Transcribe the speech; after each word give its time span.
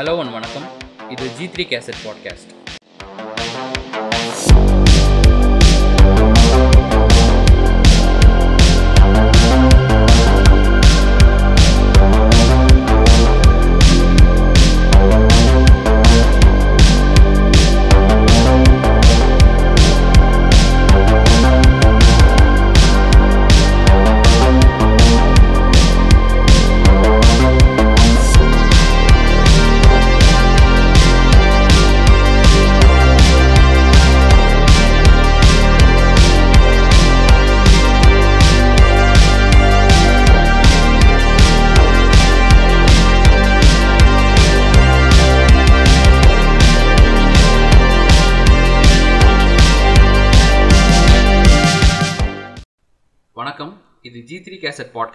Hello 0.00 0.16
one 0.16 0.32
வணக்கம். 0.32 0.66
இது 1.08 1.30
G 1.30 1.46
three 1.46 1.66
cassette 1.66 2.00
podcast 2.04 2.52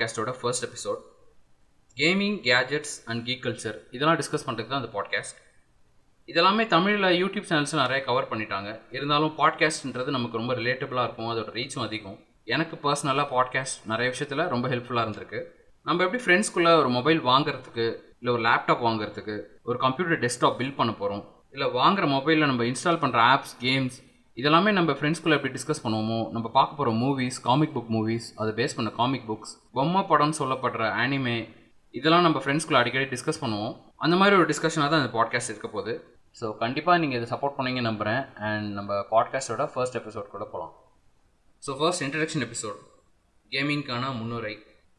பாட்காஸ்டோட 0.05 0.35
first 0.41 0.65
episode 0.65 0.97
gaming 1.97 2.37
gadgets 2.41 2.95
and 3.05 3.27
geek 3.27 3.43
culture 3.43 3.77
இதெல்லாம் 3.91 4.17
discuss 4.17 4.45
பண்ணுறது 4.45 4.67
தான் 4.67 4.83
அந்த 4.83 4.89
பாட்காஸ்ட் 4.93 5.43
இதெல்லாமே 6.27 6.67
தமிழில் 6.67 7.25
யூடியூப் 7.25 7.45
சேனல்ஸ் 7.49 7.73
நிறைய 7.73 8.03
கவர் 8.03 8.29
பண்ணிட்டாங்க. 8.29 8.79
இருந்தாலும் 8.91 9.33
பாட்காஸ்ட்ன்றது 9.37 10.05
நமக்கு 10.05 10.37
ரொம்ப 10.37 10.53
ரிலேட்டபிளாக 10.53 11.03
இருக்கும். 11.03 11.29
அதோட 11.29 11.51
ரீச்சும் 11.57 11.83
அதிகம். 11.83 12.19
எனக்கு 12.43 12.75
பர்சனலாக 12.75 13.27
பாட்காஸ்ட் 13.31 13.85
நிறைய 13.85 14.09
விஷயத்தில் 14.09 14.49
ரொம்ப 14.49 14.67
ஹெல்ப்ஃபுல்லாக 14.67 15.05
இருந்திருக்கு. 15.07 15.43
நம்ம 15.83 16.03
எப்படி 16.03 16.23
ஃப்ரெண்ட்ஸ்குள்ளே 16.23 16.77
ஒரு 16.79 16.89
மொபைல் 16.89 17.21
வாங்குறதுக்கு 17.21 18.03
இல்லை 18.19 18.33
ஒரு 18.33 18.41
லேப்டாப் 18.41 18.83
வாங்குறதுக்கு 18.87 19.41
ஒரு 19.63 19.77
கம்ப்யூட்டர் 19.77 20.19
டெஸ்க்டாப் 20.19 20.61
பில்ட் 20.61 20.75
பண்ண 20.75 20.93
போகிறோம் 20.93 21.43
இல்லை 21.51 21.67
வாங்குற 21.67 22.07
மொபைலில் 22.07 22.45
நம்ம 22.45 22.63
இன்ஸ்டால் 22.63 23.01
பண்ணுற 23.03 23.19
ஆப்ஸ் 23.33 23.55
கேம்ஸ் 23.59 24.04
இதெல்லாமே 24.37 24.71
நம்ம 24.71 24.91
ஃப்ரெண்ட்ஸ்குள்ளே 24.91 25.35
எப்படி 25.37 25.53
டிஸ்கஸ் 25.57 25.81
பண்ணுவோமோ 25.83 26.17
நம்ம 26.31 26.47
பார்க்க 26.55 26.79
போகிற 26.79 26.91
மூவிஸ் 27.01 27.37
காமிக் 27.45 27.73
புக் 27.75 27.91
மூவிஸ் 27.95 28.25
அதை 28.35 28.51
பேஸ் 28.57 28.75
பண்ண 28.77 28.89
காமிக் 28.97 29.27
புக்ஸ் 29.29 29.53
பொம்மை 29.77 30.01
படம்னு 30.09 30.37
சொல்லப்படுற 30.39 30.83
ஆனிமே 31.03 31.37
இதெல்லாம் 31.93 32.25
நம்ம 32.27 32.39
ஃப்ரெண்ட்ஸ்குள்ளே 32.43 32.79
அடிக்கடி 32.79 33.05
டிஸ்கஸ் 33.13 33.41
பண்ணுவோம். 33.43 33.73
அந்த 33.97 34.15
மாதிரி 34.15 34.35
ஒரு 34.35 34.47
டிஸ்கஷனாக 34.51 34.89
தான் 34.91 35.01
இந்த 35.01 35.11
பாட்காஸ்ட் 35.17 35.51
இருக்க 35.53 35.67
போகுது. 35.67 35.93
ஸோ 36.39 36.45
கண்டிப்பாக 36.63 36.97
நீங்கள் 37.01 37.19
இதை 37.19 37.27
சப்போர்ட் 37.33 37.55
பண்ணீங்க 37.57 37.81
நம்புகிறேன் 37.87 38.21
அண்ட் 38.47 38.67
நம்ம 38.79 38.97
பாட்காஸ்ட்டோட 39.13 39.65
ஃபர்ஸ்ட் 39.73 39.97
எபிசோட் 40.01 40.27
கூட 40.33 40.45
போகலாம் 40.53 40.73
ஸோ 41.63 41.77
ஃபர்ஸ்ட் 41.79 42.03
இன்ட்ரடக்ஷன் 42.05 42.45
எபிசோட் 42.47 42.79
கேமிங்க்கான 43.51 44.03
முன்னுரை. 44.19 44.53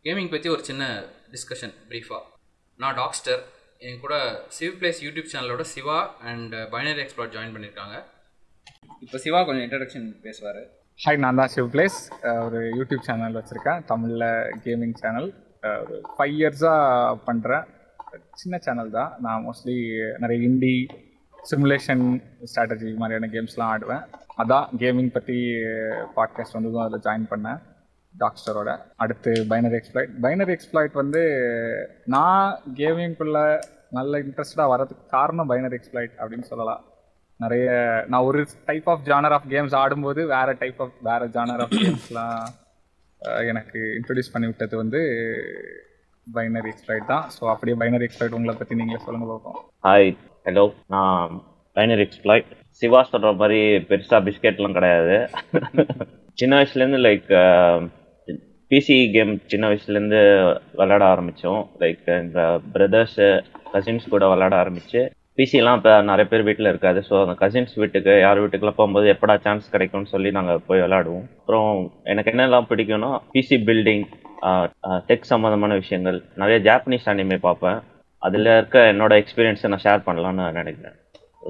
கேமிங் 0.04 0.32
பற்றி 0.34 0.48
ஒரு 0.54 0.64
சின்ன 0.70 0.82
டிஸ்கஷன் 1.34 1.76
ப்ரீஃபாக 1.90 2.24
நான் 2.80 2.98
டாக்ஸ்டர் 3.02 3.40
என் 3.86 4.00
கூட 4.00 4.16
சிவ் 4.58 4.76
பிளேஸ் 4.80 5.00
யூடியூப் 5.06 5.32
சேனலோட 5.32 5.64
Siva 5.74 5.98
and 6.30 6.54
binary 6.74 7.02
explore 7.04 7.34
join 7.36 7.54
பண்ணியிருக்காங்க 7.56 7.96
இப்போ 9.04 9.16
சிவா 9.22 9.40
கொஞ்சம் 9.46 9.64
இன்ட்ரடக்ஷன் 9.64 10.06
பேசுவார். 10.26 10.60
ஹாய் 10.98 11.18
நான் 11.22 11.38
தான் 11.40 11.50
சிவ் 11.54 11.66
பிளேஸ் 11.72 11.98
ஒரு 12.44 12.58
யூடியூப் 12.78 13.02
சேனல் 13.08 13.36
வச்சுருக்கேன். 13.38 13.80
தமிழில் 13.90 14.28
கேமிங் 14.64 14.94
சேனல் 15.00 15.28
ஒரு 15.82 15.96
ஃபைவ் 16.14 16.36
இயர்ஸாக 16.38 17.18
பண்ணுறேன் 17.26 17.66
சின்ன 18.42 18.58
சேனல் 18.66 18.94
தான். 18.98 19.10
நான் 19.26 19.44
மோஸ்ட்லி 19.46 19.76
நிறைய 20.22 20.48
இண்டி 20.48 20.74
சிமுலேஷன் 21.50 22.06
ஸ்ட்ராட்டஜி 22.50 22.90
மாதிரியான 23.02 23.30
கேம்ஸ்லாம் 23.34 23.72
ஆடுவேன். 23.74 24.04
அதான் 24.42 24.66
கேமிங் 24.82 25.12
பற்றி 25.18 25.38
பாட்காஸ்ட் 26.16 26.58
வந்ததும் 26.58 26.84
அதில் 26.86 27.04
ஜாயின் 27.08 27.30
பண்ணேன் 27.34 27.60
டாக்ஸ்டரோட 28.14 28.70
அடுத்து 29.04 29.32
பைனரி 29.52 29.76
எக்ஸ்ப்ளாய்ட் 29.80 30.12
பைனரி 30.24 30.52
எக்ஸ்ப்ளாய்ட் 30.56 31.00
வந்து 31.02 31.22
நான் 32.14 32.50
கேமிங்குள்ளே 32.80 33.46
நல்ல 33.98 34.18
இன்ட்ரெஸ்டாக 34.26 34.72
வரதுக்கு 34.74 35.04
காரணம் 35.16 35.50
பைனரி 35.52 35.76
எக்ஸ்ப்ளாய்ட் 35.80 36.14
அப்படின்னு 36.22 36.48
சொல்லலாம். 36.52 36.82
நிறைய 37.40 37.66
நான் 38.10 38.26
ஒரு 38.28 38.40
type 38.68 38.86
of 38.92 39.02
genre 39.08 39.34
of 39.36 39.48
games 39.52 39.74
ஆடும்போது 39.80 40.20
வேற 40.34 40.48
டைப் 40.62 40.78
ஆஃப் 40.84 40.94
வேற 41.08 41.22
ஜானர் 41.34 41.62
ஆஃப் 41.64 41.74
கேம்ஸ்லாம் 41.82 42.38
எனக்கு 43.50 43.80
இன்ட்ரடியூஸ் 43.98 44.32
பண்ணி 44.34 44.48
விட்டது 44.50 44.74
வந்து 44.82 45.00
பைனரி 46.26 46.70
எக்ஸ்பிளைட் 46.72 47.10
தான். 47.10 47.26
ஸோ 47.34 47.42
அப்படியே 47.52 47.76
பைனரி 47.82 48.06
எக்ஸ்பிளைட் 48.06 48.36
உங்களை 48.36 48.54
பற்றி 48.60 48.78
நீங்களே 48.80 49.02
சொல்லுங்க 49.04 49.26
பார்ப்போம் 49.32 49.58
ஹாய் 49.86 50.10
ஹலோ 50.46 50.64
நான் 50.94 51.34
பைனரி 51.76 52.04
எக்ஸ்பிளைட் 52.06 52.48
சிவா 52.82 53.00
சொல்கிற 53.10 53.32
மாதிரி 53.42 53.60
பெருசாக 53.90 54.20
பிஸ்கெட்லாம் 54.26 54.76
கிடையாது. 54.78 55.14
சின்ன 56.38 56.52
வயசுலேருந்து 56.58 57.00
லைக் 57.06 57.28
பிசி 58.70 58.96
கேம் 59.14 59.34
சின்ன 59.52 59.64
வயசுலேருந்து 59.70 60.20
விளையாட 60.80 61.04
ஆரம்பித்தோம் 61.12 61.62
லைக் 61.82 62.08
எங்கள் 62.20 62.64
பிரதர்ஸு 62.74 63.28
கசின்ஸ் 63.74 64.12
கூட 64.14 64.24
விளையாட 64.32 64.54
ஆரம்பித்து 64.62 65.00
பிசிலாம் 65.38 65.78
இப்போ 65.78 65.92
நிறைய 66.10 66.26
பேர் 66.28 66.44
வீட்டில் 66.48 66.70
இருக்காது. 66.70 67.00
ஸோ 67.08 67.14
அந்த 67.22 67.34
கசின்ஸ் 67.40 67.74
வீட்டுக்கு 67.80 68.12
யார் 68.26 68.40
வீட்டுக்குலாம் 68.42 68.78
போகும்போது 68.78 69.06
எப்படா 69.14 69.34
சான்ஸ் 69.46 69.72
கிடைக்கும்னு 69.74 70.12
சொல்லி 70.12 70.30
நாங்கள் 70.36 70.62
போய் 70.68 70.82
விளாடுவோம் 70.84 71.26
அப்புறம் 71.40 71.70
எனக்கு 72.12 72.32
என்னெல்லாம் 72.32 72.68
பிடிக்கும்னா 72.70 73.10
பிசி 73.34 73.58
பில்டிங் 73.68 74.06
டெக் 75.10 75.30
சம்மந்தமான 75.32 75.76
விஷயங்கள். 75.82 76.18
நிறைய 76.42 76.58
ஜாப்பனீஸ் 76.68 77.10
அனிமே 77.12 77.38
பார்ப்பேன். 77.48 77.78
அதில் 78.22 78.50
இருக்க 78.54 78.78
என்னோட 78.92 79.12
எக்ஸ்பீரியன்ஸை 79.22 79.70
நான் 79.72 79.84
ஷேர் 79.86 80.06
பண்ணலான்னு 80.08 80.46
நினைக்கிறேன். 80.60 80.96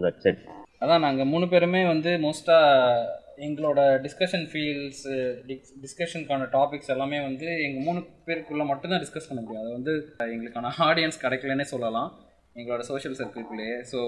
தட்ஸ் 0.07 0.29
இட் 0.31 0.43
அதான் 0.85 1.05
நாங்கள் 1.07 1.31
மூணு 1.33 1.47
பேருமே 1.53 1.85
வந்து 1.93 2.11
மோஸ்ட்டாக 2.27 3.07
எங்களோட 3.47 3.81
டிஸ்கஷன் 4.05 4.45
ஃபீல்ட்ஸு 4.51 5.15
டிஸ் 5.49 5.73
டிஸ்கஷனுக்கான 5.85 6.49
டாபிக்ஸ் 6.57 6.93
எல்லாமே 6.95 7.19
வந்து 7.29 7.49
எங்கள் 7.67 7.87
மூணு 7.89 8.01
பேருக்குள்ளே 8.29 8.67
மட்டும்தான் 8.71 9.03
டிஸ்கஸ் 9.05 9.29
பண்ண 9.31 9.41
முடியும். 9.43 9.65
அது 9.65 9.73
வந்து 9.79 9.93
எங்களுக்கான 10.35 10.73
ஆடியன்ஸ் 10.89 11.23
கிடைக்கலன்னே 11.25 11.67
சொல்லலாம். 11.73 12.11
எங்களோட 12.57 12.83
சோஷியல் 12.91 13.17
சர்க்கிள்குள்ளேயே 13.19 13.75
ஸோ 13.91 13.99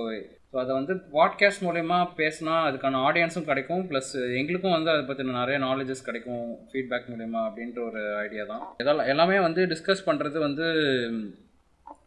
ஸோ 0.53 0.57
அதை 0.61 0.73
வந்து 0.79 0.95
பாட்காஸ்ட் 1.15 1.65
மூலயமா 1.67 1.99
பேசினா 2.21 2.55
அதுக்கான 2.69 3.01
ஆடியன்ஸும் 3.09 3.49
கிடைக்கும். 3.49 3.83
ப்ளஸ் 3.91 4.13
எங்களுக்கும் 4.39 4.75
வந்து 4.77 4.91
அதை 4.93 5.03
பற்றின 5.09 5.35
நிறைய 5.41 5.57
நாலேஜஸ் 5.67 6.07
கிடைக்கும். 6.07 6.47
ஃபீட்பேக் 6.71 7.11
மூலயமா 7.13 7.41
அப்படின்ற 7.49 7.81
ஒரு 7.91 8.03
ஐடியா 8.25 8.45
தான். 8.53 8.63
இதெல்லாம் 8.83 9.11
எல்லாமே 9.15 9.37
வந்து 9.39 9.63
டிஸ்கஸ் 9.73 10.07
பண்ணுறது 10.07 10.39
வந்து 10.47 10.67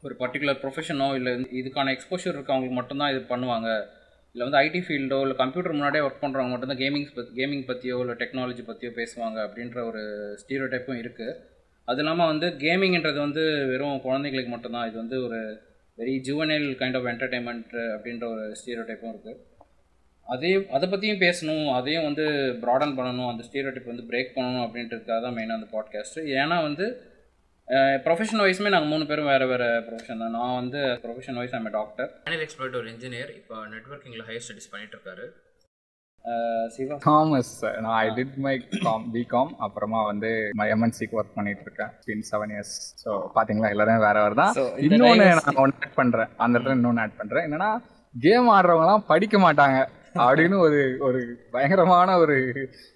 ஒரு 0.03 0.15
பர்டிகுலர் 0.23 0.61
ப்ரொஃபஷனோ 0.63 1.09
இல்லை 1.19 1.33
இதுக்கான 1.61 1.91
எக்ஸ்போஷர் 1.95 2.35
இருக்கவங்களுக்கு 2.35 2.79
மட்டும்தான் 2.79 3.13
இது 3.13 3.21
பண்ணுவாங்க. 3.33 3.69
இல்லை 4.35 4.43
வந்து 4.47 4.61
ஐடி 4.65 4.79
ஃபீல்டோ 4.85 5.17
இல்லை 5.25 5.35
கம்ப்யூட்டர் 5.43 5.77
முன்னாடியே 5.77 6.03
ஒர்க் 6.07 6.23
பண்ணுறவங்க 6.25 6.53
மட்டும்தான் 6.53 6.81
கேமிங்ஸ் 6.83 7.15
பத் 7.15 7.33
கேமிங் 7.39 7.65
பற்றியோ 7.71 7.95
இல்லை 8.03 8.15
டெக்னாலஜி 8.21 8.63
பற்றியோ 8.67 8.91
பேசுவாங்க 8.99 9.39
அப்படின்ற 9.47 9.79
ஒரு 9.89 10.01
ஸ்டீரியோ 10.43 10.69
டைப்பும் 10.73 11.01
இருக்குது 11.03 11.33
அது 11.87 12.01
இல்லாமல் 12.03 12.29
வந்து 12.31 12.47
கேமிங்ன்றது 12.63 13.19
வந்து 13.19 13.43
வெறும் 13.71 14.05
குழந்தைங்களுக்கு 14.05 14.51
மட்டும்தான். 14.53 14.87
இது 14.89 14.97
வந்து 14.97 15.17
ஒரு 15.23 15.39
very 15.97 16.13
juvenile 16.27 16.67
kind 16.81 16.97
of 16.99 17.07
entertainment 17.11 17.73
அப்படின்ற 17.95 18.25
ஒரு 18.33 18.43
ஸ்டீரியோ 18.59 18.83
டைப்பும் 18.89 19.13
இருக்குது 19.13 19.39
அதே 20.27 20.51
அதை 20.75 20.85
பற்றியும் 20.89 21.23
பேசணும் 21.23 21.65
அதையும் 21.77 22.07
வந்து 22.07 22.25
ப்ராடன் 22.63 22.95
பண்ணணும் 22.97 23.29
அந்த 23.31 23.43
ஸ்டீரியோ 23.47 23.71
டைப் 23.75 23.91
வந்து 23.93 24.07
பிரேக் 24.11 24.35
பண்ணணும் 24.35 24.65
அப்படின்றதுக்காக 24.65 25.19
தான் 25.25 25.35
மெயினாக 25.37 25.59
அந்த 25.59 25.69
பாட்காஸ்ட்டு 25.75 26.25
ஏன்னா 26.41 26.57
வந்து 26.67 26.85
ப்ரொஃபஷன் 28.05 28.43
வைஸுமே 28.43 28.71
நாங்கள் 28.73 28.91
மூணு 28.93 29.03
பேரும் 29.09 29.29
வேறு 29.31 29.45
வேறு 29.51 29.67
ப்ரொஃபஷன் 29.87 30.21
தான். 30.23 30.35
நான் 30.37 30.57
வந்து 30.61 30.79
profession 31.03 31.37
wise 31.41 31.55
I'm 31.57 31.69
doctor 31.77 32.09
panel 32.25 32.43
expert 32.45 32.75
ஒரு 32.79 32.87
இன்ஜினியர் 32.93 33.31
இப்போ 33.39 33.55
நெட்ஒர்க்கிங்கில் 33.73 34.25
ஹையர் 34.29 34.45
ஸ்டடிஸ் 34.47 34.71
பண்ணிட்டு 34.73 34.95
இருக்காரு. 34.97 35.25
தாமஸ் 37.05 37.53
நான் 37.83 37.95
I 37.97 38.07
did 38.17 38.35
my 38.45 38.53
com 38.83 39.05
BCom 39.13 39.51
அப்புறமா 39.65 39.99
வந்து 40.09 40.29
எம்என்சிக்கு 40.73 41.17
ஒர்க் 41.19 41.37
பண்ணிட்டு 41.37 41.63
இருக்கேன் 41.67 41.93
பின் 42.05 42.25
செவன் 42.29 42.51
இயர்ஸ் 42.55 42.73
ஸோ 43.03 43.11
பார்த்தீங்களா 43.35 43.71
எல்லாரும் 43.75 44.05
வேற 44.07 44.17
வேறு 44.23 44.37
தான். 44.41 44.53
இன்னொன்று 44.87 45.29
நான் 45.39 45.61
ஒன்று 45.63 45.79
ஆட் 45.79 45.97
பண்ணுறேன் 46.01 46.29
அந்த 46.43 46.53
இடத்துல 46.57 46.77
இன்னொன்று 46.79 47.03
ஆட் 47.05 47.17
பண்ணுறேன் 47.21 47.47
என்னன்னா 47.47 47.69
கேம் 48.15 48.47
ஆடுறவங்கலாம் 48.55 49.03
படிக்க 49.11 49.35
மாட்டாங்க. 49.45 49.79
அப்படின்னு 50.23 50.57
ஒரு 50.65 50.79
ஒரு 51.07 51.19
பயங்கரமான 51.53 52.15
ஒரு 52.23 52.35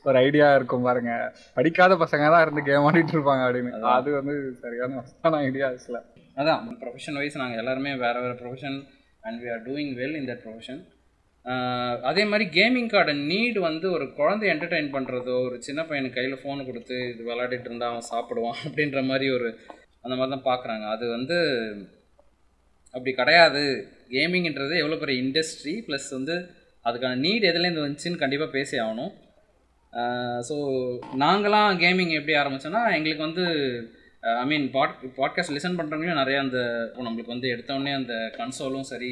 ஒரு 0.06 0.16
ஐடியா 0.24 0.48
இருக்கும் 0.58 0.88
பாருங்க. 0.88 1.12
படிக்காத 1.58 1.94
பசங்க 2.02 2.26
தான் 2.34 2.44
இருந்து 2.46 2.64
கேம் 2.70 2.88
ஆடிட்டு 2.90 3.16
இருப்பாங்க 3.18 3.44
அப்படின்னு 3.48 3.94
அது 3.94 4.10
வந்து 4.18 4.34
சரியான 4.64 4.98
வசதான 5.00 5.40
ஐடியா 5.48 5.70
இல்லை 5.78 6.02
அதான் 6.38 6.64
ப்ரொஃபஷன் 6.82 7.20
வைஸ் 7.22 7.42
நாங்கள் 7.42 7.62
எல்லாருமே 7.64 7.94
வேறு 8.04 8.22
வேறு 8.24 8.36
profession 8.42 8.78
and 9.24 9.40
we 9.44 9.50
are 9.54 9.64
doing 9.70 9.94
well 10.02 10.18
in 10.20 10.28
that 10.32 10.44
profession 10.46 10.82
அதே 12.10 12.24
மாதிரி 12.30 12.46
கேமிங் 12.58 12.92
கார்டு 12.94 13.14
நீடு 13.32 13.60
வந்து 13.68 13.88
ஒரு 13.96 14.06
குழந்தை 14.20 14.46
என்டர்டெயின் 14.54 14.94
பண்ணுறதோ 14.96 15.36
ஒரு 15.48 15.58
சின்ன 15.68 15.82
பையனுக்கு 15.90 16.18
கையில் 16.18 16.42
ஃபோன் 16.44 16.62
கொடுத்து 16.70 16.96
இது 17.12 17.22
விளையாடிட்டு 17.28 17.70
இருந்தால் 17.70 17.92
அவன் 17.94 18.10
சாப்பிடுவான் 18.14 18.62
அப்படின்ற 18.66 19.02
மாதிரி 19.10 19.28
ஒரு 19.38 19.50
அந்த 20.04 20.16
மாதிரி 20.16 20.34
தான் 20.36 20.48
பார்க்குறாங்க 20.50 20.86
அது 20.96 21.06
வந்து 21.18 21.38
அப்படி 22.94 23.12
கிடையாது. 23.20 23.62
கேமிங்ன்றது 24.16 24.76
எவ்வளோ 24.82 24.98
பெரிய 25.02 25.24
இண்டஸ்ட்ரி 25.24 25.74
ப்ளஸ் 25.88 26.10
வந்து 26.18 26.36
அதுக்கான 26.86 27.20
நீட் 27.26 27.48
எதுலேருந்து 27.52 27.86
வந்துச்சுன்னு 27.86 28.22
கண்டிப்பாக 28.24 28.56
பேசி 28.58 28.76
ஆகணும். 28.84 29.14
ஸோ 30.50 30.56
நாங்களாம் 31.24 31.80
கேமிங் 31.84 32.14
எப்படி 32.20 32.36
ஆரம்பிச்சோன்னா 32.42 32.84
எங்களுக்கு 32.98 33.28
வந்து 33.28 33.46
ஐ 34.42 34.46
மீன் 34.52 34.68
பாட் 34.76 34.96
பாட்காஸ்ட் 35.20 35.56
லிசன் 35.56 35.80
பண்ணுறவங்களையும் 35.80 36.22
நிறையா 36.22 36.40
அந்த 36.46 36.60
இப்போ 36.88 37.04
நம்மளுக்கு 37.08 37.36
வந்து 37.36 37.52
எடுத்தோடனே 37.56 37.94
அந்த 38.02 38.14
கன்சோலும் 38.40 38.90
சரி 38.92 39.12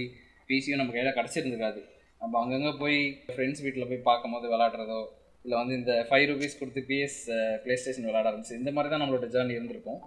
பிசியும் 0.50 0.82
நம்ம 0.82 0.94
கையில் 0.96 1.18
கிடச்சிருந்துருக்காது. 1.18 1.82
நம்ம 2.24 2.36
அங்கங்கே 2.42 2.72
போய் 2.82 2.98
ஃப்ரெண்ட்ஸ் 3.32 3.62
வீட்டில் 3.64 3.88
போய் 3.90 4.06
பார்க்கும்போது 4.10 4.46
விளாடுறதோ 4.52 5.00
இல்லை 5.46 5.56
வந்து 5.62 5.74
இந்த 5.80 5.94
ஃபைவ் 6.10 6.26
ருபீஸ் 6.30 6.60
கொடுத்து 6.60 6.82
பிஎஸ் 6.90 7.18
ப்ளே 7.64 7.76
ஸ்டேஷன் 7.80 8.08
விளாட 8.10 8.26
ஆரம்பிச்சு 8.30 8.60
இந்த 8.60 8.72
மாதிரி 8.76 8.92
தான் 8.94 9.02
நம்மளோட 9.04 9.28
ஜேர்னி 9.34 9.56
இருந்திருக்கும். 9.58 10.00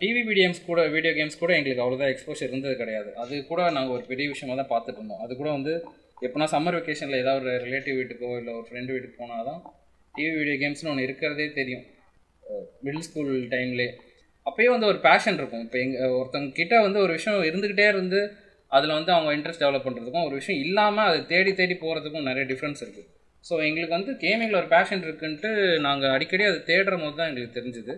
டிவி 0.00 0.22
வீடியோம்ஸ் 0.28 0.60
கூட 0.70 0.80
வீடியோ 0.94 1.12
கேம்ஸ் 1.18 1.40
கூட 1.42 1.52
எங்களுக்கு 1.58 1.82
அவ்வளோதான் 1.84 2.10
எக்ஸ்போஷர் 2.14 2.50
இருந்தது 2.52 2.74
கிடையாது. 2.82 3.10
அது 3.22 3.34
கூட 3.50 3.60
நாங்கள் 3.76 3.94
ஒரு 3.96 4.04
பெரிய 4.10 4.26
விஷயமாக 4.32 4.56
தான் 4.60 4.70
பார்த்துட்டு 4.72 5.00
இருந்தோம். 5.00 5.22
அது 5.24 5.32
கூட 5.40 5.50
வந்து 5.58 5.74
எப்போனா 6.26 6.48
சம்மர் 6.54 6.76
வெக்கேஷனில் 6.78 7.20
ஏதாவது 7.22 7.44
ஒரு 7.44 7.52
ரிலேட்டிவ் 7.66 7.98
வீட்டுக்கோ 8.00 8.32
இல்லை 8.40 8.52
ஒரு 8.58 8.66
ஃப்ரெண்டு 8.70 8.92
வீட்டுக்கு 8.94 9.20
போனால் 9.22 9.46
தான் 9.50 9.60
டிவி 10.14 10.32
வீடியோ 10.40 10.56
கேம்ஸ்னு 10.64 10.92
ஒன்று 10.92 11.06
இருக்கிறதே 11.08 11.48
தெரியும். 11.60 11.86
மிடில் 12.84 13.06
ஸ்கூல் 13.08 13.32
டைம்லேயே 13.54 13.90
அப்போயே 14.46 14.68
வந்து 14.74 14.90
ஒரு 14.92 14.98
பேஷன் 15.08 15.38
இருக்கும். 15.40 15.64
இப்போ 15.66 15.78
எங்கள் 15.86 16.14
ஒருத்தவங்க 16.18 16.52
கிட்டே 16.60 16.78
வந்து 16.86 16.98
ஒரு 17.06 17.12
விஷயம் 17.18 17.48
இருந்துக்கிட்டே 17.50 17.88
இருந்து 17.94 18.20
அதில் 18.72 18.96
வந்து 18.98 19.12
அவங்க 19.16 19.30
இன்ட்ரெஸ்ட் 19.36 19.64
டெவலப் 19.64 19.86
பண்ணுறதுக்கும் 19.86 20.26
ஒரு 20.28 20.34
விஷயம் 20.40 20.60
இல்லாமல் 20.66 21.08
அதை 21.10 21.20
தேடி 21.32 21.52
தேடி 21.60 21.74
போகிறதுக்கும் 21.82 22.28
நிறைய 22.30 22.44
டிஃப்ரென்ஸ் 22.52 22.82
இருக்குது 22.84 23.08
ஸோ 23.44 23.54
எங்களுக்கு 23.66 23.96
வந்து 23.96 24.12
கேமிங்கில் 24.22 24.60
ஒரு 24.60 24.68
பேஷன் 24.74 25.04
இருக்குன்ட்டு 25.06 25.50
நாங்கள் 25.86 26.12
அடிக்கடி 26.16 26.44
அதை 26.48 26.58
தேடுற 26.70 26.94
போது 27.02 27.14
தான் 27.20 27.30
எங்களுக்கு 27.30 27.56
தெரிஞ்சுது. 27.58 27.94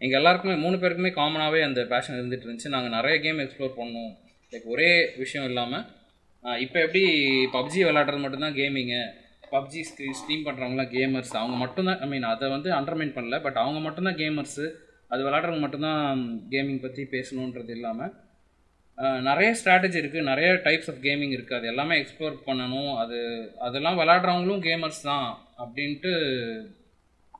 எங்கள் 0.00 0.18
எல்லாருக்குமே 0.20 0.54
மூணு 0.64 0.76
பேருக்குமே 0.82 1.10
காமனாகவே 1.18 1.60
அந்த 1.66 1.80
பேஷன் 1.92 2.18
இருந்துட்டு 2.18 2.46
இருந்துச்சு. 2.46 2.72
நாங்கள் 2.74 2.94
நிறைய 2.96 3.14
கேம் 3.24 3.42
எக்ஸ்ப்ளோர் 3.44 3.78
பண்ணோம். 3.80 4.10
லைக் 4.52 4.66
ஒரே 4.74 4.90
விஷயம் 5.22 5.46
இல்லாமல் 5.50 5.84
இப்போ 6.64 6.78
எப்படி 6.86 7.02
பப்ஜி 7.56 7.80
விளாட்றது 7.88 8.24
மட்டும்தான் 8.24 8.56
கேமிங்கு 8.58 9.00
பப்ஜி 9.54 9.80
ஸ்க்ரீன் 9.88 10.18
ஸ்ட்ரீம் 10.20 10.44
பண்ணுறவங்களாம் 10.46 10.90
கேமர்ஸ் 10.94 11.32
அவங்க 11.40 11.56
மட்டும்தான் 11.62 12.00
ஐ 12.04 12.06
மீன் 12.12 12.26
அதை 12.32 12.46
வந்து 12.56 12.70
அண்டர்மைன் 12.78 13.14
பண்ணல. 13.16 13.36
பட் 13.46 13.58
அவங்க 13.62 13.80
மட்டும்தான் 13.86 14.18
கேமர்ஸு 14.20 14.66
அது 15.12 15.22
விளாட்றவங்க 15.26 15.64
மட்டும்தான் 15.64 16.20
கேமிங் 16.52 16.84
பற்றி 16.84 17.02
பேசணுன்றது 17.14 17.72
இல்லாமல் 17.76 18.12
நிறைய 19.28 19.48
ஸ்ட்ராட்டஜி 19.58 19.98
இருக்குது 20.00 20.28
நிறைய 20.30 20.48
டைப்ஸ் 20.66 20.90
ஆஃப் 20.90 21.00
கேமிங் 21.06 21.34
இருக்குது 21.36 21.58
அது 21.58 21.66
எல்லாமே 21.72 21.94
எக்ஸ்ப்ளோர் 22.02 22.36
பண்ணணும். 22.48 22.92
அது 23.02 23.18
அதெல்லாம் 23.66 23.98
விளாட்றவங்களும் 24.00 24.64
கேமர்ஸ் 24.68 25.02
தான் 25.10 25.26
அப்படின்ட்டு 25.62 26.12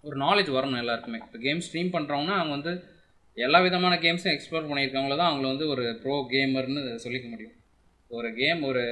ஒரு 0.06 0.16
நாலேஜ் 0.24 0.50
வரணும் 0.56 0.82
எல்லாருக்குமே. 0.82 1.20
இப்போ 1.26 1.38
கேம் 1.46 1.62
ஸ்ட்ரீம் 1.66 1.94
பண்ணுறவங்கன்னா 1.94 2.38
அவங்க 2.40 2.54
வந்து 2.58 2.74
எல்லா 3.36 3.58
விதமான 3.66 3.94
கேம்ஸும் 4.02 4.34
எக்ஸ்ப்ளோர் 4.34 4.68
பண்ணியிருக்கவங்கள 4.70 5.14
தான் 5.20 5.30
அவங்கள 5.30 5.46
வந்து 5.52 5.68
ஒரு 5.74 5.84
ப்ரோ 6.02 6.16
கேமர்னு 6.34 6.82
சொல்லிக்க 7.04 7.28
முடியும். 7.30 7.54
ஒரு 8.10 8.28
கேம் 8.40 8.60
ஒரு 8.70 8.82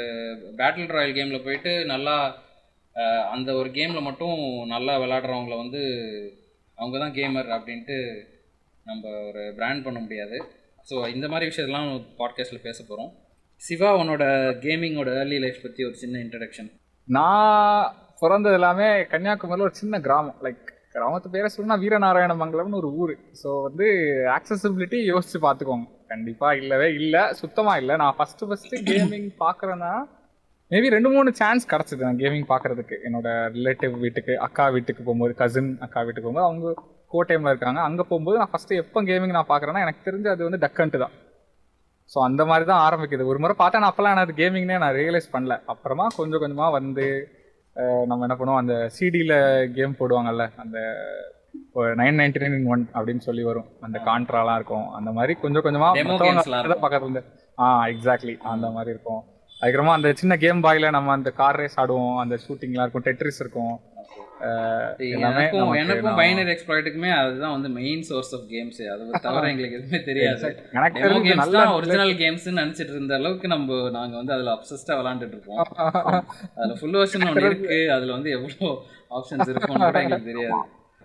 பேட்டில் 0.60 0.94
ராயல் 0.96 1.16
கேமில் 1.18 1.44
போயிட்டு 1.46 1.72
நல்லா 1.92 2.16
அந்த 3.34 3.50
ஒரு 3.58 3.68
கேமில் 3.76 4.06
மட்டும் 4.08 4.38
நல்லா 4.72 4.94
விளாட்றவங்கள 5.02 5.56
வந்து 5.64 5.82
அவங்க 6.78 6.96
தான் 7.04 7.16
கேமர் 7.18 7.48
அப்படின்ட்டு 7.56 7.98
நம்ம 8.86 9.10
ஒரு 9.28 9.42
பிராண்ட் 9.58 9.84
பண்ண 9.86 9.98
முடியாது. 10.06 10.38
ஸோ 10.90 10.94
இந்த 11.14 11.26
மாதிரி 11.28 11.48
விஷயத்தெல்லாம் 11.50 11.90
பாட்காஸ்ட்டில் 12.18 12.66
பேச 12.68 12.78
போகிறோம் 12.82 13.10
சிவா 13.60 13.90
உன்னோட 13.98 14.24
கேமிங்கோட 14.64 15.10
ஏர்லி 15.20 15.38
லைஃப் 15.38 15.62
பற்றி 15.62 15.82
ஒரு 15.84 15.94
சின்ன 15.94 16.14
இன்ட்ரடக்ஷன் 16.18 16.70
நான் 17.08 17.90
பிறந்தது 18.20 18.54
எல்லாமே 18.54 18.88
கன்னியாகுமரியில் 19.02 19.66
ஒரு 19.68 19.74
சின்ன 19.74 20.00
கிராமம். 20.00 20.38
லைக் 20.42 20.64
கிராமத்து 20.94 21.28
பேரை 21.30 21.48
சொன்னா 21.48 21.74
வீரநாராயண 21.76 22.32
மங்கலம்னு 22.40 22.80
ஒரு 22.80 22.88
ஊர். 22.92 23.14
ஸோ 23.42 23.48
வந்து 23.62 23.86
ஆக்சசபிலிட்டி 24.36 24.98
யோசிச்சு 25.12 25.38
பார்த்துக்கோங்க. 25.46 25.86
கண்டிப்பாக 26.08 26.56
இல்லவே 26.56 26.88
இல்லை. 26.94 27.22
சுத்தமாக 27.32 27.80
இல்லை. 27.80 27.94
நான் 27.96 28.16
ஃபஸ்ட்டு 28.18 28.48
ஃபஸ்ட்டு 28.48 28.82
கேமிங் 28.90 29.30
பார்க்குறேன்னா 29.44 29.92
மேபி 30.70 30.88
ரெண்டு 30.88 31.10
மூணு 31.10 31.30
சான்ஸ் 31.32 31.64
கிடச்சிது. 31.72 32.02
நான் 32.02 32.20
கேமிங் 32.20 32.46
பார்க்குறதுக்கு. 32.52 32.96
என்னோட 33.06 33.28
ரிலேட்டிவ் 33.56 33.94
வீட்டுக்கு 34.04 34.34
அக்கா 34.38 34.66
வீட்டுக்கு 34.68 35.02
போகும்போது 35.02 35.34
கசின் 35.34 35.72
அக்கா 35.80 36.02
வீட்டுக்கு 36.02 36.28
போகும்போது 36.28 36.48
அவங்க 36.50 36.68
கோட்டையில் 37.14 37.50
இருக்காங்க. 37.52 37.80
அங்கே 37.88 38.04
போகும்போது 38.10 38.40
நான் 38.42 38.52
ஃபஸ்ட்டு 38.52 38.78
எப்போ 38.82 39.02
கேமிங் 39.10 39.36
நான் 39.38 39.50
பார்க்குறேன்னா 39.52 39.84
எனக்கு 39.86 40.06
தெரிஞ்சு 40.08 40.28
அது 40.34 40.48
வந்து 40.48 40.62
டக்கன்ட்டு 40.64 41.02
தான். 41.04 41.14
ஸோ 42.12 42.18
அந்த 42.28 42.42
மாதிரி 42.50 42.64
தான் 42.70 42.82
ஆரம்பிக்குது. 42.86 43.28
ஒரு 43.32 43.38
முறை 43.42 43.54
பார்த்தா 43.60 43.80
நான் 43.82 43.92
அப்போல்லாம் 43.92 44.16
எனக்கு 44.16 44.40
கேமிங்னே 44.40 44.78
நான் 44.84 44.96
ரியலைஸ் 45.00 45.32
பண்ணல. 45.34 45.56
அப்புறமா 45.72 46.06
கொஞ்சம் 46.20 46.42
கொஞ்சமாக 46.44 46.76
வந்து 46.78 47.06
நம்ம 48.08 48.24
என்ன 48.26 48.34
பண்ணுவோம் 48.38 48.62
அந்த 48.62 48.74
சிடியில் 48.96 49.36
கேம் 49.76 49.98
போடுவாங்கல்ல 50.00 50.44
அந்த 50.62 50.78
நைன் 52.00 52.18
நைன்டி 52.20 52.40
நைன் 52.42 52.66
ஒன் 52.72 52.82
அப்படின்னு 52.96 53.22
சொல்லி 53.26 53.42
வரும். 53.50 53.68
அந்த 53.86 53.98
கான்ட்ராலாம் 54.08 54.58
இருக்கும். 54.60 54.86
அந்த 54.98 55.10
மாதிரி 55.18 55.32
கொஞ்சம் 55.44 55.64
கொஞ்சமாக 55.66 56.02
பக்கத்துல 56.84 57.08
இருந்து 57.08 57.22
ஆ 57.62 57.68
எக்ஸாக்ட்லி 57.92 58.34
அந்த 58.52 58.68
மாதிரி 58.76 58.92
இருக்கும். 58.94 59.22
அதுக்கப்புறமா 59.60 59.96
அந்த 59.98 60.10
சின்ன 60.20 60.36
கேம் 60.44 60.62
பாயில 60.66 60.90
நம்ம 60.96 61.12
அந்த 61.18 61.30
கார் 61.40 61.58
ரேஸ் 61.60 61.78
ஆடுவோம். 61.82 62.14
அந்த 62.22 62.34
ஷூட்டிங்லாம் 62.44 62.86
இருக்கும். 62.86 63.06
டெட்ரிஸ் 63.08 63.40
இருக்கும். 63.44 63.74
எனக்கும் 65.16 66.18
பைனரி 66.20 66.50
எக்ஸ்ப்ளாய்ட்டுக்குமே 66.54 67.10
அதுதான் 67.20 67.54
வந்து 67.56 67.68
மெயின் 67.78 68.02
சோர்ஸ் 68.08 68.32
ஆஃப் 68.38 68.46
கேம்ஸ் 68.52 68.80
அதை 68.94 69.20
தவிர 69.26 69.42
எங்களுக்கு 69.52 69.78
எதுவுமே 69.80 70.00
தெரியாது. 70.08 70.48
கேம்ஸ் 71.28 71.54
தான் 71.56 71.72
ஒரிஜினல் 71.78 72.14
கேம்ஸ் 72.22 72.48
நினைச்சிட்டு 72.60 72.94
இருந்த 72.96 73.14
அளவுக்கு 73.20 73.48
நம்ம 73.54 73.78
நாங்க 73.98 74.14
வந்து 74.20 74.34
அதுல 74.36 74.54
அப்சஸ்டா 74.56 74.96
விளையாண்டுட்டு 75.00 75.36
இருக்கோம் 75.38 75.62
அதுல 76.58 76.76
ஃபுல் 76.80 76.98
வெர்ஷன் 77.00 77.26
ஒன்று 77.30 77.48
இருக்கு. 77.50 77.78
அதுல 77.96 78.12
வந்து 78.18 78.32
எவ்வளவு 78.36 78.70
ஆப்ஷன்ஸ் 79.18 79.50
இருக்கும்னு 79.52 79.88
கூட 79.88 80.00
எங்களுக்கு 80.04 80.30
தெரியாது. 80.32 80.60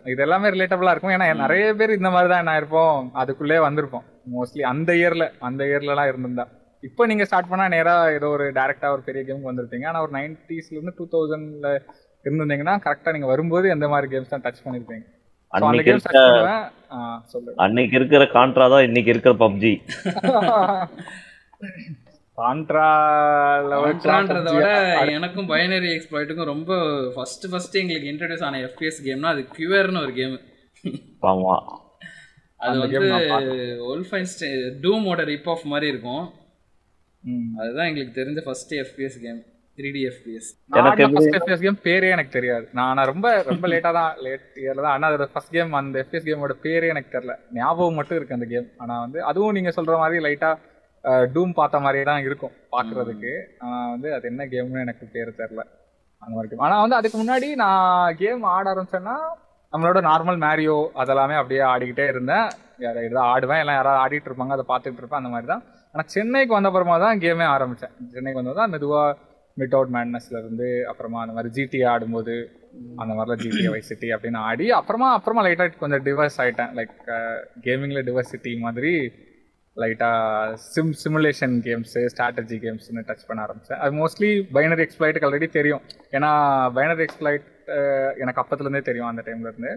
இது 0.05 0.21
எல்லாமே 0.25 0.51
ரிலேட்டபிளா 0.55 0.91
இருக்கும். 0.93 1.13
ஏன்னா 1.15 1.25
நிறைய 1.45 1.65
பேர் 1.79 1.97
இந்த 1.99 2.09
மாதிரி 2.15 2.29
தான் 2.31 2.43
என்ன 2.43 2.53
இருப்போம் 2.61 2.99
அதுக்குள்ளே 3.21 3.57
வந்திருப்போம். 3.67 4.05
மோஸ்ட்லி 4.35 4.63
அந்த 4.73 4.91
இயர்ல 5.01 5.25
அந்த 5.47 5.61
இயர்லலாம் 5.71 6.09
இருந்திருந்தா. 6.11 6.45
இப்போ 6.83 7.03
நீங்க 7.09 7.23
ஸ்டார்ட் 7.27 7.49
பண்ணா 7.51 7.65
நேரா 7.75 7.93
ஏதோ 8.17 8.27
ஒரு 8.35 8.45
டேரக்டா 8.57 8.87
ஒரு 8.95 9.03
பெரிய 9.07 9.21
கேமுக்கு 9.27 9.49
வந்திருப்பீங்க. 9.51 9.85
ஆனா 9.91 10.01
ஒரு 10.05 10.13
நைன்டிஸ்ல 10.17 10.75
இருந்து 10.77 10.93
டூ 10.99 11.05
தௌசண்ட்ல 11.13 11.69
இருந்திருந்தீங்கன்னா 12.27 12.75
கரெக்டா 12.85 13.13
நீங்க 13.15 13.27
வரும்போது 13.31 13.65
எந்த 13.75 13.85
மாதிரி 13.93 14.07
கேம்ஸ் 14.11 14.33
தான் 14.33 14.43
டச் 14.43 14.61
பண்ணிருப்பீங்க? 14.63 15.05
அன்னைக்கு 17.63 17.95
இருக்கிற 17.99 18.23
கான்ட்ரா 18.33 18.65
தான் 18.73 18.85
இன்னைக்கு 18.87 19.09
இருக்கிற 19.13 19.33
பப்ஜி 19.41 19.71
கான்ட்ரான்றத 22.37 24.49
விட 24.55 24.67
எனக்கும் 25.13 25.47
பைனரி 25.51 25.87
எக்ஸ்ப்ளாய்ட்டுக்கும் 25.93 26.49
ரொம்ப 26.51 26.71
ஃபர்ஸ்ட் 27.15 27.45
ஃபர்ஸ்ட் 27.51 27.77
எங்களுக்கு 27.81 28.11
இன்ட்ரடியூஸ் 28.11 28.43
ஆன 28.47 28.59
எஃபிஎஸ் 28.67 28.99
கேம்னா 29.05 29.31
அது 29.33 29.41
கியூஆர்னு 29.55 30.01
ஒரு 30.03 30.13
கேம் 30.13 30.35
ஆமா. 31.29 31.55
அது 32.59 32.75
வந்து 32.83 32.99
ஒல்ஃபைன் 33.87 34.29
டூமோட 34.83 35.19
ரிப் 35.31 35.49
ஆஃப் 35.53 35.65
மாதிரி 35.73 35.87
இருக்கும். 35.93 36.23
அதுதான் 37.59 37.87
எங்களுக்கு 37.89 38.13
தெரிஞ்ச 38.19 38.39
first 38.45 38.71
FPS 38.77 39.17
game 39.23 39.39
three 39.77 39.89
D 39.95 40.01
FPS 40.09 40.47
FPS 41.37 41.63
game 41.65 41.79
பேரே 41.87 42.07
எனக்கு 42.15 42.31
தெரியாது. 42.37 42.65
நான் 42.79 43.01
ரொம்ப 43.09 43.27
ரொம்ப 43.49 43.65
லேட்டா 43.71 43.91
தான் 43.97 44.13
லேட் 44.25 44.45
இயர்ல 44.61 44.83
தான் 44.85 44.93
ஆனா 44.95 45.07
அதோட 45.09 45.25
ஃபர்ஸ்ட் 45.33 45.53
கேம் 45.55 45.77
அந்த 45.79 45.97
எஃபிஎஸ் 46.03 46.25
கேமோட 46.27 46.55
பேரே 46.65 46.87
எனக்கு 46.93 47.09
தெரியல. 47.15 47.33
ஞாபகம் 47.57 47.97
மட்டும் 47.99 48.17
இருக்கு 48.19 48.37
அந்த 48.37 48.47
கேம் 48.53 48.67
ஆனா 48.83 48.95
வந்து 49.05 49.19
அதுவும் 49.31 49.55
நீங்க 49.57 49.73
சொல்ற 49.77 49.95
மாதிரி 50.03 50.23
லைட்டா 50.27 50.51
டூம் 51.35 51.51
பார்த்த 51.59 51.83
மாதிரியே 51.85 52.05
தான் 52.11 52.23
இருக்கும் 52.27 52.53
பாக்குறதுக்கு 52.75 53.33
ஆனா 53.63 53.77
வந்து 53.93 54.09
அது 54.15 54.25
என்ன 54.31 54.47
கேம்னு 54.53 54.83
எனக்கு 54.85 55.05
பேர் 55.15 55.31
தெரியல. 55.41 55.63
அந்த 56.23 56.33
மாதிரி 56.35 56.49
கேம் 56.51 56.65
ஆனா 56.67 56.77
வந்து 56.85 56.99
அதுக்கு 56.99 57.19
முன்னாடி 57.21 57.49
நான் 57.63 58.17
கேம் 58.23 58.49
ஆட 58.55 58.65
ஆரம்பிச்சேன்னா 58.73 59.17
நம்மளோட 59.73 59.99
நார்மல் 60.09 60.41
மேரியோ 60.47 60.79
அதெல்லாமே 61.01 61.35
அப்படியே 61.39 61.63
ஆடிக்கிட்டே 61.71 62.05
இருந்தேன். 62.11 62.47
ஏதாவது 62.83 63.19
ஆடுவேன். 63.31 63.61
எல்லாம் 63.63 63.77
யாராவது 63.79 64.01
ஆடிட்டு 64.03 64.29
இருப்பாங்க 64.29 64.53
அதை 64.57 64.65
பார்த்துட்டு 64.69 65.01
இருப்பேன் 65.01 65.21
அந்த 65.21 65.31
மாதிரி 65.33 65.47
தான். 65.53 65.63
ஆனால் 65.93 66.09
சென்னைக்கு 66.13 66.53
வந்த 66.55 66.69
அப்புறமா 66.69 66.95
தான் 67.05 67.21
கேமே 67.23 67.45
ஆரம்பித்தேன் 67.55 67.93
சென்னைக்கு 68.15 68.39
வந்தது 68.39 68.59
தான் 68.61 68.73
மெதுவாக 68.75 69.15
மிட் 69.59 69.75
அவுட் 69.77 69.93
மேட்னஸ்ல 69.95 70.37
இருந்து 70.41 70.67
அப்புறமா 70.87 71.19
அந்த 71.21 71.33
மாதிரி 71.33 71.53
ஜிடி 71.57 71.79
ஆடும்போது 71.91 72.35
அந்த 73.01 73.11
மாதிரிலாம் 73.13 73.41
ஜிடிஏ 73.43 73.69
வைசிட்டி 73.75 74.07
அப்படின்னு 74.15 74.39
ஆடி 74.49 74.65
அப்புறமா 74.79 75.07
அப்புறமா 75.13 75.43
லைட்டாக 75.45 75.79
கொஞ்சம் 75.83 76.03
டிவர்ஸ் 76.07 76.37
ஆயிட்டேன். 76.43 76.73
லைக் 76.79 76.93
கேமிங்ல 77.65 78.01
டிவர்சிட்டி 78.09 78.53
மாதிரி 78.65 78.93
லைட்டாக 79.77 80.53
சிம் 80.73 80.93
சிமுலேஷன் 81.03 81.55
கேம்ஸு 81.67 82.01
ஸ்ட்ராட்டஜி 82.13 82.57
கேம்ஸ்னு 82.65 83.03
டச் 83.09 83.27
பண்ண 83.27 83.41
ஆரம்பித்தேன் 83.41 83.81
அது 83.83 83.93
மோஸ்ட்லி 84.01 84.31
பைனரி 84.55 84.83
எக்ஸ்பிளைட்டுக்கு 84.85 85.27
ஆல்ரெடி 85.29 85.49
தெரியும். 85.49 85.83
ஏன்னா 86.11 86.31
பைனரி 86.77 87.05
எக்ஸ்பிளைட் 87.07 87.47
எனக்கு 88.23 88.41
அப்பத்துலேருந்தே 88.43 88.83
தெரியும் 88.89 89.09
அந்த 89.11 89.23
டைம்லேருந்து 89.27 89.73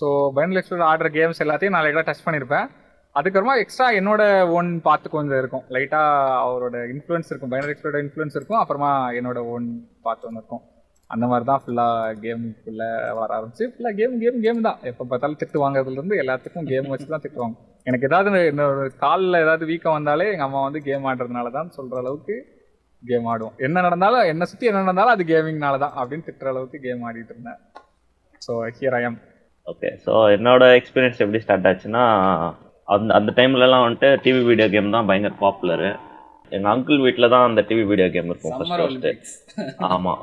ஸோ 0.00 0.06
பைனரி 0.36 0.60
எக்ஸ்பிளைட் 0.60 0.88
ஆடுற 0.92 1.10
கேம்ஸ் 1.18 1.42
எல்லாத்தையும் 1.46 1.74
நான் 1.76 1.86
லைட்டாக 1.86 2.06
டச் 2.08 2.26
பண்ணியிருப்பேன் 2.26 2.68
அதுக்கப்புறமா 3.18 3.54
எக்ஸ்ட்ரா 3.60 3.86
என்னோட 4.00 4.22
ஓன் 4.56 4.68
பார்த்து 4.88 5.14
கொஞ்சம் 5.14 5.40
இருக்கும். 5.42 5.64
லைட்டாக 5.74 6.34
அவரோட 6.44 6.76
இன்ஃப்ளூயன்ஸ் 6.92 7.30
இருக்கும். 7.30 7.52
பைனர் 7.52 7.72
எக்ஸ்பிளைட் 7.72 8.02
இன்ஃப்ளூயன்ஸ் 8.04 8.36
இருக்கும். 8.38 8.60
அப்புறமா 8.62 8.90
என்னோட 9.18 9.38
ஓன் 9.54 9.66
பார்த்து 10.06 10.26
ஒன்று 10.28 10.40
இருக்கும். 10.40 10.62
அந்த 11.10 11.24
மாதிரி 11.30 11.44
தான் 11.50 11.62
ஃபுல்லாக 11.62 12.12
கேமுக்குள்ளே 12.24 12.88
வர 13.18 13.28
ஆரம்பிச்சு 13.38 13.66
ஃபுல்லாக 13.72 13.94
கேம் 14.00 14.14
கேம் 14.22 14.38
கேம் 14.44 14.60
தான். 14.68 14.78
எப்போ 14.90 15.04
பார்த்தாலும் 15.10 15.40
திட்டு 15.40 15.58
வாங்குறதுலேருந்து 15.64 16.20
எல்லாத்துக்கும் 16.22 16.68
கேம் 16.72 16.90
வச்சு 16.92 17.08
தான் 17.14 17.24
திட்டுவாங்க. 17.24 17.56
எனக்கு 17.88 18.08
ஏதாவது 18.10 18.42
என்னோட 18.52 18.86
காலில் 19.04 19.40
ஏதாவது 19.44 19.64
வீக்கம் 19.72 19.96
வந்தாலே 19.98 20.28
எங்கள் 20.34 20.48
அம்மா 20.48 20.62
வந்து 20.68 20.82
கேம் 20.88 21.08
ஆடுறதுனால 21.12 21.50
தான் 21.58 21.74
சொல்கிற 21.78 21.98
அளவுக்கு 22.04 22.36
கேம் 23.02 23.28
ஆடுவோம். 23.32 23.56
என்ன 23.66 23.82
நடந்தாலும் 23.86 24.24
என்ன 24.32 24.46
சுற்றி 24.50 24.70
என்ன 24.70 24.82
நடந்தாலும் 24.84 25.14
அது 25.16 25.24
கேமிங்னால 25.32 25.78
தான் 25.84 25.96
அப்படின்னு 26.00 26.26
திட்டுற 26.28 26.50
அளவுக்கு 26.54 26.78
கேம் 26.86 27.04
ஆடிட்டு 27.08 27.34
இருந்தேன். 27.34 27.60
So 28.46 28.52
here 28.78 28.96
I 29.00 29.02
am 29.10 29.20
okay 29.66 29.88
so 30.06 30.12
என்னோட 30.36 30.64
எக்ஸ்பீரியன்ஸ் 30.80 31.22
எப்படி 31.24 31.40
ஸ்டார்ட் 31.44 31.68
ஆச்சுன்னா 31.70 32.04
அந்த 32.94 33.10
அந்த 33.18 33.30
டைம்லலாம் 33.38 33.84
வந்துட்டு 33.86 34.10
டிவி 34.24 34.42
வீடியோ 34.50 34.68
கேம் 34.74 34.94
தான் 34.96 35.08
பயங்கர 35.10 35.34
பாப்புலரு 35.44 35.90
எங்கள் 36.52 36.72
அங்கிள் 36.74 37.04
வீட்டில் 37.06 37.32
தான் 37.34 37.46
அந்த 37.48 37.60
டிவி 37.70 37.84
வீடியோ 37.90 38.08
கேம் 38.16 38.30
இருக்கும் 38.32 38.56
ஃபர்ஸ்ட் 38.56 38.76
ஃபர்ஸ்ட்டு 38.80 39.86
ஆமாம் 39.96 40.22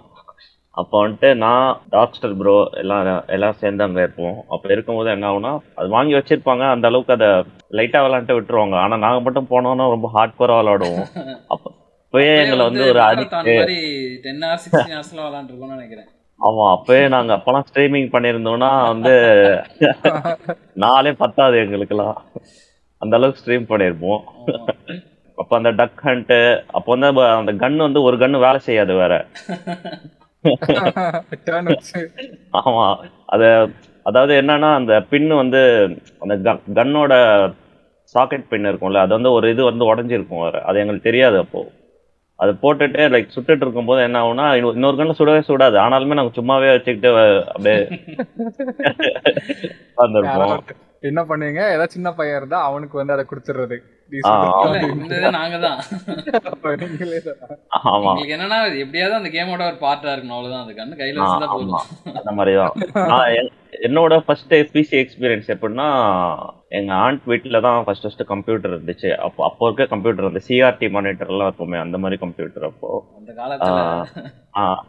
அப்போ 0.77 0.95
வந்துட்டு 1.03 1.29
நான் 1.43 1.67
டாக்டர் 1.93 2.33
ப்ரோ 2.39 2.55
எல்லாம் 2.81 3.05
எல்லாம் 3.35 3.57
சேர்ந்து 3.61 3.85
அங்கே 3.85 4.03
இருப்போம். 4.05 4.35
அப்போ 4.53 4.67
இருக்கும்போது 4.73 5.09
என்ன 5.13 5.27
ஆகும்னா 5.29 5.53
அது 5.79 5.87
வாங்கி 5.95 6.13
வச்சிருப்பாங்க. 6.17 6.63
அந்த 6.73 6.85
அளவுக்கு 6.89 7.15
அதை 7.15 7.29
லைட்டாக 7.77 8.03
விளாண்டுட்டு 8.05 8.37
விட்டுருவாங்க. 8.37 8.75
ஆனால் 8.83 9.03
நாங்கள் 9.05 9.25
மட்டும் 9.27 9.49
போனோம்னா 9.53 9.87
ரொம்ப 9.95 10.09
ஹார்ட் 10.15 10.37
கோராக 10.41 10.61
விளாடுவோம் 10.61 11.07
அப்போ 11.53 11.67
அப்பயே 12.03 12.35
எங்களை 12.43 12.63
வந்து 12.67 12.83
ஒரு 12.91 13.01
அடிக்ட் 13.07 13.49
டென் 14.25 14.43
ஹவர்ஸ் 14.45 14.63
சிக்ஸ்டீன் 14.65 14.95
ஹவர்ஸ்லாம் 14.97 15.27
விளாண்டுருக்கோம்னு 15.29 15.77
நினைக்கிறேன். 15.77 16.09
ஆமா 16.39 16.65
அப்பவே 16.73 17.03
நாங்க 17.07 17.31
அப்பெல்லாம் 17.37 17.67
ஸ்ட்ரீமிங் 17.69 18.09
பண்ணியிருந்தோம்னா 18.13 18.69
வந்து 18.91 19.13
நாளே 20.83 21.11
பத்தாது 21.21 21.55
எங்களுக்கெல்லாம். 21.63 22.17
அந்த 23.01 23.13
அளவுக்கு 23.17 23.41
ஸ்ட்ரீம் 23.41 23.69
பண்ணியிருப்போம். 23.71 24.21
அப்ப 25.37 25.51
அந்த 25.57 25.71
டக் 25.79 26.01
ஹண்ட் 26.05 26.33
அப்போ 26.77 26.89
வந்து 26.95 27.07
அந்த 27.39 27.51
கன் 27.63 27.85
வந்து 27.87 28.01
ஒரு 28.07 28.17
கன்னு 28.17 28.43
வேலை 28.45 28.59
செய்யாது 28.67 28.93
வேற. 29.01 29.13
ஆமா 32.61 32.85
அத 33.35 33.43
அதாவது 34.05 34.33
என்னன்னா 34.41 34.69
அந்த 34.79 34.93
பின் 35.11 35.29
வந்து 35.41 35.61
அந்த 36.23 36.35
கன்னோட 36.79 37.13
சாக்கெட் 38.15 38.49
பின் 38.51 38.69
இருக்கும்ல 38.69 39.01
அது 39.05 39.13
வந்து 39.17 39.31
ஒரு 39.31 39.47
இது 39.53 39.63
வந்து 39.63 39.83
உடஞ்சிருக்கும் 39.91 40.43
வேற. 40.45 40.57
அது 40.67 40.81
எங்களுக்கு 40.83 41.09
தெரியாது 41.09 41.37
அப்போ. 41.43 41.61
அது 42.39 42.57
போட்டுட்டு 42.61 43.09
லைக் 43.09 43.35
சுட்டுட்டு 43.35 43.57
இருக்கும்போது 43.57 44.03
என்ன 44.03 44.21
ஆகும்னா 44.21 44.57
இன்னொ- 44.57 44.73
இன்னொரு 44.73 44.97
கண்ணு 44.97 45.19
சுடவே 45.19 45.43
சுடாது. 45.47 45.77
ஆனாலுமே 45.77 46.13
நாங்க 46.13 46.31
சும்மாவே 46.35 46.71
வச்சுக்கிட்டு 46.71 47.09
அப்படியே 47.47 47.79
என்ன 51.03 51.23
பண்ணுவீங்க? 51.23 51.69
ஏதாவது 51.69 51.89
சின்ன 51.89 52.13
பையன் 52.13 52.37
இருந்தா 52.37 52.63
அவனுக்கு 52.63 52.97
வந்து 52.97 53.13
அதை 53.13 53.25
கொடுத்துடுறது 53.25 53.96
என்னன்னா 58.25 58.79
எப்படியாவது 58.79 59.15
அந்த 59.15 59.29
கேமோட 59.29 59.65
ஒரு 59.65 59.77
பார்ட்டா 59.79 60.11
இருக்கணும். 60.13 60.35
அவ்வளவுதான். 60.37 60.67
அந்த 60.67 60.85
கண்ணு 60.85 60.99
கையில 60.99 61.17
வச்சுதான் 61.17 61.51
போதும். 61.51 62.15
அந்த 62.15 62.31
மாதிரிதான். 62.31 62.73
என்னோட 63.81 64.19
ஃபர்ஸ்ட் 64.19 64.53
பிசி 64.53 64.85
எக்ஸ்பீரியன்ஸ் 64.91 65.47
எப்படின்னா 65.47 65.87
எங்க 66.69 66.93
ஆண்ட் 66.93 67.19
வீட்டில் 67.25 67.61
தான் 67.61 67.83
ஃபர்ஸ்ட் 67.83 68.03
ஃபர்ஸ்ட் 68.03 68.25
கம்ப்யூட்டர் 68.25 68.83
இருந்துச்சு. 68.83 69.15
அப்போ 69.15 69.43
அப்போ 69.43 69.65
இருக்க 69.65 69.85
கம்ப்யூட்டர் 69.85 70.25
அந்த 70.25 70.39
சிஆர்டி 70.47 70.89
மானிட்டர் 70.89 71.27
எல்லாம் 71.27 71.47
இருக்குமே 71.47 71.77
அந்த 71.77 71.97
மாதிரி 71.97 72.19
கம்ப்யூட்டர் 72.19 72.63
அப்போ. 72.63 73.05
அந்த 73.17 73.43
காலத்துல. 73.43 74.05
ஆ, 74.57 74.85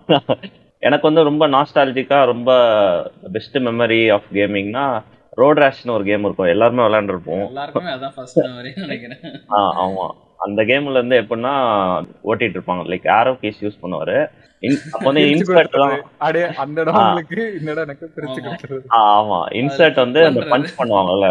எனக்கு 0.78 1.12
வந்து 1.12 1.22
ரொம்ப 1.22 1.48
நாஸ்டாலஜிக்கா 1.48 2.24
ரொம்ப 2.24 2.50
பெஸ்ட் 3.32 3.56
மெமரி 3.56 4.12
ஆஃப் 4.12 4.22
கேமிங்னா 4.32 5.02
ரோட் 5.38 5.58
ரேஷ்னு 5.58 5.92
ஒரு 5.92 6.04
கேம் 6.04 6.24
இருக்கும். 6.24 6.48
எல்லாருமே 6.48 6.82
விளையாண்டுருப்போம். 6.82 7.44
எல்லாருக்குமே 7.46 7.92
அதான் 7.92 8.14
ஃபர்ஸ்ட் 8.16 8.40
மெமரி 8.44 8.72
நினைக்கிறேன். 8.76 9.20
ஆ, 9.54 9.60
ஆமா. 9.84 10.06
அந்த 10.40 10.60
கேம்ல 10.62 10.98
இருந்து 10.98 11.16
எப்படின்னா 11.22 11.52
ஓட்டிட்டு 12.24 12.56
இருப்பாங்க. 12.58 12.82
லைக் 12.90 13.06
ஆரோ 13.16 13.32
கேஸ் 13.40 13.64
யூஸ் 13.64 13.80
பண்ணுவாரு. 13.82 14.18
அப்போ 14.92 15.06
வந்து 15.08 15.22
இன்சர்ட் 15.32 15.74
ஆமா. 19.00 19.38
இன்சர்ட் 19.60 19.98
வந்து 20.02 20.20
அந்த. 20.28 20.40
பஞ்ச் 20.52 20.72
பண்ணுவாங்கல்ல. 20.78 21.26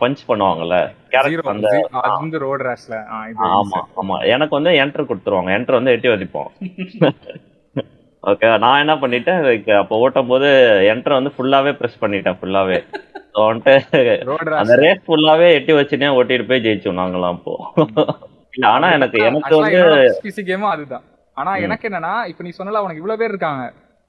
பஞ்ச் 0.00 0.22
பண்ணுவாங்கல்ல. 0.28 0.76
கேரக்டர் 1.12 1.52
அந்த 1.52 1.68
அது 2.00 2.14
வந்து 2.16 2.38
ரோட் 2.44 2.64
ரேஷ்ல 2.68 2.94
இது 3.30 3.44
ஆமா 3.52 3.80
ஆமா. 4.00 4.16
எனக்கு 4.34 4.58
வந்து 4.58 4.72
என்டர் 4.82 5.08
கொடுத்துருவாங்க. 5.10 5.52
என்டர் 5.58 5.78
வந்து 5.78 5.92
எட்டி 5.92 6.08
வதிப்போம். 6.08 6.50
ஓகே 8.22 8.48
நான் 8.64 8.80
என்ன 8.82 8.94
பண்ணிட்டேன் 8.96 9.40
like 9.46 9.66
அப்போ 9.78 9.94
ஓட்டும் 10.02 10.28
போது 10.28 10.48
என்டர் 10.92 11.18
வந்து 11.18 11.32
ஃபுல்லாவே 11.34 11.72
பிரஸ் 11.74 12.00
பண்ணிட்டேன் 12.00 12.38
ஃபுல்லாவே 12.40 12.78
வந்துட்டு 13.34 14.54
அந்த 14.54 14.74
ரேஸ் 14.76 15.06
ஃபுல்லாவே 15.06 15.52
எட்டி 15.52 15.72
வச்சுனே 15.72 16.10
ஓட்டிட்டு 16.12 16.48
போய் 16.48 16.60
ஜெயிச்சோம் 16.60 16.98
நாங்களாம் 16.98 17.34
அப்போ 17.34 17.54
இல்ல 18.52 18.68
ஆனா 18.68 18.92
எனக்கு 18.92 19.18
எனக்கு 19.20 19.56
வந்து 19.58 19.78
பிசி 20.24 20.42
கேமும் 20.42 20.70
அதுதான். 20.70 21.04
ஆனா. 21.36 21.56
எனக்கு 21.56 21.88
என்னன்னா 21.88 22.26
இப்ப 22.26 22.42
நீ 22.42 22.50
சொன்னல 22.58 22.78
உனக்கு 22.78 22.94
இவ்வளவு 22.94 23.18
பேர் 23.18 23.28
இருக்காங்க. 23.28 23.62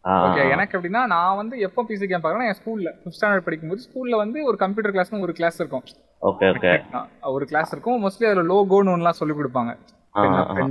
ஓகே 0.04 0.50
எனக்கு 0.50 0.78
எப்படின்னா 0.78 1.06
நான் 1.06 1.36
வந்து 1.36 1.60
எப்போ 1.60 1.86
பிசி 1.90 2.04
கேம் 2.04 2.24
பார்க்கறேன் 2.24 2.48
என் 2.48 2.58
ஸ்கூல்ல 2.60 2.90
ஃபிஃப்த் 2.96 3.18
ஸ்டாண்டர்ட் 3.18 3.40
படிக்கும்போது 3.40 3.82
ஸ்கூல்ல 3.86 4.16
வந்து 4.16 4.44
ஒரு 4.44 4.58
கம்ப்யூட்டர் 4.58 4.94
கிளாஸ்னு 4.94 5.22
ஒரு 5.22 5.34
கிளாஸ் 5.34 5.60
இருக்கும். 5.60 5.84
ஓகே 6.22 6.46
ஓகே 6.52 6.74
ஆ, 6.94 7.08
ஒரு 7.22 7.46
கிளாஸ் 7.46 7.72
இருக்கும். 7.72 8.06
மோஸ்ட்லி 8.06 8.30
அதுல 8.30 8.44
லோகோன்னு 8.52 8.94
ஒன்றுலாம் 8.96 9.20
சொல்லி 9.20 9.34
கொடுப்பாங்க. 9.34 9.72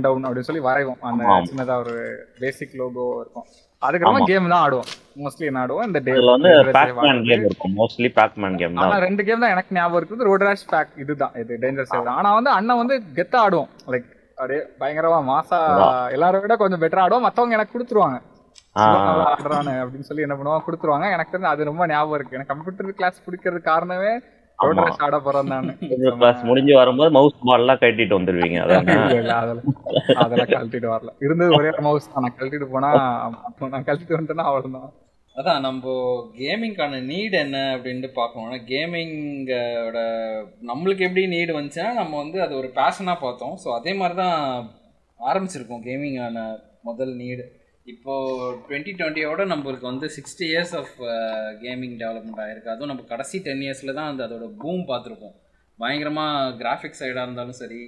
டவுன் 0.01 0.25
அப்படின்னு 0.25 0.39
சொல்லி 0.39 0.61
வரைவோம். 0.61 0.99
அந்த. 1.01 1.23
சின்னதா 1.51 1.77
ஒரு 1.79 1.95
பேசிக் 2.39 2.69
லோகோ 2.73 3.21
இருக்கும். 3.21 3.45
அதுக்கப்புறமா. 3.87 4.27
கேம் 4.31 4.51
தான் 4.53 4.63
ஆடுவோம். 4.65 4.89
மோஸ்ட்லி 5.23 5.45
என்ன 5.49 5.61
ஆடுவோம். 5.63 5.85
இந்த 5.89 5.99
டே 6.05 6.13
அதுல 6.15 6.33
வந்து 6.35 6.51
பேக்மேன் 6.77 7.21
கேம் 7.29 7.45
இருக்கும். 7.47 7.73
மோஸ்ட்லி 7.79 8.09
பேக்மேன் 8.19 8.57
கேம் 8.61 8.77
ஆனா 8.81 8.89
தான் 8.93 9.05
ரெண்டு 9.07 9.25
கேம் 9.27 9.43
தான் 9.43 9.53
எனக்கு 9.55 9.77
ஞாபகம் 9.77 9.99
இருக்குது. 10.01 10.27
ரோட் 10.29 10.45
ரேஷ் 10.49 10.67
பேக் 10.73 10.93
இதுதான். 11.03 11.33
இது 11.43 11.59
டேஞ்சர் 11.63 11.89
சேவ் 11.93 12.13
ஆனா 12.19 12.31
வந்து 12.39 12.51
அண்ணன் 12.57 12.81
வந்து 12.83 12.97
கெத்தா 13.19 13.39
ஆடுவோம் 13.45 13.71
லைக் 13.93 14.07
அப்படியே 14.37 14.61
பயங்கரமா 14.79 15.19
மாசா 15.33 15.59
எல்லாரை 16.15 16.39
விட 16.45 16.55
கொஞ்சம் 16.63 16.81
பெட்டரா 16.85 17.03
ஆடுவோம் 17.05 17.27
மத்தவங்க 17.27 17.57
எனக்கு 17.57 17.75
கொடுத்துருவாங்க. 17.75 18.17
ஆடுறானு 19.33 19.73
அப்படின்னு 19.81 20.07
சொல்லி 20.07 20.25
என்ன 20.25 20.35
பண்ணுவாங்க? 20.37 20.63
கொடுத்துருவாங்க. 20.65 21.07
எனக்கு 21.15 21.33
தெரிஞ்சு 21.33 21.53
அது 21.53 21.69
ரொம்ப 21.69 21.83
ஞாபகம் 21.91 22.17
இருக்கு. 22.17 22.37
எனக்கு 22.37 22.51
கம்ப்யூட்டர் 22.53 22.97
கிளாஸ் 22.99 23.23
பிடிக்கிறது 23.25 23.61
காரணமே 23.71 24.11
ஆட 25.05 25.17
போறேன் 25.25 25.49
நான். 25.53 25.69
கிளாஸ் 26.19 26.43
முடிஞ்சு 26.49 26.73
வரும்போது 26.79 27.09
மவுஸ் 27.17 27.39
பால் 27.47 27.63
எல்லாம் 27.63 27.81
கட்டிட்டு 27.81 28.17
வந்துருவீங்க 28.17 28.59
அதெல்லாம் 28.63 29.55
அதெல்லாம் 30.23 30.51
கழட்டிட்டு 30.53 30.89
வரல. 30.93 31.11
இருந்தது 31.25 31.57
ஒரே 31.59 31.71
மவுஸ் 31.87 32.11
தான். 32.11 32.23
நான் 32.25 32.37
கழட்டிட்டு 32.37 32.67
போனா 32.75 32.91
அப்போ 33.47 33.69
நான் 33.73 33.85
கழட்டிட்டு 33.87 34.17
வந்துட்டேன்னா 34.17 34.47
அவ்வளவுதான். 34.51 34.87
அதான் 35.35 35.63
நம்ம 35.67 35.93
கேமிங்கான 36.37 36.99
நீட் 37.09 37.35
என்ன 37.43 37.57
அப்படின்ட்டு 37.75 38.09
பார்க்கணும்னா 38.19 38.59
கேமிங்கோட 38.69 39.99
நம்மளுக்கு 40.69 41.05
எப்படி 41.07 41.23
நீடு 41.35 41.57
வந்துச்சுன்னா 41.57 41.91
நம்ம 42.01 42.13
வந்து 42.23 42.37
அது 42.45 42.53
ஒரு 42.61 42.69
பேஷனாக 42.79 43.17
பார்த்தோம். 43.25 43.55
ஸோ 43.63 43.67
அதே 43.79 43.93
மாதிரி 44.01 44.15
தான் 44.23 44.37
ஆரம்பிச்சிருக்கோம் 45.19 45.85
கேமிங்கான 45.87 46.45
முதல் 46.89 47.13
நீடு 47.23 47.45
இப்போ 47.93 48.13
டுவெண்ட்டி 48.67 48.91
டுவெண்ட்டியோட 48.99 49.41
நம்மளுக்கு 49.51 49.85
வந்து 49.89 50.07
sixty 50.15 50.45
years 50.51 50.73
of 50.79 50.93
gaming 51.63 51.97
development 52.01 52.41
ஆகிருக்கு 52.43 52.71
அதுவும் 52.73 52.91
நம்ம 52.91 53.03
கடைசி 53.11 53.37
டென் 53.47 53.61
இயர்ஸில் 53.65 53.97
தான் 53.97 54.09
அந்த 54.11 54.21
அதோட 54.27 54.45
பூம் 54.61 54.81
பார்த்துருக்கோம். 54.91 55.35
பயங்கரமாக 55.79 56.55
கிராஃபிக்ஸ் 56.61 57.01
சைடாக 57.01 57.25
இருந்தாலும் 57.27 57.59
சரி 57.61 57.79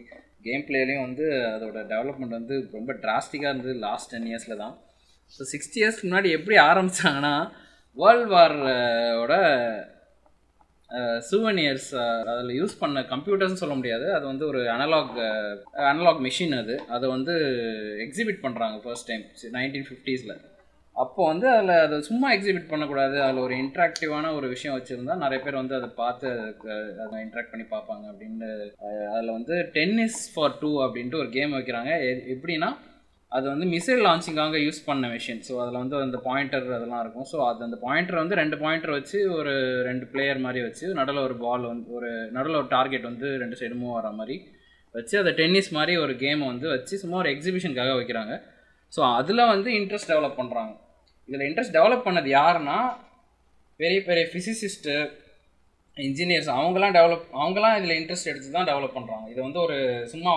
கேம் 0.47 0.65
பிளேலையும் 0.67 1.05
வந்து 1.07 1.25
அதோட 1.55 1.77
டெவலப்மெண்ட் 1.93 2.37
வந்து 2.39 2.55
ரொம்ப 2.77 2.93
டிராஸ்டிக்காக 3.03 3.51
இருந்தது 3.51 3.73
லாஸ்ட் 3.85 4.11
டென் 4.13 4.29
இயர்ஸில் 4.31 4.61
தான். 4.63 4.75
ஸோ 5.35 5.43
சிக்ஸ்டி 5.53 5.79
இயர்ஸ்க்கு 5.81 6.07
முன்னாடி 6.09 6.31
எப்படி 6.37 6.57
ஆரம்பித்தாங்கன்னா 6.69 7.35
வேர்ல்ட் 7.97 8.31
வாரோட 8.35 9.33
சூவனியர்ஸ் 11.29 11.89
அதில் 12.31 12.57
யூஸ் 12.59 12.75
பண்ண 12.81 13.01
கம்ப்யூட்டர்ஸ்னு 13.13 13.61
சொல்ல 13.61 13.75
முடியாது. 13.79 14.05
அது 14.17 14.25
வந்து 14.31 14.45
ஒரு 14.51 14.61
அனலாக் 14.75 15.15
அனலாக் 15.91 16.21
மிஷின் 16.27 16.55
அது. 16.61 16.75
அதை 16.97 17.07
வந்து 17.15 17.33
எக்ஸிபிட் 18.05 18.43
பண்ணுறாங்க 18.45 18.77
ஃபர்ஸ்ட் 18.85 19.09
டைம் 19.11 19.25
நைன்டீன் 19.57 19.87
ஃபிஃப்டீஸில் 19.89 20.35
அப்போ 20.95 21.21
வந்து 21.31 21.47
அதில் 21.55 21.81
அதை 21.85 21.97
சும்மா 22.07 22.27
எக்ஸிபிட் 22.35 22.69
பண்ணக்கூடாது. 22.69 23.15
அதில் 23.23 23.43
ஒரு 23.43 23.55
இன்ட்ராக்டிவான 23.63 24.31
ஒரு 24.37 24.47
விஷயம் 24.53 24.77
வச்சுருந்தா 24.77 25.15
நிறைய 25.23 25.39
பேர் 25.43 25.61
வந்து 25.61 25.75
அதை 25.79 25.89
பார்த்து 25.99 26.27
அதை 27.03 27.15
இன்ட்ராக்ட் 27.25 27.51
பண்ணி 27.51 27.65
பார்ப்பாங்க 27.73 28.05
அப்படின்னு 28.11 28.47
அதில் 29.15 29.35
வந்து 29.37 29.57
டென்னிஸ் 29.75 30.21
ஃபார் 30.33 30.57
டூ 30.61 30.71
அப்படின்ட்டு 30.85 31.21
ஒரு 31.23 31.29
கேம் 31.37 31.53
வைக்கிறாங்க. 31.57 31.91
எப்படின்னா 32.35 32.69
அது 33.31 33.45
வந்து 33.51 33.65
மிசைல் 33.73 34.03
லான்ச்சிங்காக 34.07 34.59
யூஸ் 34.65 34.79
பண்ண 34.89 35.05
மிஷின் 35.13 35.41
ஸோ 35.47 35.53
அதில் 35.63 35.79
வந்து 35.81 35.95
அந்த 36.03 36.19
பாயிண்டர் 36.27 36.67
அதெல்லாம் 36.77 37.01
இருக்கும். 37.03 37.27
ஸோ 37.31 37.37
அது 37.47 37.65
அந்த 37.67 37.77
பாயிண்டர் 37.85 38.19
வந்து 38.21 38.35
ரெண்டு 38.41 38.57
பாயிண்டர் 38.61 38.93
வச்சு 38.97 39.17
ஒரு 39.37 39.53
ரெண்டு 39.87 40.05
பிளேயர் 40.13 40.39
மாதிரி 40.45 40.61
வச்சு 40.67 40.85
நடுவில் 40.99 41.25
ஒரு 41.27 41.35
பால் 41.43 41.65
வந்து 41.71 41.89
ஒரு 41.97 42.09
நடுவில் 42.35 42.59
ஒரு 42.61 42.69
டார்கெட் 42.75 43.09
வந்து 43.11 43.29
ரெண்டு 43.43 43.57
சைடு 43.61 43.77
மூவ் 43.81 43.97
வர 43.97 44.11
மாதிரி 44.19 44.37
வச்சு 44.95 45.15
அதை 45.21 45.31
டென்னிஸ் 45.41 45.69
மாதிரி 45.77 45.93
ஒரு 46.03 46.13
கேமை 46.23 46.45
வந்து 46.51 46.67
வச்சு 46.75 47.01
சும்மா 47.03 47.17
ஒரு 47.23 47.31
எக்ஸிபிஷனுக்காக 47.35 47.93
வைக்கிறாங்க. 47.99 48.33
ஸோ 48.93 49.01
அதில் 49.19 49.49
வந்து 49.53 49.69
இன்ட்ரெஸ்ட் 49.79 50.11
டெவலப் 50.13 50.39
பண்ணுறாங்க 50.41 50.73
இதில் 51.29 51.47
இன்ட்ரெஸ்ட் 51.49 51.77
டெவலப் 51.77 52.07
பண்ணது 52.07 52.29
யாருன்னா 52.39 52.77
பெரிய 53.79 53.99
பெரிய 54.09 54.25
ஃபிசிசிஸ்ட்டு 54.31 54.93
இன்ஜினியர்ஸ் 55.97 56.51
அவங்களாம் 56.57 56.95
டெவலப் 56.97 57.25
அவங்களாம் 57.41 57.77
இதில் 57.79 57.97
இன்ட்ரெஸ்ட் 57.99 58.29
எடுத்து 58.31 58.49
தான் 58.51 58.69
டெவலப் 58.71 58.97
பண்ணுறாங்க 58.97 59.25
இது 59.33 59.39
வந்து 59.41 59.59
ஒரு 59.59 59.77
சும்மா 60.07 60.33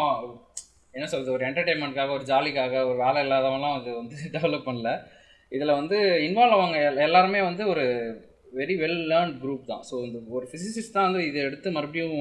என்ன 0.95 1.07
சொல்கிறது 1.07 1.35
ஒரு 1.35 1.45
என்டர்டெயின்மெண்ட்காக 1.49 2.15
ஒரு 2.17 2.25
ஜாலிக்காக 2.31 2.75
ஒரு 2.87 2.99
வேலை 3.03 3.21
இல்லாதவங்களாம் 3.25 3.77
அது 3.79 3.91
வந்து 3.99 4.17
டெவலப் 4.37 4.67
பண்ணல. 4.69 4.91
இதில் 5.53 5.79
வந்து 5.79 5.97
இன்வால்வ் 6.27 6.57
அவங்க 6.57 6.77
எல்- 6.87 7.03
எல்லாருமே 7.07 7.41
வந்து 7.47 7.63
ஒரு 7.73 7.85
வெரி 8.53 8.75
வெல் 8.81 9.01
லேர்ன் 9.11 9.35
குரூப் 9.43 9.69
தான். 9.71 9.83
ஸோ 9.89 9.95
இந்த 10.07 10.19
ஒரு 10.37 10.47
ஃபிசிசிஸ்ட் 10.51 10.97
தான் 10.97 11.09
வந்து 11.09 11.23
இதை 11.29 11.41
எடுத்து 11.49 11.69
மறுபடியும் 11.77 12.17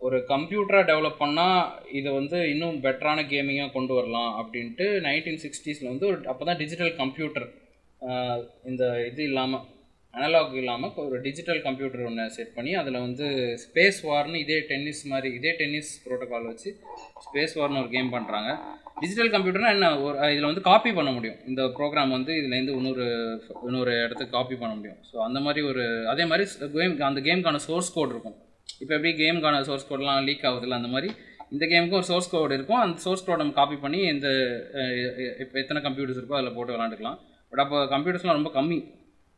ஒரு 0.00 0.18
கம்ப்யூட்டராக 0.30 0.88
டெவலப் 0.90 1.20
பண்ணால் 1.20 1.60
இதை 1.98 2.10
வந்து 2.16 2.38
இன்னும் 2.52 2.80
பெட்டரான 2.84 3.20
கேமிங்காக 3.30 3.72
கொண்டு 3.72 3.92
வரலாம் 3.98 4.32
அப்படின்ட்டு 4.40 4.86
நைன்டீன் 5.06 5.42
சிக்ஸ்டீஸில் 5.44 5.92
வந்து 5.92 6.06
ஒரு 6.10 6.18
அப்போ 6.32 6.44
தான் 6.44 6.60
டிஜிட்டல் 6.60 6.92
கம்ப்யூட்டர் 7.00 7.46
இந்த 8.70 8.82
இது 9.08 9.22
இல்லாமல் 9.24 9.64
அனலாக் 10.16 10.54
இல்லாமல் 10.60 10.96
ஒரு 11.04 11.16
டிஜிட்டல் 11.26 11.60
கம்ப்யூட்டர் 11.66 12.06
ஒன்று 12.08 12.24
செட் 12.36 12.54
பண்ணி 12.56 12.72
அதில் 12.80 12.98
வந்து 13.06 13.26
ஸ்பேஸ் 13.64 13.98
வார்னு 14.08 14.40
இதே 14.44 14.58
டென்னிஸ் 14.70 15.02
மாதிரி 15.12 15.28
இதே 15.38 15.52
டென்னிஸ் 15.60 15.90
ப்ரோட்டோக்கால் 16.04 16.48
வச்சு 16.50 16.70
ஸ்பேஸ் 17.26 17.54
வார்னு 17.60 17.82
ஒரு 17.82 17.90
கேம் 17.96 18.10
பண்ணுறாங்க 18.16 18.50
டிஜிட்டல் 19.02 19.30
கம்ப்யூட்டர்னா 19.34 19.70
என்ன? 19.76 19.86
ஒரு 20.04 20.16
இதில் 20.32 20.48
வந்து 20.50 20.62
காப்பி 20.68 20.90
பண்ண 20.98 21.10
முடியும். 21.16 21.38
இந்த 21.50 21.62
ப்ரோக்ராம் 21.78 22.14
வந்து 22.16 22.32
இதுலேருந்து 22.40 22.74
இன்னொரு 22.78 23.06
இன்னொரு 23.68 23.92
இடத்துக்கு 24.04 24.36
காப்பி 24.36 24.56
பண்ண 24.60 24.72
முடியும். 24.78 24.98
ஸோ 25.10 25.16
அந்த 25.26 25.38
மாதிரி 25.46 25.62
ஒரு 25.70 25.84
அதே 26.12 26.24
மாதிரி 26.30 26.44
கேம் 26.76 26.94
அந்த 27.10 27.22
கேமுக்கான 27.28 27.62
சோர்ஸ் 27.68 27.94
கோட் 27.96 28.14
இருக்கும். 28.14 28.36
இப்போ 28.82 28.92
எப்படி 28.96 29.12
கேமுக்கான 29.22 29.62
சோர்ஸ் 29.68 29.88
கோட்லாம் 29.90 30.26
லீக் 30.28 30.46
ஆகுதுல்ல 30.50 30.80
அந்த 30.80 30.90
மாதிரி 30.94 31.08
இந்த 31.54 31.64
கேமுக்கும் 31.72 32.00
ஒரு 32.02 32.08
சோர்ஸ் 32.12 32.32
கோட் 32.34 32.54
இருக்கும். 32.58 32.80
அந்த 32.84 32.96
சோர்ஸ் 33.06 33.24
கோடை 33.26 33.40
நம்ம 33.42 33.56
காப்பி 33.60 33.76
பண்ணி 33.84 34.00
இந்த 34.14 34.28
இப்போ 35.44 35.56
எத்தனை 35.62 35.80
கம்ப்யூட்டர்ஸ் 35.86 36.20
இருக்கோ 36.20 36.38
அதில் 36.38 36.56
போட்டு 36.58 36.74
விளாண்டுக்கலாம் 36.76 37.18
பட் 37.52 37.62
அப்போ 37.64 37.80
கம்ப்யூட்டர்ஸ்லாம் 37.94 38.38
ரொம்ப 38.40 38.52
கம்மி. 38.58 38.78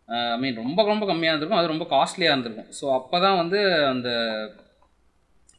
ஐ 0.09 0.39
மீன் 0.43 0.61
ரொம்ப 0.63 0.81
ரொம்ப 0.93 1.05
கம்மியாக 1.11 1.33
இருந்திருக்கும். 1.33 1.63
அது 1.63 1.73
ரொம்ப 1.75 1.87
காஸ்ட்லியாக 1.95 2.35
இருந்திருக்கும். 2.35 2.71
ஸோ 2.79 2.85
அப்போ 2.99 3.17
தான் 3.27 3.39
வந்து 3.43 3.61
அந்த 3.93 4.09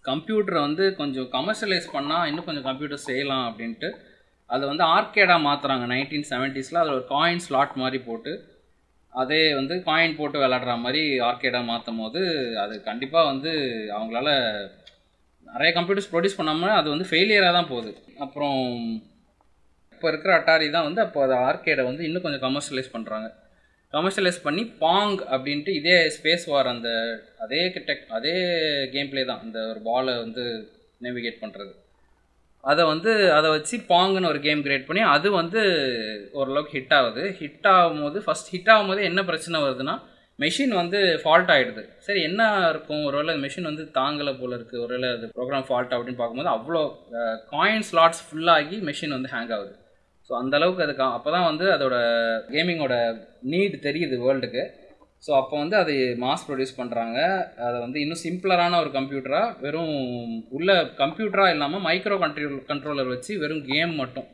கம்ப்யூட்டரை 0.06 0.60
வந்து 0.68 0.84
கொஞ்சம் 1.00 1.30
கமர்ஷியலைஸ் 1.38 1.88
பண்ணால் 1.96 2.28
இன்னும் 2.30 2.48
கொஞ்சம் 2.50 2.68
கம்ப்யூட்டர் 2.68 3.08
செய்யலாம் 3.08 3.46
அப்படின்ட்டு 3.50 3.90
அதை 4.50 4.64
வந்து 4.72 4.84
ஆர்கேடாக 4.96 5.46
மாற்றுறாங்க 5.48 5.86
நைன்டீன் 5.94 6.30
செவன்ட்டீஸில் 6.30 6.80
அதில் 6.82 6.98
ஒரு 6.98 7.06
காயின் 7.16 7.44
ஸ்லாட் 7.46 7.74
மாதிரி 7.82 8.00
போட்டு 8.06 8.34
அதே 9.14 9.42
வந்து 9.60 9.76
காயின் 9.90 10.16
போட்டு 10.20 10.38
விளாடுற 10.42 10.74
மாதிரி 10.84 11.02
ஆர்கேடாக 11.30 11.70
மாற்றும் 11.72 12.00
போது 12.02 12.22
அது 12.64 12.76
கண்டிப்பாக 12.90 13.30
வந்து 13.32 13.52
அவங்களால 13.98 14.30
நிறைய 15.48 15.72
கம்ப்யூட்டர்ஸ் 15.78 16.10
ப்ரொடியூஸ் 16.12 16.40
பண்ணாமல் 16.40 16.78
அது 16.80 16.88
வந்து 16.94 17.10
ஃபெயிலியராக 17.10 17.56
தான் 17.58 17.70
போகுது. 17.74 17.92
அப்புறம் 18.26 18.58
இப்போ 19.94 20.08
இருக்கிற 20.12 20.32
அட்டாரி 20.40 20.68
தான் 20.76 20.88
வந்து 20.88 21.02
அப்போ 21.06 21.20
அதை 21.26 21.36
ஆர்கேடை 21.50 21.84
வந்து 21.90 22.06
இன்னும் 22.08 22.26
கொஞ்சம் 22.26 22.46
கமர்ஷியலைஸ் 22.48 22.94
பண்ணுறாங்க 22.96 23.28
கமர்ஷியலைஸ் 23.94 24.40
பண்ணி 24.46 24.64
பாங் 24.84 25.18
அப்படின்ட்டு 25.34 25.74
இதே 25.80 25.98
ஸ்பேஸ் 26.16 26.46
வார் 26.52 26.72
அந்த 26.74 26.90
அதே 27.44 27.62
டெக் 27.76 28.06
அதே 28.18 28.34
கேம் 28.94 29.12
பிளே 29.12 29.24
தான். 29.32 29.44
அந்த 29.46 29.60
ஒரு 29.74 29.82
பாலை 29.90 30.16
வந்து 30.24 30.44
நேவிகேட் 31.06 31.44
பண்ணுறது 31.44 31.74
அதை 32.64 32.84
வந்து 32.92 33.12
அதை 33.38 33.48
வச்சு 33.56 33.76
பாங்குன்னு 33.92 34.30
ஒரு 34.32 34.40
கேம் 34.46 34.62
கிரியேட் 34.66 34.88
பண்ணி 34.88 35.02
அது 35.16 35.28
வந்து 35.40 35.62
ஓரளவுக்கு 36.40 36.76
ஹிட் 36.78 36.96
ஆகுது. 36.98 37.24
ஹிட் 37.42 37.68
ஆகும்போது 37.74 38.20
ஃபஸ்ட் 38.26 38.52
ஹிட் 38.54 38.72
ஆகும்போது 38.74 39.02
என்ன 39.10 39.20
பிரச்சனை 39.30 39.62
வருதுன்னா 39.66 39.96
மெஷின் 40.40 40.74
வந்து 40.80 41.00
ஃபால்ட் 41.22 41.52
ஆகிடுது 41.54 41.84
சரி 42.08 42.20
என்ன 42.30 42.42
இருக்கும்? 42.72 43.06
ஒருவேளை 43.10 43.34
மெஷின் 43.44 43.70
வந்து 43.70 43.84
தாங்கலை 44.00 44.34
போல 44.42 44.58
இருக்குது 44.58 44.82
ஒருவேளை 44.86 45.08
அது 45.16 45.32
ப்ரோக்ராம் 45.38 45.68
ஃபால்ட் 45.70 45.96
அப்படின்னு 45.96 46.20
பார்க்கும்போது 46.20 46.52
அவ்வளோ 46.56 46.82
காயின் 47.54 47.88
ஸ்லாட்ஸ் 47.90 48.24
ஃபுல்லாகி 48.28 48.78
மெஷின் 48.90 49.16
வந்து 49.18 49.32
ஹேங் 49.36 49.54
ஆகுது. 49.58 49.74
ஸோ 50.30 50.34
அந்தளவுக்கு 50.42 50.86
அதுக்கு 50.86 51.04
அப்போ 51.18 51.30
தான் 51.32 51.48
வந்து 51.50 51.66
அதோட 51.76 51.96
கேமிங்கோட 52.50 52.96
நீட் 53.52 53.78
தெரியுது 53.82 54.16
வேர்ல்டுக்கு 54.24 54.64
ஸோ 55.24 55.32
அப்போ 55.38 55.56
வந்து 55.58 55.76
அது 55.78 55.94
மாஸ் 56.20 56.46
ப்ரொடியூஸ் 56.48 56.78
பண்ணுறாங்க 56.78 57.20
அதை 57.68 57.78
வந்து 57.80 58.00
இன்னும் 58.00 58.24
சிம்பிளரான 58.26 58.80
ஒரு 58.80 58.92
கம்ப்யூட்டராக 58.92 59.56
வெறும் 59.62 59.96
உள்ள 60.50 60.72
கம்ப்யூட்டராக 61.04 61.54
இல்லாமல் 61.56 61.86
மைக்ரோ 61.88 62.18
கண்ட்ரோல் 62.24 62.60
கண்ட்ரோலர் 62.72 63.14
வச்சு 63.14 63.34
வெறும் 63.38 63.64
கேம் 63.72 63.94
மட்டும். 63.96 64.28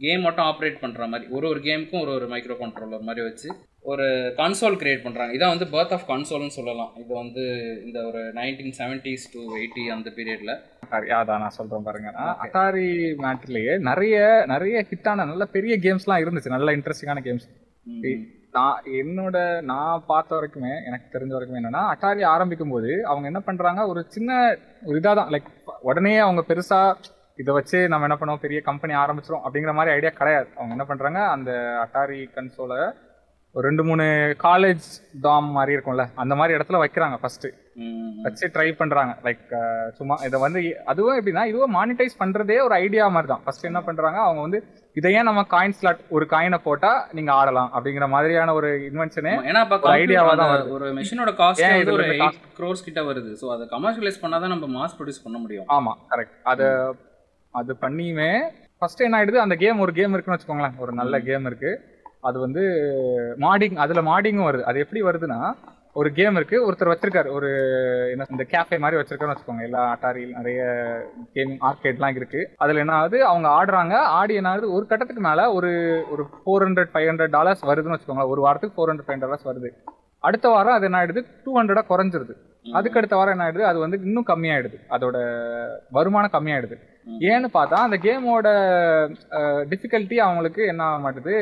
கேம் 0.00 0.24
மட்டும் 0.26 0.46
ஆப்ரேட் 0.50 0.82
பண்ணுற 0.82 1.08
மாதிரி 1.12 1.26
ஒரு 1.36 1.46
ஒரு 1.48 1.60
கேமுக்கும் 1.66 2.02
ஒரு 2.04 2.12
ஒரு 2.18 2.26
மைக்ரோ 2.32 2.56
கண்ட்ரோலர் 2.60 3.08
மாதிரி 3.08 3.24
வச்சு 3.26 3.48
ஒரு 3.90 4.06
கன்சோல் 4.38 4.78
கிரியேட் 4.80 5.04
பண்ணுறாங்க 5.04 5.34
இதான் 5.36 5.52
வந்து 5.54 5.66
பர்த் 5.74 5.92
ஆஃப் 5.96 6.06
கன்சோல்னு 6.10 6.56
சொல்லலாம். 6.56 6.90
இது 7.02 7.12
வந்து 7.22 7.42
இந்த 7.86 7.98
ஒரு 8.08 8.22
நைன்டீன் 8.38 8.74
செவன்ட்டீஸ் 8.80 9.24
டு 9.34 9.40
எயிட்டி 9.58 9.84
அந்த 9.94 10.08
பீரியடில் 10.16 10.54
அட்டாரி 10.84 11.10
அதான் 11.18 11.42
நான் 11.44 11.56
சொல்றேன் 11.58 11.86
பாருங்க. 11.86 12.10
அட்டாரி 12.44 12.88
மேட்ரிலேயே 13.24 13.74
நிறைய 13.90 14.18
நிறைய 14.54 14.84
ஹிட்டான 14.90 15.26
நல்ல 15.30 15.46
பெரிய 15.56 15.76
கேம்ஸ்லாம் 15.86 16.22
இருந்துச்சு. 16.24 16.54
நல்ல 16.56 16.74
இன்ட்ரெஸ்டிங்கான 16.78 17.22
கேம்ஸ் 17.28 17.48
நான் 18.56 18.78
என்னோட 19.00 19.36
நான் 19.70 20.04
பார்த்த 20.06 20.36
வரைக்குமே 20.36 20.72
எனக்கு 20.88 21.06
தெரிஞ்ச 21.14 21.32
வரைக்குமே 21.34 21.60
என்னன்னா 21.60 21.82
அட்டாரி 21.92 22.22
ஆரம்பிக்கும் 22.34 22.72
போது 22.74 22.90
அவங்க 23.10 23.26
என்ன 23.30 23.40
பண்றாங்க 23.48 23.80
ஒரு 23.86 24.00
சின்ன 24.16 24.30
ஒரு 24.88 24.96
இதாக 25.00 25.14
தான் 25.20 25.30
லைக் 25.34 25.50
உடனே 25.88 26.14
அவங்க 26.26 26.42
பெருசா 26.48 26.80
இதை 27.42 27.50
வச்சு 27.58 27.78
நம்ம 27.92 28.06
என்ன 28.08 28.16
பண்ணுவோம்? 28.20 28.42
பெரிய 28.46 28.60
கம்பெனி 28.70 28.94
ஆரம்பிச்சிரும் 29.02 29.44
அப்படிங்கிற 29.44 29.74
மாதிரி 29.78 29.94
ஐடியா 29.98 30.12
கிடையாது. 30.18 30.48
அவங்க 30.58 30.74
என்ன 30.76 30.86
பண்றாங்க? 30.90 31.20
அந்த 31.36 31.52
அட்டாரி 31.84 32.20
கன்சோலை 32.36 32.80
ஒரு 33.54 33.62
ரெண்டு 33.68 33.82
மூணு 33.86 34.04
காலேஜ் 34.44 34.84
டாம் 35.24 35.48
மாதிரி 35.56 35.72
இருக்கும்ல 35.76 36.04
அந்த 36.22 36.34
மாதிரி 36.40 36.54
இடத்துல 36.56 36.80
வைக்கிறாங்க 36.82 37.16
ஃபர்ஸ்ட் 37.22 37.46
வச்சு 38.24 38.46
ட்ரை 38.54 38.66
பண்றாங்க. 38.80 39.12
லைக் 39.26 39.52
சும்மா 39.98 40.14
இதை 40.26 40.38
வந்து 40.44 40.60
அதுவும் 40.92 41.18
எப்படின்னா 41.20 41.44
இதுவும் 41.50 41.74
மானிட்டைஸ் 41.78 42.20
பண்றதே 42.20 42.58
ஒரு 42.66 42.74
ஐடியா 42.84 43.04
மாதிரி 43.14 43.30
தான் 43.32 43.42
ஃபர்ஸ்ட் 43.44 43.68
என்ன 43.70 43.80
பண்றாங்க? 43.88 44.18
அவங்க 44.26 44.40
வந்து 44.46 44.60
இதையே 44.98 45.20
நம்ம 45.28 45.44
காயின் 45.54 45.76
ஸ்லாட் 45.78 46.04
ஒரு 46.16 46.24
காயினை 46.34 46.58
போட்டா 46.66 46.92
நீங்க 47.16 47.32
ஆடலாம் 47.40 47.72
அப்படிங்கிற 47.74 48.08
மாதிரியான 48.14 48.54
ஒரு 48.60 48.70
இன்வென்ஷனே 48.90 49.34
ஏன்னா 49.50 49.62
idea-வா 49.98 50.32
தான் 50.42 50.72
ஒரு 50.78 50.88
மிஷினோட 51.00 51.32
காஸ்ட் 51.42 51.92
ஒரு 51.96 52.08
க்ரோர்ஸ் 52.58 52.86
கிட்ட 52.88 53.02
வருது. 53.10 53.32
ஸோ 53.42 53.48
அதை 53.56 53.66
கமர்ஷியலைஸ் 53.76 54.22
பண்ணால் 54.24 54.44
தான் 54.46 54.54
நம்ம 54.56 54.72
மாஸ் 54.78 54.96
ப்ரொடியூஸ் 54.98 55.24
பண்ண 55.26 55.38
முடியும். 55.44 55.68
ஆமா 55.78 55.94
கரெக்ட் 56.12 56.36
அது 56.52 56.66
அது 57.50 57.76
பண்ணியுமே. 57.80 58.40
ஃபர்ஸ்ட் 58.78 59.00
என்ன 59.00 59.24
ஆயிடுது? 59.24 59.34
அந்த 59.34 59.54
கேம் 59.54 59.78
ஒரு 59.78 59.92
கேம் 59.92 60.12
இருக்குன்னு 60.12 60.40
வச்சுக்கோங்களேன். 60.40 60.78
ஒரு 60.78 60.92
நல்ல 60.92 61.20
கேம் 61.20 61.46
இருக்கு. 61.46 61.80
அது 62.20 62.38
வந்து 62.38 62.60
மாடிங் 63.38 63.76
அதுல 63.76 64.00
மாடிங்கும் 64.00 64.46
வருது. 64.48 64.62
அது 64.62 64.78
எப்படி 64.78 65.02
வருதுன்னா 65.02 65.52
ஒரு 65.92 66.12
கேம் 66.12 66.36
இருக்கு. 66.36 66.72
ஒருத்தர் 66.72 66.94
வச்சிருக்காரு. 66.94 67.30
ஒரு 67.30 67.48
என்ன 68.10 68.26
இந்த 68.30 68.46
கேஃபே 68.48 68.78
மாதிரி 68.78 69.02
வச்சிருக்காருன்னு 69.02 69.36
வச்சுக்கோங்க. 69.36 69.62
எல்லா 69.62 69.96
அட்டாரியில் 69.96 70.36
நிறைய 70.36 70.62
கேமிங் 71.34 71.58
ஆர்கேட்லாம் 71.60 72.16
இருக்கு. 72.16 72.50
அதுல 72.56 72.78
என்ன 72.78 72.92
ஆகுது? 72.92 73.24
அவங்க 73.24 73.48
ஆடுறாங்க. 73.48 73.94
ஆடி 73.94 74.34
என்ன 74.34 74.48
ஆகுது? 74.48 74.72
ஒரு 74.72 74.86
கட்டத்துக்கு 74.86 75.22
மேல 75.22 75.52
ஒரு 75.52 76.02
ஒரு 76.10 76.22
four 76.22 76.68
hundred 76.68 76.88
five 76.94 77.08
hundred 77.08 77.30
dollars 77.30 77.66
வருதுன்னு 77.66 77.96
வச்சுக்கோங்களேன். 77.96 78.28
ஒரு 78.28 78.40
வாரத்துக்கு 78.40 78.74
ஃபோர் 78.76 78.94
ஹண்ட்ரட் 78.94 79.10
ஃபைவ் 79.10 79.18
டாலர்ஸ் 79.18 79.48
வருது. 79.48 79.70
அடுத்த 80.18 80.48
வாரம் 80.48 80.74
அது 80.74 80.84
என்ன 80.84 81.06
ஆயிடுது? 81.06 81.24
டூ 81.44 81.60
ஹண்ட்ரடா 81.60 81.82
குறைஞ்சிருது. 81.88 82.32
அதுக்கு 82.66 82.98
அடுத்த 83.00 83.16
வாரம் 83.18 83.34
என்ன 83.34 83.44
ஆயிடுது? 83.46 83.64
அது 83.70 83.78
வந்து 83.84 83.96
இன்னும் 84.08 84.26
கம்மியாயிடுது. 84.30 84.78
அதோட 84.94 85.18
வருமானம் 85.96 86.34
கம்மியாயிடுது. 86.34 86.76
ஏன்னு 87.30 87.48
பார்த்தா 87.56 87.76
அந்த 87.86 87.96
கேமோட 88.06 88.48
டிஃபிகல்ட்டி 89.70 90.16
அவங்களுக்கு 90.26 90.62
என்ன 90.72 90.82
ஆக 90.88 90.98
மாட்டுது? 91.04 91.34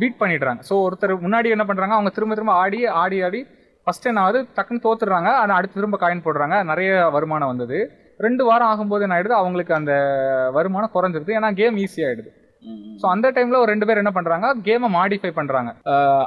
பீட் 0.00 0.20
பண்ணிடுறாங்க. 0.20 0.62
ஸோ 0.68 0.76
ஒருத்தர் 0.84 1.12
முன்னாடி 1.24 1.48
என்ன 1.56 1.64
பண்றாங்க? 1.70 1.96
அவங்க 1.96 2.12
திரும்ப 2.14 2.34
திரும்ப 2.34 2.54
ஆடி 2.62 2.80
ஆடி 3.02 3.18
ஆடி 3.26 3.40
ஃபர்ஸ்ட் 3.86 4.08
என்ன 4.10 4.22
ஆகுது? 4.26 4.40
டக்குன்னு 4.56 4.84
தோத்துடுறாங்க. 4.86 5.30
ஆனால் 5.42 5.56
அடுத்து 5.58 5.78
திரும்ப 5.80 5.98
காயின் 6.04 6.24
போடுறாங்க. 6.26 6.56
நிறைய 6.70 6.90
வருமானம் 7.16 7.52
வந்தது. 7.52 7.78
ரெண்டு 8.26 8.42
வாரம் 8.48 8.70
ஆகும்போது 8.70 9.04
என்ன 9.06 9.16
ஆயிடுது? 9.16 9.36
அவங்களுக்கு 9.40 9.72
அந்த 9.80 9.92
வருமானம் 10.56 10.94
குறைஞ்சிருது. 10.96 11.36
ஏன்னா 11.40 11.50
கேம் 11.60 11.78
ஈஸியாயிடுது 11.84 12.32
ஸோ 13.00 13.06
அந்த 13.14 13.26
டைம்ல 13.36 13.56
ஒரு 13.62 13.70
ரெண்டு 13.72 13.86
பேர் 13.88 14.00
என்ன 14.02 14.12
பண்றாங்க? 14.16 14.46
கேமை 14.66 14.88
மாடிஃபை 14.96 15.30
பண்றாங்க. 15.38 15.70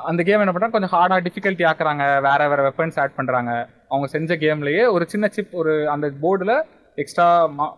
அந்த 0.10 0.22
கேம் 0.28 0.44
என்ன 0.44 0.54
பண்றாங்க? 0.54 0.76
கொஞ்சம் 0.76 0.94
ஹார்டா 0.96 1.18
டிஃபிகல்ட்டி 1.28 1.66
ஆக்குறாங்க. 1.70 2.04
வேற 2.28 2.42
வேற 2.52 2.62
வெப்பன்ஸ் 2.68 3.00
ஆட் 3.04 3.16
பண்றாங்க. 3.20 3.52
அவங்க 3.88 4.08
செஞ்ச 4.08 4.36
கேம்லயே 4.36 4.84
ஒரு 4.92 5.06
சின்ன 5.10 5.28
சிப் 5.28 5.56
ஒரு 5.62 5.74
அந்த 5.90 6.08
போர்டில் 6.24 6.56
எக்ஸ்ட்ரா 7.02 7.28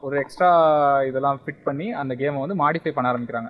ஒரு 0.02 0.18
எக்ஸ்ட்ரா 0.18 0.52
இதெல்லாம் 1.04 1.40
ஃபிட் 1.46 1.64
பண்ணி 1.64 1.88
அந்த 2.02 2.16
கேமை 2.16 2.40
வந்து 2.46 2.58
மாடிஃபை 2.64 2.92
பண்ண 2.92 3.08
ஆரம்பிக்கிறாங்க. 3.12 3.50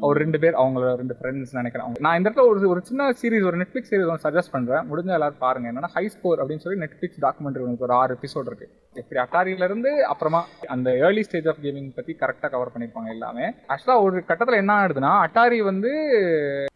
ஒரு 0.00 0.18
ரெண்டு 0.18 0.38
பேர் 0.38 0.54
அவங்களோட 0.54 0.94
ரெண்டு 0.94 1.16
ஃப்ரெண்ட்ஸ் 1.20 1.46
நினைக்கிறேன். 1.52 1.80
அவங்க- 1.80 2.00
நான் 2.00 2.16
இந்த 2.16 2.30
இடத்துல 2.30 2.48
ஒரு 2.48 2.68
ஒரு 2.68 2.80
சின்ன 2.82 3.10
சீரிஸ் 3.10 3.46
ஒரு 3.46 3.56
நெட்ஃபிளிக்ஸ் 3.56 3.86
சீரிஸ் 3.90 4.08
ஒன்று 4.08 4.30
சஜஸ்ட் 4.30 4.52
பண்ணுறேன் 4.52 4.84
முடிஞ்ச 4.90 5.12
எல்லாரும் 5.12 5.38
பாருங்க. 5.38 5.72
என்னன்னா 5.72 5.82
ஹை 5.82 6.08
ஸ்கோர் 6.08 6.46
அப்படின்னு 6.46 6.58
சொல்லி 6.58 6.84
நெட்ஃபிளிக்ஸ் 6.84 7.22
டாக்குமெண்ட்ரி 7.22 7.62
ஒன்று 7.62 7.76
ஒரு 7.78 7.92
ஆறு 7.92 8.14
எபிசோட் 8.14 8.46
இருக்கு. 8.46 8.68
எப்படி 8.92 9.20
அட்டாரியிலிருந்து 9.20 9.86
அப்புறமா 9.86 10.44
அந்த 10.66 10.90
ஏர்லி 10.90 11.22
ஸ்டேஜ் 11.22 11.48
ஆஃப் 11.48 11.56
கேமிங் 11.62 11.92
பத்தி 11.94 12.16
கரெக்டாக 12.20 12.50
கவர் 12.50 12.70
பண்ணிருப்பாங்க 12.78 13.08
எல்லாமே. 13.08 13.48
ஆக்சுவலாக 13.48 14.02
ஒரு 14.02 14.24
கட்டத்தில் 14.24 14.56
என்ன 14.56 14.86
ஆகுதுன்னா 14.86 15.26
அட்டாரி 15.26 15.62
வந்து 15.62 15.88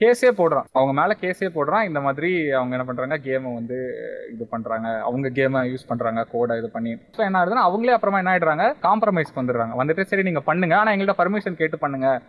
கேஸே 0.04 0.30
போடுறான். 0.37 0.64
அவங்க 0.72 1.00
மேலே 1.00 1.14
கேஸே 1.20 1.42
போடுறான். 1.42 1.85
இந்த 1.85 2.00
மாதிரி 2.00 2.50
அவங்க 2.50 2.76
என்ன 2.76 2.92
பண்ணுறாங்க 2.92 3.18
கேமை 3.18 3.54
வந்து 3.54 3.94
இது 4.33 4.48
பண்ணுறாங்க 4.52 5.00
அவங்க 5.00 5.28
கேமை 5.28 5.68
யூஸ் 5.68 5.88
பண்ணுறாங்க 5.88 6.24
கோடை 6.30 6.59
இது 6.59 6.70
பண்ணி. 6.70 6.92
ஸோ 6.92 7.16
என்ன 7.16 7.44
ஆகுதுன்னா 7.44 7.72
அவங்களே 7.72 7.92
அப்புறமா 7.92 8.18
என்ன 8.18 8.37
ஆயிடுறாங்க 8.37 8.74
காம்ப்ரமைஸ் 8.87 9.37
வந்துடுறாங்க 9.37 9.70
வந்துட்டு 9.78 10.02
சரி 10.02 10.22
நீங்கள் 10.22 10.42
பண்ணுங்க. 10.44 10.76
ஆனால் 10.76 10.96
எங்கள்கிட்ட 10.96 11.14
பர்மிஷன் 11.18 11.54
கேட்டு 11.54 11.78
பண்ணுங்க. 11.78 12.20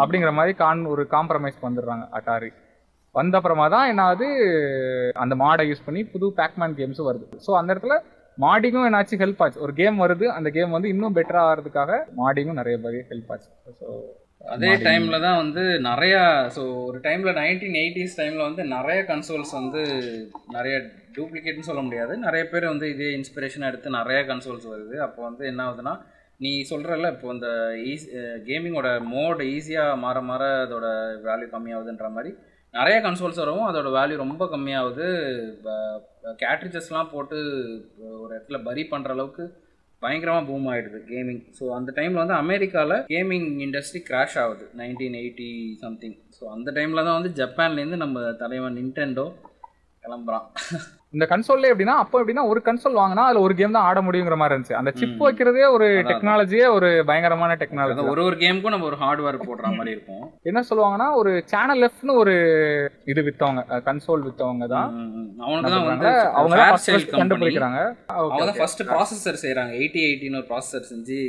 அப்படிங்கிற 0.00 0.32
மாதிரி 0.38 0.54
கான் 0.62 0.84
ஒரு 0.94 1.02
காம்ப்ரமைஸ் 1.14 1.64
வந்துடுறாங்க 1.66 2.04
அட்டாரி 2.18 2.50
வந்த 3.14 3.36
அப்புறமா 3.38 3.66
தான் 3.74 3.88
என்ன 3.90 4.02
ஆகுது 4.08 4.26
அந்த 5.22 5.34
மாடை 5.42 5.64
யூஸ் 5.68 5.86
பண்ணி 5.86 6.02
புது 6.12 6.26
பேக்மேன் 6.38 6.76
கேம்ஸும் 6.80 7.08
வருது. 7.08 7.26
ஸோ 7.46 7.50
அந்த 7.60 7.68
இடத்துல 7.74 7.96
மாடிங்கும் 8.38 8.86
என்னாச்சு 8.88 9.20
ஹெல்ப் 9.22 9.42
ஆச்சு. 9.44 9.62
ஒரு 9.66 9.72
கேம் 9.80 9.96
வருது 10.04 10.26
அந்த 10.36 10.48
கேம் 10.56 10.74
வந்து 10.76 10.88
இன்னும் 10.94 11.16
பெட்டரா 11.18 11.42
ஆகிறதுக்காக 11.50 11.92
மாடிங்கும் 12.20 12.58
நிறைய 12.60 12.76
பேர் 12.84 12.98
ஹெல்ப் 13.12 13.30
ஆச்சு. 13.34 13.48
ஸோ 13.80 13.86
அதே 14.54 14.72
டைம்ல 14.88 15.16
தான் 15.24 15.38
வந்து 15.42 15.62
நிறையா 15.88 16.20
ஸோ 16.56 16.62
ஒரு 16.88 16.98
டைம்ல 17.06 17.30
நைன்டீன் 17.38 17.78
எயிட்டிஸ் 17.82 18.18
டைம்ல 18.18 18.42
வந்து 18.48 18.64
நிறைய 18.74 18.98
கன்சோல்ஸ் 19.12 19.54
வந்து 19.60 19.80
நிறைய 20.56 20.74
டூப்ளிகேட்னு 21.16 21.68
சொல்ல 21.70 21.82
முடியாது. 21.86 22.12
நிறைய 22.26 22.42
பேர் 22.52 22.72
வந்து 22.72 22.88
இதே 22.94 23.08
இன்ஸ்பிரேஷன் 23.20 23.66
எடுத்து 23.70 23.96
நிறைய 23.98 24.20
கன்சோல்ஸ் 24.30 24.68
வருது. 24.74 24.96
அப்போ 25.06 25.22
வந்து 25.28 25.44
என்ன 25.52 25.62
ஆகுதுன்னா 25.68 25.94
நீ 26.40 26.50
சொல்கிறல்ல 26.70 27.10
இப்போ 27.14 27.28
இந்த 27.34 27.48
ஈஸி 27.90 28.08
கேமிங்கோட 28.48 28.88
மோட் 29.12 29.40
ஈஸியாக 29.54 30.00
மாற 30.04 30.16
மாற 30.30 30.42
அதோட 30.64 30.86
வேல்யூ 31.26 31.48
கம்மியாகுதுன்ற 31.54 32.08
மாதிரி 32.16 32.32
நிறைய 32.74 32.96
கன்சோல்ஸ் 33.04 33.40
வரும். 33.42 33.66
அதோட 33.68 33.88
வேல்யூ 33.98 34.16
ரொம்ப 34.24 34.44
கம்மியாகுது. 34.54 35.06
கேட்ரிஜஸ்லாம் 36.42 37.12
போட்டு 37.12 37.36
ஒரு 38.22 38.32
இடத்துல 38.36 38.58
பரி 38.68 38.82
பண்ணுற 38.90 39.14
அளவுக்கு 39.16 39.44
பயங்கரமாக 40.02 40.46
பூம் 40.48 40.66
ஆகிடுது 40.72 40.98
கேமிங் 41.12 41.40
ஸோ 41.58 41.64
அந்த 41.76 41.90
டைமில் 41.98 42.22
வந்து 42.22 42.36
அமெரிக்காவில் 42.42 42.96
கேமிங் 43.12 43.48
இண்டஸ்ட்ரி 43.66 44.02
கிராஷ் 44.08 44.36
ஆகுது. 44.42 44.64
நைன்டீன் 44.80 45.16
எயிட்டி 45.22 45.48
சம்திங் 45.84 46.16
ஸோ 46.38 46.44
அந்த 46.56 46.68
டைமில் 46.78 47.06
தான் 47.08 47.18
வந்து 47.18 47.32
ஜப்பான்லேருந்து 47.40 48.02
நம்ம 48.04 48.26
தலைவன் 48.44 48.78
நின்டெண்டோ 48.80 49.26
கிளம்புறான். 50.04 50.48
இந்த 51.14 51.24
கன்சோல்ல 51.30 51.68
எப்படின்னா 51.72 51.94
அப்போ 52.02 52.16
எப்படின்னா 52.20 52.44
ஒரு 52.52 52.60
கன்சோல் 52.66 52.98
வாங்கினா 53.00 53.24
அதுல 53.26 53.42
ஒரு 53.46 53.54
கேம் 53.58 53.76
தான் 53.76 53.86
ஆட 53.88 53.98
முடியுங்கிற 54.06 54.36
மாதிரி 54.40 54.54
இருந்துச்சு. 54.54 54.78
அந்த 54.78 54.90
சிப். 55.00 55.20
வைக்கிறதே 55.26 55.66
ஒரு. 55.76 55.86
டெக்னாலஜியே 56.08 56.66
ஒரு 56.76 56.88
பயங்கரமான 57.10 57.56
டெக்னாலஜி 57.60 58.02
ஒரு 58.12 58.22
ஒரு 58.28 58.36
கேமுக்கும் 58.42 58.74
நம்ம 58.74 58.88
ஒரு 58.90 58.98
ஹார்ட்வேர் 59.02 59.38
போடுற 59.48 59.68
மாதிரி 59.76 59.92
இருக்கும். 59.96 60.24
என்ன 60.50 60.62
சொல்லுவாங்கன்னா 60.70 61.08
ஒரு 61.20 61.32
சேனல் 61.52 61.84
எஃப்னு 61.88 62.16
ஒரு 62.22 62.34
இது 63.12 63.22
வித்தவங்க 63.28 63.80
கன்சோல் 63.88 64.24
வித்தவங்க 64.28 64.66
தான். 64.74 64.90
அவனுக்கு 65.46 65.72
தான் 65.76 65.86
வந்து 65.92 66.10
அவங்க 66.40 66.56
தான். 66.62 67.20
கண்டுபிடிக்கிறாங்க. 67.20 67.80
அவங்க 68.16 68.42
தான் 68.50 68.58
ஃபர்ஸ்ட் 68.60 68.84
ப்ராசஸர் 68.90 69.42
செய்கிறாங்க 69.44 69.72
எயிட்டி 69.80 70.02
எயிட்டின்னு 70.08 70.40
ஒரு 70.42 70.48
ப்ராசஸர் 70.50 70.90
செஞ்சு 70.92 71.20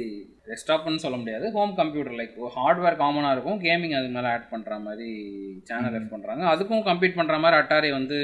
டெஸ்க்டாப்னு 0.50 1.04
சொல்ல 1.06 1.18
முடியாது. 1.22 1.46
ஹோம் 1.56 1.74
கம்ப்யூட்டர் 1.80 2.18
லைக் 2.20 2.36
ஹார்ட்வேர் 2.58 3.00
காமனாக 3.04 3.36
இருக்கும். 3.36 3.62
கேமிங் 3.66 3.96
அது 4.00 4.10
மேலே 4.18 4.28
ஆட் 4.34 4.52
பண்ணுற 4.52 4.76
மாதிரி 4.88 5.10
சேனல் 5.70 5.98
ஆட் 6.00 6.12
பண்ணுறாங்க 6.13 6.44
அதுக்கும் 6.54 6.86
கம்ப்ளீட் 6.90 7.18
பண்ணுற 7.22 7.38
மாதிரி 7.46 7.60
அட்டாரி 7.62 7.92
வந்து 7.98 8.20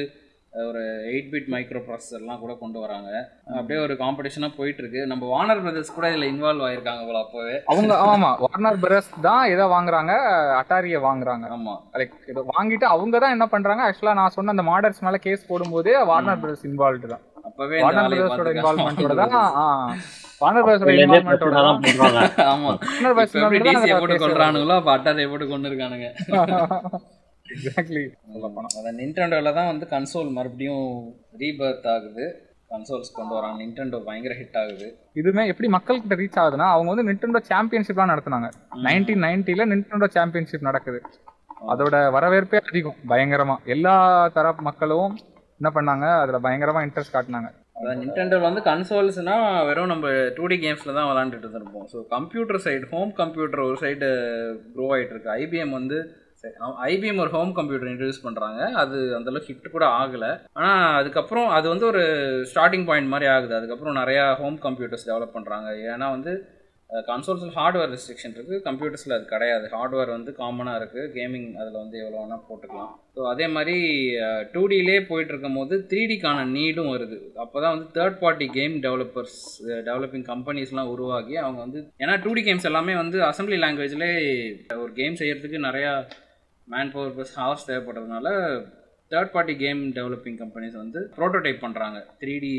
ஒரு 0.54 0.82
எயிட் 1.10 1.30
பிட் 1.32 1.48
மைக்ரோ 1.52 1.80
ப்ராசஸர்லாம் 1.86 2.42
கூட 2.42 2.54
கொண்டு 2.60 2.78
வராங்க. 2.82 3.10
அப்படியே 3.56 3.80
ஒரு 3.86 3.94
காம்படிஷனாக 4.02 4.52
போயிட்டு 4.58 4.82
இருக்கு 4.84 5.02
நம்ம 5.12 5.30
வார்னர் 5.32 5.62
பிரதர்ஸ் 5.64 5.94
கூட 5.96 6.10
இதில் 6.12 6.30
இன்வால்வ் 6.32 6.66
ஆயிருக்காங்க 6.68 7.04
போல 7.08 7.22
அப்போவே. 7.24 7.56
அவங்க 7.72 7.96
ஆமா 8.08 8.30
வார்னர் 8.44 8.80
பிரதர்ஸ் 8.84 9.10
தான் 9.28 9.44
இதை 9.54 9.66
வாங்குறாங்க 9.74 10.14
அட்டாரிய 10.60 11.00
வாங்குறாங்க. 11.08 11.48
ஆமாம் 11.58 11.82
லைக் 12.02 12.14
இதை 12.34 12.44
வாங்கிட்டு 12.52 12.88
அவங்க 12.94 13.22
தான் 13.24 13.36
என்ன 13.38 13.48
பண்றாங்க? 13.54 13.84
ஆக்சுவலா 13.88 14.18
நான் 14.22 14.36
சொன்ன 14.38 14.56
அந்த 14.56 14.66
மாடர்ஸ் 14.70 15.04
மேல 15.08 15.20
கேஸ் 15.26 15.50
போடும்போதே 15.50 15.96
வார்னர் 16.12 16.42
பிரதர்ஸ் 16.44 16.68
இன்வால்வ்டு 16.70 17.10
தான். 17.14 17.24
அப்போவே 17.48 17.80
வார்னர் 17.86 18.12
பிரதர்ஸோட 18.12 18.52
தான் 19.22 19.34
வார்னர் 20.42 20.66
பிரதர்ஸோட 20.68 20.94
பிரச்சனை 21.26 21.58
தான் 21.60 21.82
பண்றாங்க 21.82 22.22
ஆமா. 22.54 22.72
வார்னர் 22.76 23.18
பிரதர்ஸ் 23.18 24.00
போட்டு 24.00 24.22
கொள்றானுங்களோ 24.24 24.78
அப்போ 24.80 24.94
அட்டாரியை 24.98 25.30
போட்டு 25.34 25.48
கொண்டு 25.52 25.70
இருக்கானுங்க. 25.72 26.10
எக்ஸாக்ட்லி 27.52 28.04
சொல்ல 28.34 28.48
போனா 28.56 28.70
அதான் 28.80 28.98
நின்டெண்டோவில் 29.02 29.56
தான் 29.58 29.70
வந்து 29.72 29.86
கன்சோல் 29.94 30.30
மறுபடியும் 30.38 30.86
ரீபர்த் 31.42 31.88
ஆகுது. 31.94 32.26
கன்சோல்ஸ் 32.74 33.16
கொண்டு 33.18 33.34
வராங்க. 33.38 33.58
நின்டெண்டோ 33.64 33.98
பயங்கர 34.06 34.34
ஹிட் 34.40 34.58
ஆகுது. 34.62 34.88
இதுமே 35.20 35.44
எப்படி 35.52 35.68
மக்கள்கிட்ட 35.76 36.16
ரீச் 36.22 36.40
ஆகுதுன்னா 36.44 36.68
அவங்க 36.76 36.90
வந்து 36.94 37.08
நின்டெண்டோ 37.10 37.42
சாம்பியன்ஷிப்லாம் 37.52 38.12
நடத்துனாங்க. 38.14 38.48
நைன்டீன் 38.88 39.24
நைன்டில 39.26 39.68
நின்டெண்டோ 39.74 40.10
சாம்பியன்ஷிப் 40.18 40.70
நடக்குது. 40.70 41.02
அதோட 41.74 41.96
வரவேற்பே 42.16 42.62
அதிகம் 42.70 42.98
பயங்கரமா. 43.12 43.58
எல்லா 43.76 43.96
தரப்பு 44.38 44.64
மக்களும் 44.70 45.12
என்ன 45.60 45.70
பண்ணாங்க 45.76 46.06
அதுல 46.24 46.40
பயங்கரமா 46.46 46.82
இன்ட்ரெஸ்ட் 46.88 47.16
காட்டினாங்க. 47.18 47.52
அதான் 47.80 48.02
நின்டெண்டோவில் 48.02 48.48
வந்து 48.50 48.62
கன்சோல்ஸ்னா 48.72 49.36
வெறும் 49.70 49.92
நம்ம 49.94 50.08
டூ 50.36 50.44
டி 50.52 50.58
கேம்ஸில் 50.64 50.98
தான் 50.98 51.08
விளாண்டுட்டு 51.12 51.46
இருந்திருப்போம். 51.46 51.88
So 51.94 52.00
computer 52.16 52.64
side 52.66 52.86
home 52.92 53.14
computer 53.22 53.64
ஒரு 53.70 53.78
சைடு 53.84 54.10
க்ரோ 54.74 54.88
ஆகிட்டு 54.96 55.14
இருக்கு. 55.16 55.34
ஐபிஎம் 55.42 55.74
வந்து 55.80 55.98
ஐபிஎம் 56.94 57.22
ஒரு 57.24 57.32
ஹோம் 57.36 57.52
கம்ப்யூட்டர் 57.58 57.90
இன்ட்ரடியூஸ் 57.92 58.24
பண்ணுறாங்க 58.26 58.62
அது 58.82 58.98
அந்தளவுக்கு 59.18 59.52
ஹிட் 59.52 59.76
கூட 59.76 59.86
ஆகலை. 60.00 60.32
ஆனால் 60.58 60.98
அதுக்கப்புறம் 61.02 61.48
அது 61.58 61.66
வந்து 61.74 61.86
ஒரு 61.92 62.02
ஸ்டார்டிங் 62.52 62.88
பாயிண்ட் 62.90 63.14
மாதிரி 63.14 63.30
ஆகுது. 63.36 63.54
அதுக்கப்புறம் 63.60 64.00
நிறையா 64.02 64.26
ஹோம் 64.42 64.58
கம்ப்யூட்டர்ஸ் 64.66 65.08
டெவலப் 65.12 65.38
பண்ணுறாங்க 65.38 65.70
ஏன்னா 65.94 66.10
வந்து 66.18 66.34
கன்சோல்ஸில் 67.10 67.54
ஹார்ட்வேர் 67.58 67.92
ரெஸ்ட்ரிக்ஷன் 67.94 68.34
இருக்குது 68.36 68.64
கம்ப்யூட்டர்ஸில் 68.66 69.16
அது 69.16 69.24
கிடையாது. 69.32 69.66
ஹார்ட்வேர் 69.76 70.12
வந்து 70.16 70.32
காமனாக 70.40 70.80
இருக்குது 70.80 71.06
கேமிங் 71.16 71.48
அதில் 71.62 71.80
வந்து 71.82 71.96
எவ்வளோ 72.02 72.18
வேணால் 72.20 72.44
போட்டுக்கலாம். 72.50 72.92
ஸோ 73.16 73.22
அதே 73.32 73.46
மாதிரி 73.56 73.78
டூ 74.54 74.62
டிலே 74.72 74.98
போயிட்டுருக்கும் 75.10 75.58
போது 75.60 75.78
த்ரீ 75.92 76.02
டிக்கான 76.12 76.44
நீடும் 76.58 76.92
வருது. 76.96 77.18
அப்போ 77.44 77.58
தான் 77.64 77.74
வந்து 77.76 77.88
third 77.98 78.20
party 78.24 78.48
game 78.58 78.76
developers 78.86 79.40
developing 79.90 80.28
கம்பெனிஸ்லாம் 80.32 80.92
உருவாகி 80.96 81.38
அவங்க 81.46 81.60
வந்து 81.66 81.82
ஏன்னா 82.04 82.18
டூ 82.26 82.34
டி 82.40 82.44
கேம்ஸ் 82.50 82.70
எல்லாமே 82.72 82.96
வந்து 83.04 83.20
அசம்பிளி 83.32 83.60
லாங்குவேஜ்லேயே 83.64 84.22
ஒரு 84.84 84.94
கேம் 85.02 85.20
செய்கிறதுக்கு 85.22 85.68
நிறையா 85.68 85.94
man 86.68 86.94
power 86.94 87.14
plus 87.18 87.36
hours 87.42 87.68
தேவைப்படுறதுனால 87.70 88.28
third 89.12 89.34
party 89.34 89.54
game 89.64 89.82
developing 89.98 90.38
companies 90.42 90.76
வந்து 90.82 91.00
ப்ரோட்டோடைப் 91.18 91.64
பண்ணுறாங்க 91.64 91.98
த்ரீ 92.22 92.34
டி 92.44 92.54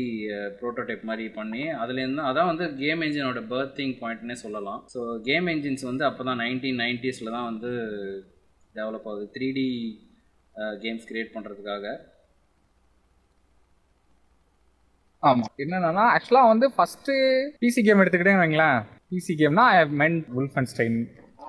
ப்ரோட்டோடைப் 0.59 1.07
மாதிரி 1.09 1.25
பண்ணி 1.37 1.63
அதுலேருந்து 1.83 2.23
அதான் 2.29 2.49
வந்து 2.51 2.65
கேம் 2.81 3.03
என்ஜினோட 3.07 3.41
பர்த்திங் 3.53 3.95
பாயிண்ட்னே 4.01 4.37
சொல்லலாம். 4.43 4.81
ஸோ 4.93 4.99
கேம் 5.29 5.47
என்ஜின்ஸ் 5.53 5.85
வந்து 5.89 6.03
அப்போ 6.09 6.23
தான் 6.29 6.41
நைன்டீன் 6.43 6.81
நைன்டிஸில் 6.83 7.35
தான் 7.37 7.49
வந்து 7.51 7.71
டெவலப் 8.75 9.07
ஆகுது. 9.11 9.25
த்ரீ 9.35 9.47
டி 9.57 9.67
கேம்ஸ் 10.83 11.07
கிரியேட் 11.09 11.35
பண்ணுறதுக்காக 11.35 11.85
ஆமாம் 15.23 15.53
என்னென்னா 15.63 16.05
ஆக்சுவலாக 16.15 16.51
வந்து 16.53 16.65
ஃபஸ்ட்டு 16.75 17.13
பிசி 17.61 17.81
கேம் 17.85 18.01
எடுத்துக்கிட்டே 18.01 18.39
வைங்களேன். 18.41 18.79
பிசி 19.11 19.33
கேம்னா 19.41 19.65
ஐ 19.77 19.79
மென் 20.01 20.17
உல்ஃபன்ஸ்டைன் 20.39 20.97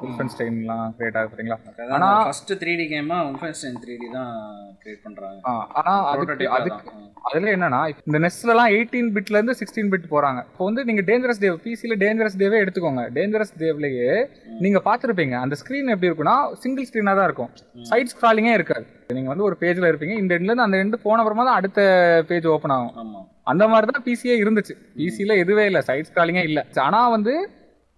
உல்ஃபன்ஸ்டைன்லாம் 0.05 0.87
கிரியேட் 0.97 1.19
ஆகுது 1.19 1.33
சரிங்களா 1.33 1.59
ஆனா 1.97 2.09
first 2.21 2.53
three 2.61 2.73
D 2.81 2.87
Wolfenstein 3.29 3.77
three 3.83 3.95
D 4.01 4.09
தான் 4.15 4.33
கிரியேட் 4.83 5.03
பண்ணுறாங்க 5.07 5.39
ஆ, 5.45 5.53
ஆனா 5.79 5.93
அதுக்கு 6.13 6.49
அதுக்கு 6.57 6.93
அதுல 7.29 7.53
என்னன்னா 7.55 7.79
இந்த 8.03 8.19
நெஸ்ட்லலாம் 8.25 8.73
எயிட்டீன் 8.75 9.09
பிட்ல 9.15 9.39
இருந்து 9.39 9.57
சிக்ஸ்டீன் 9.61 9.89
பிட் 9.93 10.05
போறாங்க. 10.13 10.41
இப்போ 10.51 10.65
வந்து 10.65 10.83
நீங்க 10.89 11.03
டேஞ்சரஸ் 11.09 11.41
டேவ் 11.45 11.57
பிசில 11.65 11.95
டேஞ்சரஸ் 12.03 12.37
டேவே 12.43 12.59
எடுத்துக்கோங்க. 12.65 13.05
டேஞ்சரஸ் 13.17 13.55
டேவ்லயே 13.63 14.11
நீங்க 14.65 14.81
பாத்துருப்பீங்க 14.87 15.35
அந்த 15.41 15.55
ஸ்கிரீன் 15.61 15.93
எப்படி 15.95 16.09
இருக்கும்னா 16.09 16.35
சிங்கிள் 16.63 16.87
ஸ்கிரீனா 16.89 17.15
தான் 17.19 17.29
இருக்கும். 17.29 17.51
சைட் 17.85 18.13
ஸ்க்ராலிங்கே 18.13 18.55
இருக்காது. 18.55 18.87
நீங்க 19.17 19.31
வந்து 19.33 19.47
ஒரு 19.49 19.57
பேஜ்ல 19.63 19.91
இருப்பீங்க 19.91 20.17
இந்த 20.23 20.33
எண்ட்ல 20.37 20.51
இருந்து 20.51 20.67
அந்த 20.67 20.79
எண்டு 20.85 21.05
போன 21.05 21.21
அப்புறமா 21.23 21.47
தான் 21.49 21.59
அடுத்த 21.61 21.81
பேஜ் 22.31 22.47
ஓப்பன் 22.55 22.75
ஆகும். 22.77 22.95
அந்த 23.47 23.65
மாதிரி 23.73 23.91
தான் 23.91 24.07
பிசியே 24.07 24.37
இருந்துச்சு. 24.43 24.75
பிசில 24.97 25.35
எதுவே 25.43 25.65
இல்லை 25.71 25.83
சைட் 25.89 26.09
ஸ்க்ராலிங்கே 26.11 26.45
இல்லை. 26.49 26.65
ஆனா 26.87 27.01
வந்து 27.17 27.35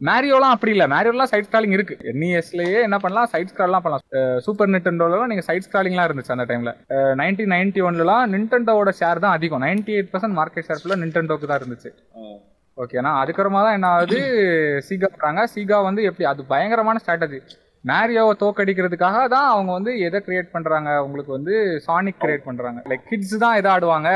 மேரியோலாம் 0.07 0.53
அப்படி 0.55 0.73
இல்லை. 0.75 0.87
மேரியோலாம் 0.93 1.31
சைட் 1.31 1.47
ஸ்க்ராலிங் 1.47 1.75
இருக்கு. 1.77 1.95
என்இஎஸ்லயே 2.11 2.81
என்ன 2.87 2.97
பண்ணலாம்? 3.05 3.29
சைட் 3.33 3.51
ஸ்க்ரால்லாம் 3.53 3.85
பண்ணலாம். 3.85 4.05
சூப்பர் 4.47 4.73
நிட்டன்டோலாம் 4.75 5.31
நீங்க 5.31 5.45
சைட் 5.47 5.67
ஸ்க்ராலிங்லாம் 5.67 6.09
இருந்துச்சு 6.09 6.35
அந்த 6.35 6.47
டைம்ல 6.51 6.73
நைன்டீன் 7.21 7.53
நைன்டி 7.55 7.83
ஒன்லலாம் 7.89 8.25
நிண்டன்டோட 8.35 8.93
ஷேர் 9.01 9.23
தான் 9.25 9.37
அதிகம். 9.39 9.65
Ninety 9.67 9.95
eight 9.99 10.13
percent 10.13 10.37
market 10.41 10.67
share 10.69 10.83
ஃபுல்லாக 10.83 11.03
நிண்டன்டோக்கு 11.05 11.49
தான் 11.51 11.61
இருந்துச்சு. 11.63 11.91
ஓகேனா 12.83 13.13
அதுக்கப்புறமா 13.21 13.63
தான் 13.67 13.77
என்ன 13.77 13.89
ஆகுது? 13.95 14.19
சீகா 14.89 15.09
வராங்க. 15.15 15.43
சீகா 15.55 15.79
வந்து 15.87 16.03
எப்படி? 16.09 16.27
அது 16.33 16.45
பயங்கரமான 16.53 17.01
ஸ்ட்ராட்டஜி 17.03 17.41
மேரியோவை 17.91 18.35
தோக்கடிக்கிறதுக்காக 18.43 19.19
தான் 19.35 19.49
அவங்க 19.55 19.71
வந்து 19.79 19.93
எதை 20.07 20.19
கிரியேட் 20.27 20.55
பண்றாங்க? 20.55 20.91
உங்களுக்கு 21.07 21.33
வந்து 21.37 21.55
சானிக் 21.87 22.21
கிரியேட் 22.23 22.47
பண்றாங்க. 22.49 22.81
லைக் 22.91 23.05
கிட்ஸ் 23.11 23.35
தான் 23.45 23.57
எதை 23.61 23.71
ஆடுவாங்க. 23.75 24.11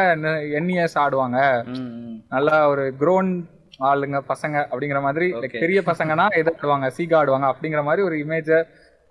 என்இஎஸ் 0.60 0.96
ஆடுவாங்க. 1.04 1.40
நல்லா 2.34 2.56
ஒரு 2.74 2.84
க்ரோன் 3.02 3.32
ஆளுங்க 3.80 4.18
பசங்க 4.32 4.56
அப்படிங்கிற 4.70 5.00
மாதிரி. 5.02 5.26
பெரிய 5.64 5.80
பசங்கன்னா 5.90 6.26
எதை 6.40 6.52
ஆடுவாங்க 6.56 6.88
சீகா 6.98 7.16
ஆடுவாங்க 7.20 7.46
அப்படிங்கிற 7.52 7.82
மாதிரி 7.88 8.02
ஒரு 8.02 8.16
இமேஜை 8.24 8.58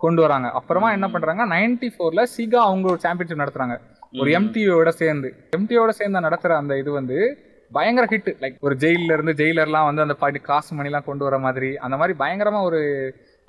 கொண்டு 0.00 0.22
வராங்க. 0.22 0.48
அப்புறமா 0.58 0.92
என்ன 0.92 1.08
பண்றாங்க 1.08 1.46
நைன்டி 1.46 1.88
ஃபோர்ல 1.94 2.22
சீகா 2.36 2.60
அவங்க 2.68 2.86
ஒரு 2.92 3.00
சாம்பியன்ஷிப் 3.00 3.42
நடத்துறாங்க. 3.42 3.76
ஒரு 4.20 4.30
எம்டிஓட 4.38 4.88
சேர்ந்து. 4.88 5.28
எம்டிஓட 5.56 5.88
சேர்ந்து 5.88 6.26
நடத்துற 6.28 6.56
அந்த 6.62 6.78
இது 6.78 6.90
வந்து 6.90 7.18
பயங்கர 7.72 8.06
ஹிட் 8.10 8.30
லைக் 8.42 8.56
ஒரு 8.60 8.74
ஜெயில 8.76 9.14
இருந்து 9.16 9.32
ஜெயிலர்லாம் 9.32 9.86
வந்து 9.88 10.02
அந்த 10.02 10.14
பாடி 10.14 10.38
காசு 10.38 10.76
மணிலாம் 10.76 11.04
கொண்டு 11.04 11.24
வர 11.24 11.38
மாதிரி 11.38 11.76
அந்த 11.76 11.96
மாதிரி 11.96 12.14
பயங்கரமா 12.18 12.60
ஒரு 12.62 12.80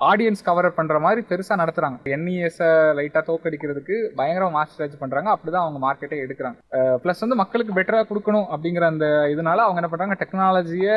ஆடியன்ஸ் 0.08 0.44
கவர் 0.48 0.68
பண்ற 0.78 0.98
மாதிரி 1.04 1.20
பெருசா 1.30 1.54
நடத்துறாங்க. 1.62 1.98
என்இஎஸ் 2.14 2.60
லைட்டா 2.98 3.20
தோக்கடிக்கிறதுக்கு 3.30 3.96
பயங்கரமா 4.18 4.50
மாஸ்டர் 4.58 5.02
பண்றாங்க. 5.02 5.28
அப்படிதான் 5.36 5.64
அவங்க 5.64 5.80
மார்க்கெட்டே 5.86 6.18
எடுக்கிறாங்க. 6.24 6.56
ப்ளஸ் 7.04 7.24
வந்து 7.24 7.40
மக்களுக்கு 7.42 7.76
பெட்டரா 7.78 8.02
கொடுக்கணும் 8.10 8.46
அப்படிங்கிற 8.54 8.86
அந்த 8.92 9.06
இதனால 9.34 9.64
அவங்க 9.66 9.80
என்ன 9.82 9.90
பண்றாங்க 9.92 10.16
டெக்னாலஜியை 10.22 10.96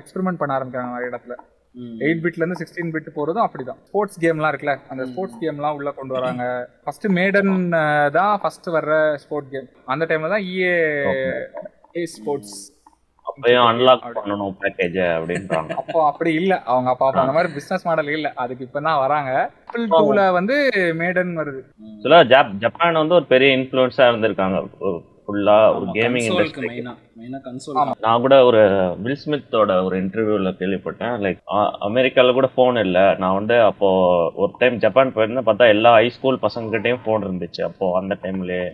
எக்ஸ்பெரிமெண்ட் 0.00 0.40
பண்ண 0.42 0.58
ஆரம்பிக்கிறாங்க 0.58 0.94
நிறைய 0.96 1.12
இடத்துல. 1.12 1.36
எயிட் 2.04 2.22
பிட்ல 2.22 2.42
இருந்து 2.42 2.60
சிக்ஸ்டீன் 2.60 2.92
பிட் 2.94 3.10
போறதும் 3.16 3.44
அப்படிதான். 3.46 3.78
ஸ்போர்ட்ஸ் 3.88 4.18
கேம்லாம் 4.22 4.50
இருக்குல்ல 4.52 4.74
அந்த 4.92 5.02
ஸ்போர்ட்ஸ் 5.10 5.38
கேம்லாம் 5.42 5.76
உள்ள 5.78 5.90
கொண்டு 5.98 6.14
வராங்க. 6.16 6.44
ஃபர்ஸ்ட் 6.84 7.06
மேடன் 7.18 7.52
தான் 8.18 8.34
ஃபர்ஸ்ட் 8.42 8.68
வர்ற 8.76 8.96
ஸ்போர்ட் 9.24 9.50
கேம் 9.54 9.68
அந்த 9.94 10.06
டைம்ல 10.10 10.30
தான் 10.34 10.46
இஏ 10.52 10.74
ஏ 12.00 12.04
ஸ்போர்ட்ஸ் 12.16 12.56
அப்பயும் 13.30 13.66
அன்லாக் 13.70 14.06
பண்ணணும் 14.16 14.56
பேக்கேஜ் 14.62 14.98
அப்படின்றாங்க. 15.16 15.72
அப்போ 15.82 15.98
அப்படி 16.10 16.30
இல்ல. 16.40 16.52
அவங்க 16.72 16.90
அப்பா 16.92 17.12
அந்த 17.22 17.34
மாதிரி 17.36 17.54
பிசினஸ் 17.58 17.86
மாடல் 17.88 18.10
இல்ல. 18.16 18.28
அதுக்கு 18.44 18.66
இப்பதான் 18.68 19.02
வராங்க. 19.04 19.30
Apple 19.68 19.86
2ல 19.94 20.24
வந்து 20.38 20.56
மேடன் 21.00 21.32
வருது. 21.40 21.62
சில 22.04 22.22
ஜப் 22.32 22.58
ஜப்பான் 22.64 23.00
வந்து 23.02 23.18
ஒரு 23.20 23.26
பெரிய 23.34 23.56
இன்ஃப்ளூயன்ஸா 23.58 24.10
இருந்திருக்காங்க. 24.10 24.58
ஃபுல்லா 25.24 25.56
ஒரு 25.74 25.86
கேமிங் 25.96 26.24
இண்டஸ்ட்ரி 26.28 26.68
நான் 28.04 28.22
கூட 28.24 28.36
ஒரு 28.48 28.60
வில் 29.04 29.20
ஸ்மித்தோட 29.22 29.72
ஒரு 29.86 29.96
இன்டர்வியூல 30.02 30.50
கேள்விப்பட்டேன். 30.60 31.14
லைக் 31.24 31.40
அமெரிக்கால 31.88 32.32
கூட 32.38 32.48
ஃபோன் 32.54 32.78
இல்ல. 32.86 32.98
நான் 33.22 33.38
வந்து 33.38 33.56
அப்போ 33.68 33.88
ஒரு 34.42 34.52
டைம் 34.62 34.82
ஜப்பான் 34.84 35.14
போயிருந்தேன். 35.16 35.48
பார்த்தா 35.48 35.72
எல்லா 35.74 35.92
ஹை 35.98 36.08
ஸ்கூல் 36.16 36.42
பசங்ககிட்டயும் 36.46 37.02
ஃபோன் 37.04 37.26
இருந்துச்சு. 37.26 37.62
அப்போ 37.68 37.86
அந்த 38.00 38.16
டைம்லயே 38.24 38.66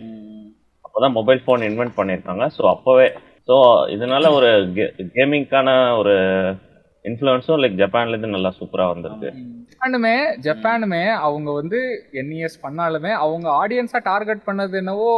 அப்போதான் 0.85 1.17
மொபைல் 1.19 1.43
ஃபோன் 1.45 1.67
இன்வென்ட் 1.69 1.97
பண்ணியிருக்காங்க. 1.99 2.45
ஸோ 2.57 2.63
அப்போவே 2.73 3.07
ஸோ 3.47 3.55
இதனால 3.95 4.31
ஒரு 4.37 4.49
கேமிங்க்கான 5.17 5.69
ஒரு 5.99 6.15
இன்ஃப்ளூயன்ஸும் 7.05 7.61
லைக் 7.63 7.77
ஜப்பான்ல 7.81 8.13
இருந்து 8.13 8.35
நல்லா 8.35 8.49
சூப்பரா 8.57 8.85
வந்திருக்கு. 8.91 9.29
ஜப்பானுமே 9.69 10.15
ஜப்பானுமே 10.45 11.01
அவங்க 11.27 11.49
வந்து 11.51 11.79
என்இஎஸ் 12.21 12.57
பண்ணாலுமே 12.65 13.11
அவங்க 13.25 13.47
ஆடியன்ஸா 13.61 13.99
டார்கெட் 14.09 14.41
பண்ணது 14.47 14.75
என்னவோ 14.81 15.11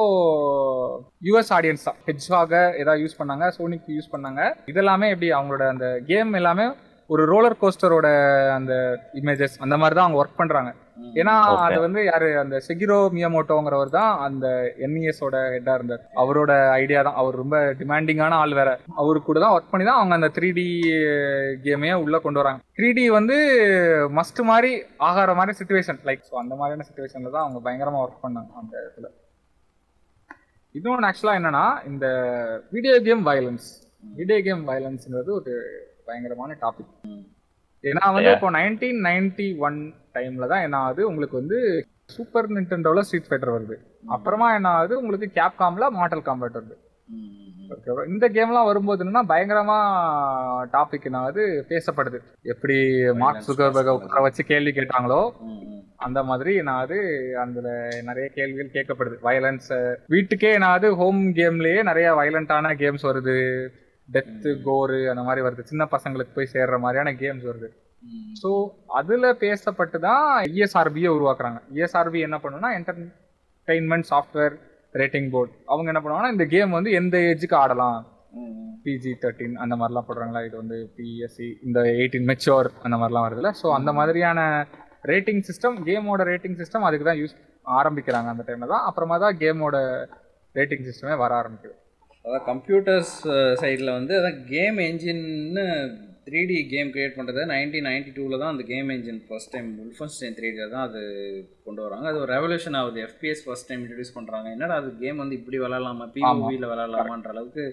யூஎஸ் 1.28 1.52
ஆடியன்ஸ் 1.58 1.88
தான். 1.88 1.98
ஹெட்ஜாக 2.08 2.54
ஏதாவது 2.82 3.02
யூஸ் 3.04 3.20
பண்ணாங்க 3.22 3.48
சோனிக்கு 3.58 3.98
யூஸ் 3.98 4.14
பண்ணாங்க. 4.14 4.44
இதெல்லாமே 4.74 5.10
எப்படி 5.14 5.32
அவங்களோட 5.38 5.66
அந்த 5.74 5.88
கேம் 6.12 6.34
எல்லாமே 6.42 6.68
ஒரு 7.10 7.24
ரோலர் 7.34 7.60
கோஸ்டரோட 7.62 8.08
அந்த 8.58 8.74
இமேஜஸ் 9.22 9.58
அந்த 9.66 9.76
மாதிரி 9.78 9.96
தான் 9.98 10.08
அவங்க 10.08 10.22
ஒர்க் 10.24 10.40
பண்றாங்க. 10.42 10.72
ஏன்னா. 11.20 11.34
அது 11.66 11.78
வந்து 11.86 12.02
யாரு? 12.06 12.30
அந்த 12.42 12.56
செகிரோ 12.68 12.98
மியமோட்டோங்கிறவர் 13.18 13.92
தான் 13.98 14.12
அந்த 14.26 14.46
என்இஎஸ் 14.86 15.22
ஓட 15.28 15.38
ஹெட்டா 15.54 15.76
இருந்தார். 15.78 16.04
அவரோட 16.24 16.52
ஐடியா 16.82 17.02
தான். 17.08 17.20
அவர் 17.22 17.40
ரொம்ப 17.42 17.58
டிமாண்டிங்கான 17.82 18.40
ஆள் 18.44 18.58
வேற. 18.60 18.72
அவரு 19.02 19.22
கூட 19.22 19.40
தான் 19.46 19.56
ஒர்க் 19.56 19.72
பண்ணி 19.72 19.88
தான் 19.90 20.00
அவங்க 20.00 20.16
அந்த 20.20 20.30
த்ரீ 20.38 20.50
டி 20.60 20.68
கேமையே 21.66 21.96
உள்ள 22.04 22.20
கொண்டு 22.26 22.42
வராங்க. 22.42 22.62
த்ரீ 22.80 22.90
டி 22.98 23.06
வந்து 23.18 23.38
மஸ்ட் 24.20 24.42
மாதிரி 24.52 24.72
ஆகார 25.10 25.34
மாதிரி 25.40 25.58
சுச்சுவேஷன் 25.60 26.02
லைக் 26.10 26.28
ஸோ 26.30 26.36
அந்த 26.44 26.54
மாதிரியான 26.60 26.88
சுச்சுவேஷன்ல 26.90 27.34
தான் 27.36 27.46
அவங்க 27.46 27.62
பயங்கரமா 27.66 28.04
ஒர்க் 28.06 28.24
பண்ணாங்க 28.26 28.52
அந்த 28.62 28.74
இடத்துல 28.82 29.08
இன்னொன்று 30.76 31.08
ஆக்சுவலா 31.08 31.38
என்னன்னா 31.38 31.66
இந்த 31.90 32.06
video 32.72 32.96
game 33.06 33.24
violence 33.30 33.68
video 34.18 34.40
game 34.48 34.64
வயலன்ஸ்ங்கிறது 34.68 35.32
ஒரு 35.38 35.54
பயங்கரமான 36.08 36.56
டாபிக் 36.62 36.92
ஏன்னா 37.84 38.06
வந்து 38.16 38.32
இப்போ 38.36 38.50
நைன்டீன் 38.56 39.00
நைன்டி 39.06 39.48
ஒன் 39.60 39.78
டைம்ல 40.20 40.52
தான் 40.54 40.68
என்ன 40.68 40.78
ஆகுது 40.88 41.08
உங்களுக்கு 41.12 41.42
வந்து 41.42 41.60
சூப்பர் 42.18 42.48
நிண்டோல 42.58 43.00
ஸ்ட்ரீட் 43.08 43.32
ஃபைட்டர் 43.32 43.56
வருது. 43.56 43.76
அப்புறமா 44.16 44.48
என்ன 44.60 44.70
ஆகுது 44.78 45.02
உங்களுக்கு 45.02 45.28
கேப்காம்ல 45.40 45.88
மாடல் 45.98 46.28
காம்பேட் 46.30 46.60
வருது. 46.60 46.78
ஓகேவா 47.74 48.04
இந்த 48.12 48.26
கேம்லாம் 48.36 48.68
வரும்போது 48.70 49.04
என்னன்னா 49.06 49.22
பயங்கரமா 49.32 49.76
டாபிக் 50.76 51.08
என்ன 51.10 51.18
ஆகுது 51.18 51.44
பேசப்படுது. 51.70 52.20
எப்படி 52.54 52.78
மார்க் 53.22 53.48
சுகர்பர்க 53.48 53.94
உட்கார 53.98 54.22
வச்சு 54.26 54.44
கேள்வி 54.52 54.72
கேட்டாங்களோ 54.78 55.22
அந்த 56.08 56.20
மாதிரி 56.30 56.54
நான் 56.68 56.82
அது 56.86 56.98
அதுல 57.44 57.70
நிறைய 58.10 58.26
கேள்விகள் 58.38 58.74
கேட்கப்படுது. 58.76 59.16
வயலன்ஸ் 59.28 59.70
வீட்டுக்கே 60.08 60.52
அது 60.70 60.90
ஹோம் 61.02 61.22
கேம்லயே 61.40 61.84
நிறைய 61.90 62.10
வயலண்டான 62.20 62.74
கேம்ஸ் 62.84 63.06
வருது. 63.10 63.38
டெத்து 64.10 64.52
கோரு 64.68 65.00
அந்த 65.12 65.24
மாதிரி 65.28 65.46
வருது. 65.48 65.70
சின்ன 65.72 65.88
பசங்களுக்கு 65.96 66.36
போய் 66.36 66.54
சேர்ற 66.54 66.80
மாதிரியான 66.86 67.14
கேம்ஸ் 67.24 67.46
வருது. 67.50 67.70
ஸோ 68.42 68.50
அதுல 69.00 69.32
பேசப்பட்டு 69.44 69.98
தான் 70.08 70.26
இஎஸ்ஆர்பியை 70.54 71.10
உருவாக்குறாங்க. 71.18 71.60
இஎஸ்ஆர்பி 71.76 72.20
என்ன 72.28 72.38
பண்ணுன்னா 72.44 72.70
என்டர்டைன்மெண்ட் 72.78 74.08
சாஃப்ட்வேர் 74.12 74.56
ரேட்டிங் 75.02 75.30
போர்டு 75.34 75.52
அவங்க 75.72 75.88
என்ன 75.92 76.02
பண்ணுவாங்கன்னா 76.04 76.36
இந்த 76.36 76.46
கேம் 76.54 76.78
வந்து 76.78 76.92
எந்த 77.00 77.18
ஏஜுக்கு 77.32 77.58
ஆடலாம். 77.64 78.00
பிஜி 78.84 79.12
தேர்ட்டின் 79.24 79.56
அந்த 79.64 79.74
மாதிரிலாம் 79.80 80.08
போடுறாங்களா? 80.08 80.42
இது 80.48 80.56
வந்து 80.62 80.78
பிஎஸ்சி 80.98 81.48
இந்த 81.68 81.80
எயிட்டீன் 82.00 82.28
மெச்சோர் 82.32 82.70
அந்த 82.86 82.96
மாதிரிலாம் 83.00 83.28
வருதுல்ல. 83.28 83.52
ஸோ 83.62 83.68
அந்த 83.78 83.92
மாதிரியான 84.00 84.40
ரேட்டிங் 85.12 85.44
சிஸ்டம் 85.50 85.78
கேமோட 85.88 86.22
ரேட்டிங் 86.32 86.58
சிஸ்டம் 86.62 86.88
அதுக்கு 86.88 87.08
தான் 87.10 87.20
யூஸ் 87.22 87.36
ஆரம்பிக்கிறாங்க 87.80 88.30
அந்த 88.34 88.44
டைமில் 88.48 88.74
தான். 88.74 88.86
அப்புறமா 88.90 89.18
தான் 89.26 89.38
கேமோட 89.42 89.78
ரேட்டிங் 90.56 90.86
சிஸ்டமே 90.90 91.16
வர 91.24 91.32
ஆரம்பிக்குது. 91.42 91.76
அதான் 92.26 92.46
கம்ப்யூட்டர்ஸ் 92.52 93.16
சைடில் 93.62 93.98
வந்து 93.98 94.14
அதான் 94.20 94.40
கேம் 94.54 94.80
என்ஜின்னு 94.88 95.66
த்ரீ 96.28 96.42
டி 96.50 96.58
கேம் 96.74 96.90
கிரியேட் 96.94 97.16
பண்ணுறது 97.18 97.42
நைன்டீன் 97.52 97.88
நைன்டி 97.90 98.12
டூவில் 98.18 98.42
தான் 98.42 98.52
அந்த 98.54 98.64
game 98.72 98.90
engine 98.96 99.22
first 99.28 99.52
time 99.54 99.70
Wolfenstein 99.86 100.36
three 100.38 100.48
டியில் 100.56 100.74
தான் 100.76 100.86
அது 100.90 101.02
கொண்டு 101.66 101.82
வராங்க. 101.86 102.06
அது 102.12 102.20
ஒரு 102.24 102.32
ரெவல்யூஷன் 102.36 102.78
ஆகுது. 102.82 103.00
எஃபிஎஸ் 103.08 103.44
ஃபர்ஸ்ட் 103.46 103.68
டைம் 103.70 103.82
இன்ட்ரடியூஸ் 103.84 104.16
பண்ணுறாங்க 104.18 104.48
என்னடா 104.56 104.78
அது 104.82 104.90
கேம் 105.04 105.22
வந்து 105.24 105.38
இப்படி 105.40 105.60
விளாட்லாமா 105.64 106.08
பிஓவியில் 106.16 106.70
விளாட்லாமான்ற 106.72 107.34
அளவுக்கு 107.36 107.66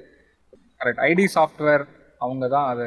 கரெக்ட் 0.80 1.04
ஐடி 1.10 1.26
சாஃப்ட்வேர் 1.36 1.84
அவங்க 2.24 2.44
தான் 2.54 2.66
அது 2.72 2.84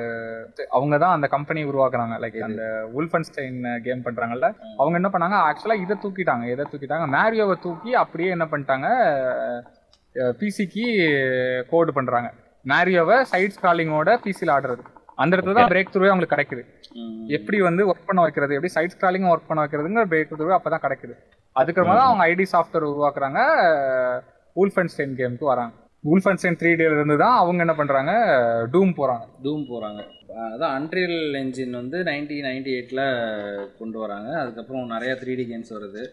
அவங்க 0.78 0.96
தான் 1.04 1.16
அந்த 1.16 1.28
கம்பெனி 1.34 1.62
உருவாக்குறாங்க. 1.72 2.16
லைக் 2.24 2.38
அந்த 2.48 2.64
உல்ஃபன்ஸ்டைன் 3.00 3.60
கேம் 3.88 4.06
பண்றாங்கல்ல 4.08 4.48
அவங்க 4.80 4.96
என்ன 5.00 5.10
பண்ணாங்க? 5.14 5.38
ஆக்சுவலா 5.50 5.78
இதை 5.84 5.96
தூக்கிட்டாங்க. 6.04 6.46
எதை 6.54 6.64
தூக்கிட்டாங்க? 6.72 7.08
மேரியோவை 7.16 7.56
தூக்கி 7.66 7.92
அப்படியே 8.04 8.30
என்ன 8.36 8.46
பண்ணிட்டாங்க? 8.54 8.88
பிசிக்கு 10.40 10.86
கோடு 11.74 11.94
பண்றாங்க. 11.98 12.30
மேரியோவை 12.72 13.18
சைட் 13.34 13.56
ஸ்க்ராலிங்கோட 13.58 14.16
பிசியில் 14.26 14.54
ஆடுறது. 14.56 14.86
அந்த 15.22 15.32
இடத்துல 15.36 15.56
தான் 15.58 15.72
பிரேக் 15.74 15.92
த்ரூவே 15.94 16.10
அவங்களுக்கு 16.12 16.36
கிடைக்குது. 16.36 16.64
எப்படி 17.38 17.58
வந்து 17.68 17.84
ஒர்க் 17.92 18.08
பண்ண 18.10 18.20
வைக்கிறது? 18.26 18.56
எப்படி 18.58 18.72
சைட் 18.76 18.94
ஸ்க்ராலிங் 18.96 19.28
ஒர்க் 19.32 19.50
பண்ண 19.50 19.60
வைக்கிறதுங்கிற 19.64 20.06
பிரேக் 20.14 20.32
த்ரூவே 20.38 20.56
அப்பதான் 20.58 20.84
கிடைக்குது. 20.86 21.16
அதுக்கப்புறமா 21.60 21.98
தான் 22.00 22.10
அவங்க 22.10 22.26
ஐடி 22.34 22.46
சாஃப்ட்வேர் 22.54 22.90
உருவாக்குறாங்க 22.92 23.40
ஊல்ஃபன்ஸ்டைன் 24.62 25.16
கேமுக்கு 25.20 25.48
வராங்க. 25.54 25.74
ஊல்ஃபன்ஸ்டைன் 26.04 26.58
த்ரீ 26.60 26.70
டேல 26.80 26.98
இருந்து 26.98 27.16
தான் 27.22 27.38
அவங்க 27.42 27.60
என்ன 27.66 27.74
பண்றாங்க? 27.80 28.12
டூம் 28.74 28.92
போறாங்க. 29.00 29.26
டூம் 29.46 29.64
போகிறாங்க 29.72 30.02
அதான் 30.54 30.74
அன்ரியல் 30.78 31.36
என்ஜின் 31.40 31.74
வந்து 31.80 31.98
நைன்டீன் 32.10 32.46
நைன்டி 32.48 32.72
எயிட்டில் 32.76 33.02
கொண்டு 33.80 33.98
வராங்க. 34.04 34.30
அதுக்கப்புறம் 34.42 34.92
நிறைய 34.94 35.12
த்ரீ 35.22 35.34
டி 35.40 35.46
கேம்ஸ் 35.50 35.72
வருது. 35.76 36.04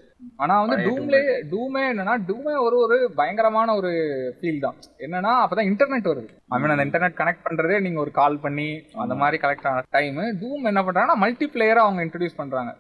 ஆனா 0.43 0.55
வந்து 0.63 0.77
டூம்லே 0.87 1.21
டூமே 1.53 1.83
என்னன்னா 1.93 2.15
டூமே 2.31 2.55
ஒரு 2.67 2.77
ஒரு 2.85 2.97
பயங்கரமான 3.21 3.75
ஒரு 3.81 3.91
ஃபீல் 4.39 4.65
தான். 4.65 4.79
என்னன்னா 5.07 5.33
அப்பதான் 5.43 5.71
இன்டர்நெட் 5.71 6.11
வருது. 6.13 6.31
ஐ 6.55 6.59
மீன் 6.63 6.75
அந்த 6.75 6.87
இன்டர்நெட் 6.89 7.19
கனெக்ட் 7.21 7.47
பண்றதே 7.47 7.79
நீங்க 7.87 8.01
ஒரு 8.05 8.15
கால் 8.21 8.43
பண்ணி 8.47 8.69
அந்த 9.05 9.17
மாதிரி 9.23 9.39
கனெக்ட் 9.45 9.69
ஆன 9.73 9.85
டைம் 9.99 10.21
டூம் 10.43 10.71
என்ன 10.73 10.83
பண்றாங்கன்னா 10.89 11.19
மல்டி 11.25 11.49
பிளேயரா 11.57 11.85
அவங்க 11.87 12.03
இன்ட்ரடியூஸ் 12.07 12.41
பண்றாங்க. 12.43 12.73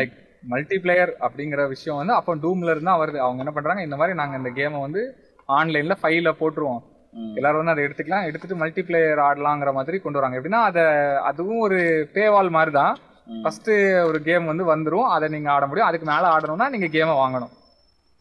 லைக் 0.00 0.16
மல்டி 0.54 0.78
பிளேயர் 0.82 1.12
அப்படிங்கிற 1.26 1.62
விஷயம் 1.74 2.00
வந்து 2.00 2.16
அப்போ 2.18 2.34
டூம்ல 2.44 2.72
இருந்து 2.72 2.90
தான் 2.90 3.02
வருது. 3.04 3.20
அவங்க 3.26 3.42
என்ன 3.44 3.54
பண்றாங்க 3.58 3.82
இந்த 3.88 3.98
மாதிரி 4.02 4.18
நாங்க 4.22 4.36
இந்த 4.42 4.52
கேமை 4.58 4.80
வந்து 4.86 5.04
ஆன்லைன்ல 5.48 5.96
ஃபைல 6.02 6.32
போட்டுருவோம். 6.40 6.82
எல்லாரும் 7.34 7.64
வந்து 7.64 7.70
அதை 7.70 7.84
எடுத்துக்கலாம். 7.84 8.24
எடுத்துட்டு 8.24 8.56
மல்டி 8.56 8.82
பிளேயர் 8.82 9.18
ஆடலாங்கிற 9.18 9.72
மாதிரி 9.72 9.98
கொண்டு 9.98 10.20
வராங்க. 10.20 10.40
எப்படின்னா 10.40 10.62
அதை 10.62 10.82
அதுவும் 11.16 11.58
ஒரு 11.58 12.08
பேவால் 12.14 12.50
மாதிரி 12.50 12.70
தான் 12.70 12.96
ஃபர்ஸ்ட் 13.42 13.70
ஒரு 14.04 14.20
கேம் 14.24 14.44
வந்து 14.44 14.76
வந்துரும். 14.76 15.08
அதை 15.08 15.28
நீங்க 15.28 15.50
ஆட 15.50 15.66
முடியும். 15.66 15.88
அதுக்கு 15.88 16.12
மேல 16.12 16.28
ஆடணும்னா 16.28 16.68
நீங்க 16.68 16.86
கேமை 16.86 17.16
வாங்கணும். 17.16 17.52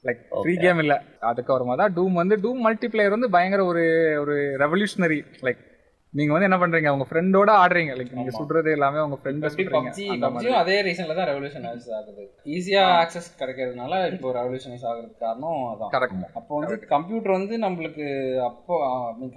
லைக் 0.03 0.21
ஃப்ரீ. 0.43 0.55
கேம் 0.55 0.79
இல்ல. 0.79 1.03
அதுக்கப்புறமா 1.21 1.75
தான் 1.75 1.93
டூம் 1.93 2.13
வந்து 2.13 2.35
டூம் 2.37 2.59
மல்டி 2.59 2.87
பிளேயர் 2.87 3.11
வந்து 3.11 3.29
பயங்கர 3.29 3.65
ஒரு 3.65 4.17
ஒரு 4.19 4.35
ரெவல்யூஷனரி 4.59 5.25
லைக் 5.41 5.73
நீங்க 6.15 6.31
வந்து 6.33 6.47
என்ன 6.47 6.57
பண்றீங்க? 6.59 6.89
உங்க 6.95 7.05
ஃப்ரெண்டோட 7.07 7.49
ஆடுறீங்க. 7.61 7.93
லைக் 7.97 8.11
நீங்க. 8.17 8.31
சுடுறது 8.37 8.69
எல்லாமே 8.75 8.99
உங்க 9.05 9.17
ஃப்ரெண்ட் 9.21 9.41
பப்ஜி 9.45 10.05
பப்ஜியும் 10.23 10.57
அதே 10.59 10.75
ரீசன்ல 10.87 11.15
தான் 11.17 11.27
ரெவல்யூஷனைஸ் 11.29 11.87
ஆகுது. 11.97 12.23
ஈஸியா 12.55 12.83
ஆக்சஸ் 12.99 13.27
கிடைக்கிறதுனால 13.41 13.91
இப்போ 14.11 14.31
ரெவல்யூஷனைஸ் 14.37 14.85
ஆகுறதுக்கு 14.89 15.19
காரணம் 15.25 15.59
அதான். 15.71 15.91
கரெக்ட் 15.95 16.23
அப்போ 16.39 16.51
வந்து 16.59 16.77
கம்ப்யூட்டர் 16.93 17.35
வந்து 17.37 17.57
நம்மளுக்கு 17.65 18.05
அப்போ 18.49 18.77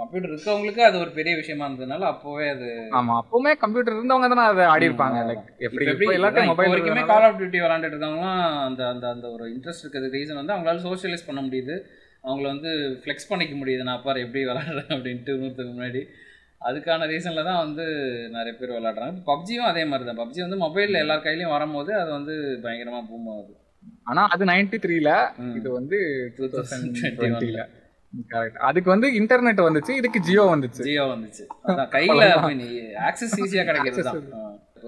கம்ப்யூட்டர் 0.00 0.32
இருக்கவங்களுக்கு 0.32 0.84
அது 0.88 1.02
ஒரு 1.04 1.12
பெரிய 1.18 1.34
விஷயமா 1.40 1.66
இருந்ததுனால 1.68 2.06
அப்போவே 2.12 2.46
அது 2.54 2.68
ஆமா. 3.00 3.16
அப்பவுமே 3.22 3.54
கம்ப்யூட்டர் 3.64 3.96
இருந்தவங்க 3.96 4.28
தானே 4.34 4.46
அதை 4.52 4.66
ஆடி 4.74 4.88
இருப்பாங்க 4.90 5.24
லைக் 5.30 5.44
எப்படி 5.68 5.90
எப்படி 5.92 6.10
எல்லாத்தையும் 6.18 6.52
மொபைல் 6.52 6.72
வரைக்குமே 6.74 7.04
கால் 7.12 7.26
ஆஃப் 7.28 7.38
டியூட்டி 7.40 7.64
விளாண்டுட்டு 7.64 7.96
இருக்கவங்களாம் 7.96 8.38
அந்த 8.68 8.84
அந்த 8.92 9.06
அந்த 9.14 9.26
ஒரு 9.36 9.46
இன்ட்ரெஸ்ட் 9.54 9.84
இருக்கிறது 9.84 10.14
ரீசன் 10.16 10.40
வந்து 10.42 10.56
அவங்களால 10.56 10.84
சோஷியலைஸ் 10.88 11.28
பண்ண 11.28 11.42
முடியுது. 11.48 11.76
அவங்கள 12.24 12.46
வந்து 12.52 12.70
ஃப்ளெக்ஸ் 13.02 13.28
பண்ணிக்க 13.28 13.54
முடியுது. 13.58 13.82
நான் 13.88 14.02
பாரு 14.06 14.24
எப்படி 14.24 14.40
விளாடுறேன் 14.44 14.94
அப்படின்ட்டு 14.94 15.34
இன்னொருத்தருக்கு 15.34 15.76
முன்னாடி. 15.76 16.00
அதுக்கான 16.60 17.06
ரீசனில் 17.12 17.48
தான் 17.48 17.62
வந்து 17.64 17.84
நிறைய 18.36 18.52
பேர் 18.60 18.74
விளாடுறாங்க 18.76 19.18
பப்ஜியும் 19.30 19.68
அதே 19.70 19.82
மாதிரி 19.90 20.06
தான் 20.08 20.20
பப்ஜி 20.20 20.40
வந்து 20.44 20.58
மொபைலில் 20.64 21.02
எல்லார் 21.02 21.26
கையிலையும் 21.26 21.54
வரும்போது 21.56 21.92
அது 22.00 22.10
வந்து 22.18 22.34
பயங்கரமாக 22.64 23.04
பூம் 23.10 23.28
ஆகுது. 23.34 23.52
ஆனா 24.10 24.22
அது 24.34 24.44
நைன்டி 24.50 24.78
த்ரீல. 24.84 25.10
இது 25.58 25.68
வந்து 25.78 25.98
டூ 26.36 26.46
தௌசண்ட் 26.54 26.86
2021 26.86 27.16
டுவெண்ட்டில 27.18 27.64
கரெக்ட் 28.32 28.58
அதுக்கு 28.68 28.90
வந்து 28.94 29.08
இன்டர்நெட் 29.20 29.62
வந்துச்சு 29.66 29.92
இதுக்கு 30.00 30.20
ஜியோ 30.28 30.44
வந்துச்சு. 30.52 30.82
ஜியோ 30.88 31.04
வந்துச்சு. 31.12 31.44
கையில் 31.96 32.22
ஆக்சஸ் 33.08 33.38
ஈஸியாக 33.44 33.66
கிடைக்கிறது 33.70 34.20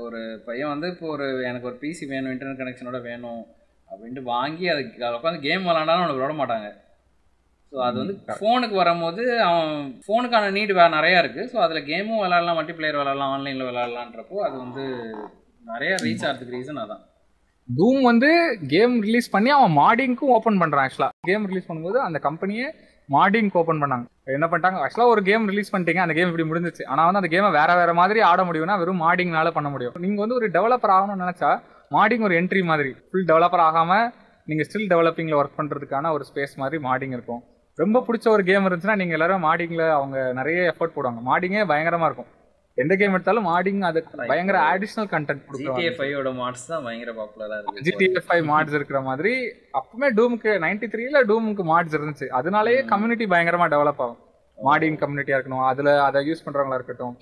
ஒரு 0.05 0.21
பையன் 0.47 0.73
வந்து 0.75 0.89
இப்போ 0.93 1.07
ஒரு 1.15 1.27
எனக்கு 1.49 1.69
ஒரு 1.71 1.77
பிசி 1.83 2.05
வேணும் 2.13 2.33
இன்டர்நெட் 2.35 2.63
கனெக்ஷனோட 2.63 3.01
வேணும் 3.09 3.43
அப்படின்ட்டு 3.89 4.23
வாங்கி 4.35 4.67
அதுக்கு 4.75 5.09
உட்காந்து 5.19 5.47
கேம் 5.49 5.67
விளாண்டாலும் 5.69 6.03
அவனுக்கு 6.05 6.25
விட 6.25 6.35
மாட்டாங்க. 6.41 6.69
ஸோ 7.73 7.79
அது 7.87 7.97
வந்து 8.01 8.15
ஃபோனுக்கு 8.39 8.77
வரும்போது 8.81 9.23
அவன் 9.49 9.73
ஃபோனுக்கான 10.05 10.51
நீடு 10.57 10.73
வேறு 10.79 10.97
நிறையா 10.97 11.19
இருக்குது 11.23 11.51
ஸோ 11.53 11.59
அதில் 11.65 11.87
கேமும் 11.91 12.23
விளாட்லாம் 12.23 12.59
மல்டி 12.59 12.75
பிளேயர் 12.79 12.99
விளாட்லாம் 13.01 13.33
ஆன்லைனில் 13.35 13.69
விளாட்லான்றப்போ 13.69 14.39
அது 14.47 14.57
வந்து 14.65 14.85
நிறைய 15.65 15.93
ரீச் 16.05 16.25
ஆகிறதுக்கு 16.27 16.57
ரீசன் 16.57 16.81
அதான். 16.83 17.03
டூம் 17.69 18.01
வந்து 18.09 18.31
கேம் 18.73 18.95
ரிலீஸ் 19.07 19.29
பண்ணி 19.35 19.51
அவன் 19.57 19.75
மாடிங்க்கும் 19.81 20.33
ஓபன் 20.37 20.61
பண்றான் 20.63 20.85
ஆக்சுவலா 20.85 21.11
கேம் 21.29 21.45
ரிலீஸ் 21.51 21.69
பண்ணும்போது 21.69 21.99
அந்த 22.07 22.19
கம்பெனியே 22.27 22.67
மாடிங்க்கு 23.09 23.61
ஓபன் 23.61 23.83
பண்ணாங்க. 23.83 24.05
என்ன 24.37 24.47
பண்ணிட்டாங்க? 24.51 24.81
ஆக்சுவலா 24.83 25.13
ஒரு 25.13 25.23
கேம் 25.29 25.45
ரிலீஸ் 25.51 25.71
பண்ணிட்டீங்க 25.73 26.03
அந்த 26.05 26.15
கேம் 26.17 26.31
இப்படி 26.31 26.47
முடிஞ்சிச்சு 26.51 26.85
ஆனா 26.91 27.05
வந்து 27.07 27.21
அந்த 27.23 27.31
கேமை 27.33 27.51
வேற 27.59 27.71
வேற 27.81 27.93
மாதிரி 28.01 28.21
ஆட 28.31 28.41
முடியும்னா 28.49 28.77
வெறும் 28.83 29.03
மாடிங்னால 29.05 29.51
பண்ண 29.57 29.69
முடியும். 29.75 29.95
நீங்க 30.05 30.21
வந்து 30.25 30.39
ஒரு 30.41 30.49
டெவலப்பர் 30.57 30.95
ஆகணும்னு 30.97 31.25
நினைச்சா 31.25 31.51
மாடிங் 31.91 32.27
ஒரு 32.29 32.35
என்ட்ரி 32.41 32.63
மாதிரி 32.71 32.91
ஃபுல் 33.09 33.29
டெவலப்பர் 33.31 33.65
ஆகாம 33.69 33.93
நீங்க 34.47 34.65
ஸ்டில் 34.69 34.91
டெவலப்பிங்ல 34.93 35.39
ஒர்க் 35.41 35.59
பண்றதுக்கான 35.59 36.13
ஒரு 36.17 36.25
ஸ்பேஸ் 36.29 36.55
மாதிரி 36.63 36.79
மாடிங் 36.87 37.17
இருக்கும். 37.19 37.43
ரொம்ப 37.83 37.99
பிடிச்ச 38.07 38.27
ஒரு 38.35 38.43
கேம் 38.49 38.67
இருந்துச்சுன்னா 38.67 39.01
நீங்க 39.01 39.15
எல்லாரும் 39.17 39.47
மாடிங்ல 39.47 39.85
அவங்க 39.97 40.19
நிறைய 40.39 40.61
எஃபோர்ட் 40.73 40.95
போடுவாங்க. 40.97 41.21
மாடிங்கே 41.31 41.65
பயங்கரமா 41.73 42.09
இருக்கும். 42.11 42.31
எந்த 42.79 42.95
கேம் 42.99 43.15
எடுத்தாலும் 43.17 43.47
மாடிங் 43.51 43.83
அது 43.89 44.01
பயங்கர 44.31 44.59
அடிஷனல் 44.73 45.09
கண்டென்ட் 45.15 45.43
கொடுக்குறாங்க 45.47 45.95
ஃபைவோட 45.99 46.31
மாட்ஸ் 46.41 46.67
தான் 46.73 46.85
பயங்கர 46.87 47.13
பாப்புலராக 47.19 47.59
இருக்குது 47.63 47.85
ஜிடிஎஃப் 47.89 48.29
ஃபைவ் 48.29 48.45
மாட்ஸ் 48.51 48.77
இருக்கிற 48.79 49.01
மாதிரி 49.09 49.33
அப்பவுமே 49.79 50.09
டூமுக்கு 50.19 50.53
நைன்டி 50.65 50.89
த்ரீல 50.95 51.21
டூமுக்கு 51.31 51.65
மாட்ஸ் 51.73 51.97
இருந்துச்சு. 51.99 52.29
அதனாலேயே 52.39 52.81
கம்யூனிட்டி 52.93 53.27
பயங்கரமா 53.35 53.69
டெவலப் 53.75 54.03
ஆகும். 54.07 54.21
மாடிங் 54.59 54.99
கம்யூனிட்டியா 55.03 55.37
இருக்கணும். 55.39 55.67
அதுல 55.73 55.91
அதை 56.07 56.23
யூஸ் 56.29 56.45
பண்றவங்களா 56.47 56.79
இருக்கட்டும். 56.81 57.15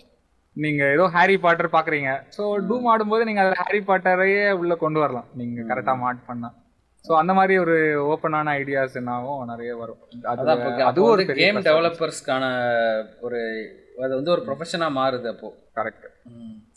நீங்க 0.57 0.83
ஏதோ 0.95 1.05
ஹாரி 1.17 1.37
பாட்டர் 1.45 1.75
பாக்குறீங்க. 1.75 2.13
சோ 2.37 2.45
டூம் 2.69 2.89
ஆடும்போது 2.93 3.27
நீங்க 3.29 3.43
அதுல 3.45 3.59
ஹாரி 3.65 3.81
பாட்டரையே 3.91 4.45
உள்ள 4.61 4.75
கொண்டு 4.85 5.01
வரலாம். 5.05 5.29
நீங்க 5.41 5.61
கரெக்டா 5.71 5.95
மாட் 6.05 6.27
பண்ணா. 6.31 6.51
சோ 7.09 7.15
அந்த 7.21 7.33
மாதிரி 7.35 7.55
ஒரு 7.59 7.77
ஓப்பனான 8.07 8.55
ஐடியாஸ் 8.61 8.99
என்னாவும் 9.01 9.43
நிறைய 9.47 9.71
வரும். 9.77 10.01
அதுவும் 10.89 11.13
ஒரு 11.15 11.25
கேம் 11.41 11.59
டெவலப்பர்ஸ்க்கான 11.69 12.45
ஒரு 13.21 13.41
அது 14.05 14.13
வந்து 14.15 14.33
ஒரு 14.35 14.43
ப்ரொஃபஷனாக 14.49 14.97
மாறுது 14.99 15.29
அப்போ. 15.33 15.49
கரெக்ட் 15.79 16.07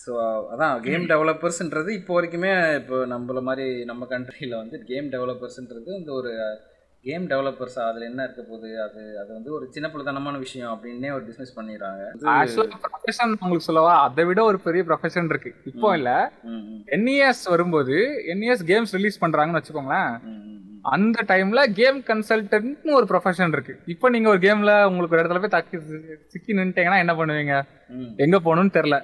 ஸோ 0.03 0.11
அதான் 0.53 0.75
கேம் 0.85 1.05
டெவலப்பர்ஸ்ன்றது 1.11 1.89
இப்போ 1.97 2.11
வரைக்குமே 2.17 2.51
இப்போ 2.79 2.97
நம்மள 3.13 3.41
மாதிரி 3.49 3.65
நம்ம 3.85 4.07
கண்ட்ரியில் 4.11 4.61
வந்து 4.61 4.77
கேம் 4.83 5.09
டெவலப்பர்ஸ்ன்றது 5.15 5.91
இந்த 5.99 6.11
ஒரு 6.11 6.31
கேம் 7.03 7.27
டெவலப்பர்ஸ் 7.27 7.77
அதில் 7.89 8.01
என்ன 8.01 8.23
இருக்க 8.23 8.41
போகுது? 8.41 8.81
அது 8.81 9.19
அது 9.19 9.33
வந்து 9.33 9.53
ஒரு 9.53 9.67
சின்ன 9.69 9.89
பிள்ளைத்தனமான 9.89 10.37
விஷயம் 10.37 10.71
அப்படின்னே 10.73 11.13
ஒரு 11.13 11.23
டிஸ்மிஸ் 11.25 11.59
பண்ணிடுறாங்க. 11.59 12.01
ப்ரொஃபஷன் 12.83 13.27
உங்களுக்கு 13.27 13.59
சொல்லவா? 13.59 14.01
அதை 14.03 14.25
விட 14.25 14.43
ஒரு 14.43 14.59
பெரிய 14.59 14.83
ப்ரொஃபஷன் 14.83 15.23
இருக்கு. 15.23 15.53
இப்போ 15.65 15.95
இல்ல 15.95 16.31
ம், 16.43 16.49
ம், 16.49 16.83
என்இஎஸ் 16.87 17.49
வரும்போது 17.49 18.23
என்இஎஸ் 18.27 18.65
கேம்ஸ் 18.65 18.91
ரிலீஸ் 18.91 19.23
பண்றாங்கன்னு 19.25 19.61
வச்சுக்கோங்களேன். 19.61 20.19
அந்த 20.81 21.23
டைம்ல 21.27 21.73
கேம் 21.73 22.01
கன்சல்டன்ட்னு 22.01 22.91
ஒரு 22.91 23.05
ப்ரொஃபஷன் 23.09 23.47
இருக்கு. 23.47 23.79
இப்போ 23.85 24.09
நீங்க 24.09 24.29
ஒரு 24.29 24.37
கேம்ல 24.37 24.85
உங்களுக்கு 24.85 25.17
ஒரு 25.17 25.21
இடத்துல 25.21 25.39
போய் 25.39 25.61
தக்கி 25.61 25.77
சிக்கி 26.27 26.53
நின்னுட்டீங்கன்னா 26.53 26.97
என்ன 26.97 27.13
பண்ணுவீங்க. 27.13 27.63
எங்க 28.17 28.39
போகணும்னு 28.39 28.75
தெரியல. 28.77 28.99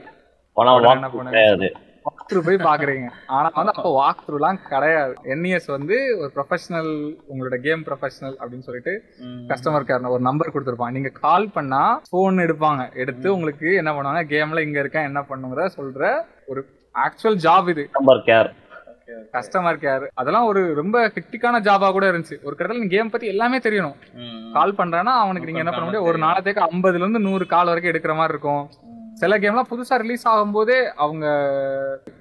வாக் 2.07 2.27
த்ரூ 2.29 2.39
போய் 2.47 2.57
பாக்குறீங்க. 2.67 3.07
ஆனா 3.35 3.47
வந்து 3.57 3.73
அப்போ 3.75 3.91
வாக் 4.01 4.21
த்ரூலாம் 4.25 4.59
கிடையாது 4.71 5.13
என்இஎஸ் 5.33 5.69
வந்து 5.75 5.95
ஒரு 6.19 6.29
ப்ரொஃபஷனல் 6.35 6.91
உங்களோட 7.31 7.57
கேம் 7.65 7.83
ப்ரொஃபஷனல் 7.87 8.35
அப்படின்னு 8.41 8.67
சொல்லிட்டு. 8.67 8.93
கஸ்டமர் 9.51 9.87
கேர் 9.89 10.13
ஒரு 10.15 10.23
நம்பர் 10.27 10.53
கொடுத்துருப்பாங்க. 10.53 10.97
நீங்க 10.97 11.11
கால் 11.25 11.49
பண்ணா 11.57 11.81
போன் 12.15 12.45
எடுப்பாங்க. 12.45 12.83
எடுத்து 13.03 13.27
உங்களுக்கு 13.37 13.67
என்ன 13.81 13.93
பண்ணுவாங்க? 13.95 14.23
கேம்ல 14.35 14.65
இங்க 14.67 14.79
இருக்கேன் 14.85 15.09
என்ன 15.11 15.23
பண்ணுங்கிற 15.31 15.67
சொல்ற 15.79 16.13
ஒரு 16.51 16.63
ஆக்சுவல் 17.05 17.41
ஜாப் 17.47 17.69
இது. 17.75 17.85
நம்பர் 17.99 18.23
கேர் 18.29 18.51
கஸ்டமர் 19.35 19.77
கேர் 19.83 20.03
அதெல்லாம் 20.19 20.47
ஒரு 20.51 20.61
ரொம்ப 20.79 20.97
ஹெக்டிக்கான 21.15 21.59
ஜாபா 21.67 21.87
கூட 21.91 22.05
இருந்துச்சு. 22.11 22.35
ஒரு 22.47 22.55
கடத்துல 22.57 22.79
நீங்க 22.79 22.95
கேம் 22.95 23.11
பத்தி 23.13 23.27
எல்லாமே 23.33 23.57
தெரியணும். 23.57 23.97
கால் 24.55 24.77
பண்றேன்னா 24.79 25.13
அவனுக்கு 25.23 25.47
நீங்க 25.49 25.63
என்ன 25.63 25.71
பண்ண 25.71 25.85
முடியும்? 25.85 26.07
ஒரு 26.09 26.19
நாளத்துக்கு 26.25 26.61
ஐம்பதுல 26.71 27.01
இருந்து 27.03 27.19
நூறு 27.27 27.45
கால் 27.53 27.71
வரைக்கும் 27.71 27.93
எடுக்கிற 27.93 28.15
மாதிரி 28.19 28.35
இருக்கும். 28.35 28.65
சில 29.17 29.39
கேம்லாம் 29.39 29.69
புதுசா 29.69 29.97
ரிலீஸ் 29.97 30.27
ஆகும்போதே 30.27 30.85
அவங்க 30.95 31.25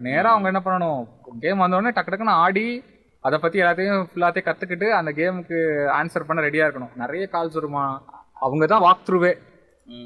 நேரா 0.01 0.31
அவங்க 0.31 0.49
என்ன 0.49 0.63
பண்ணணும்? 0.65 1.09
கேம் 1.41 1.61
வந்தோடனே 1.61 1.91
டக்கு 1.97 2.11
டக்குன்னு 2.11 2.37
ஆடி 2.45 2.83
அதை 3.21 3.39
பத்தி 3.39 3.61
எல்லாத்தையும் 3.61 4.07
ஃபுல்லாத்தையும் 4.13 4.49
கத்துக்கிட்டு 4.49 4.89
அந்த 4.91 5.13
கேமுக்கு 5.13 5.59
ஆன்சர் 5.99 6.27
பண்ண 6.27 6.43
ரெடியா 6.43 6.69
இருக்கணும். 6.69 6.97
நிறைய 6.97 7.29
கால்ஸ் 7.33 7.53
வருமா? 7.53 8.03
அவங்க 8.35 8.67
தான் 8.67 8.83
வாக் 8.83 9.11
த்ரூவே. 9.11 9.35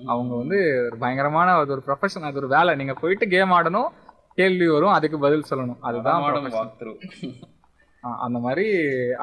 அவங்க 0.06 0.36
வந்து 0.36 0.82
ஒரு 0.86 0.96
பயங்கரமான 0.98 1.52
அது 1.52 1.70
ஒரு 1.70 1.82
ப்ரொஃபஷன் 1.86 2.22
அது 2.22 2.36
ஒரு 2.36 2.48
வேலை. 2.48 2.74
நீங்க 2.74 2.94
போயிட்டு 2.94 3.28
கேம் 3.28 3.50
ஆடணும் 3.50 3.88
கேள்வி 4.34 4.68
வரும் 4.68 4.96
அதுக்கு 4.98 5.18
பதில் 5.18 5.44
சொல்லணும். 5.50 5.78
அதுதான் 5.80 6.22
மாடம் 6.22 6.44
profession. 6.44 7.44
அந்த 8.26 8.38
மாதிரி 8.44 8.66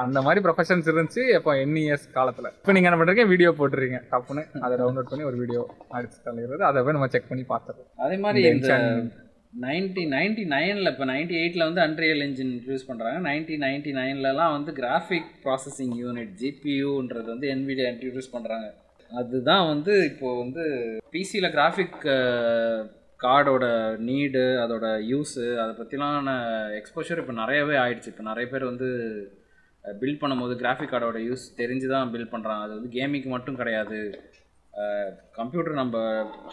அந்த 0.04 0.18
மாதிரி 0.22 0.40
ப்ரொஃபஷன்ஸ் 0.44 0.88
இருந்துச்சு 0.90 1.22
இப்போ 1.36 1.52
என்இஎஸ் 1.62 2.04
காலத்துல. 2.18 2.50
இப்போ 2.58 2.72
நீங்க 2.74 2.88
என்ன 2.88 2.98
பண்றீங்க? 3.00 3.24
வீடியோ 3.32 3.50
போட்டுறீங்க. 3.60 3.98
தப்புன்னு 4.12 4.42
அதை 4.64 4.74
டவுன்லோட் 4.80 5.10
பண்ணி 5.12 5.24
ஒரு 5.30 5.38
வீடியோ 5.42 5.62
அடிச்சு 5.96 6.18
தள்ளுகிறது 6.26 6.62
அதை 6.68 6.82
போய் 6.84 6.96
நம்ம 6.96 7.08
செக் 7.14 7.30
பண்ணி 7.30 7.44
பார்த்துறோம் 7.54 7.88
அதே 8.06 8.18
மாதிரி 8.24 8.42
இந்த 8.50 8.74
நைன்டி 9.64 10.02
நைன்டி 10.14 10.42
நைனில் 10.54 10.90
இப்போ 10.90 11.04
நைன்டி 11.10 11.34
எயிட்டில் 11.40 11.66
வந்து 11.66 11.82
அன்ரியல் 11.84 12.22
என்ஜின் 12.26 12.52
யூஸ் 12.68 12.88
பண்ணுறாங்க 12.88 13.18
நைன்டி 13.28 13.54
நைன்டி 13.64 13.92
நைன்லலாம் 14.00 14.54
வந்து 14.56 14.72
கிராஃபிக் 14.80 15.30
ப்ராசஸிங் 15.44 15.94
யூனிட் 16.02 16.34
ஜிபியூன்றது 16.42 17.28
வந்து 17.34 17.48
NVIDIA 17.58 17.86
இன்ட்ரடியூஸ் 17.92 18.34
பண்ணுறாங்க 18.34 18.68
அதுதான் 19.10 19.66
வந்து 19.66 19.92
இப்போ 20.10 20.28
வந்து 20.42 20.64
பிசியில் 21.10 21.54
கிராஃபிக் 21.56 22.00
கார்டோட 23.24 23.64
நீடு 24.08 24.44
அதோட 24.64 24.86
யூஸு 25.12 25.44
அதை 25.62 25.72
பற்றிலான 25.78 26.34
எக்ஸ்போஷர் 26.80 27.20
இப்போ 27.22 27.34
நிறையவே 27.42 27.76
ஆயிடுச்சு. 27.84 28.12
இப்போ 28.12 28.24
நிறைய 28.30 28.46
பேர் 28.52 28.70
வந்து 28.70 28.88
பில்ட் 30.00 30.22
பண்ணும்போது 30.22 30.54
கிராஃபிக் 30.62 30.92
கார்டோட 30.92 31.20
யூஸ் 31.28 31.44
தெரிஞ்சு 31.60 31.88
தான் 31.94 32.12
பில்ட் 32.14 32.34
பண்ணுறாங்க 32.34 32.66
அது 32.66 32.76
வந்து 32.78 32.96
கேமிங்க்கு 32.98 33.30
மட்டும் 33.36 33.60
கிடையாது. 33.60 33.98
கம்ப்யூட்டர் 35.38 35.78
நம்ம 35.80 35.96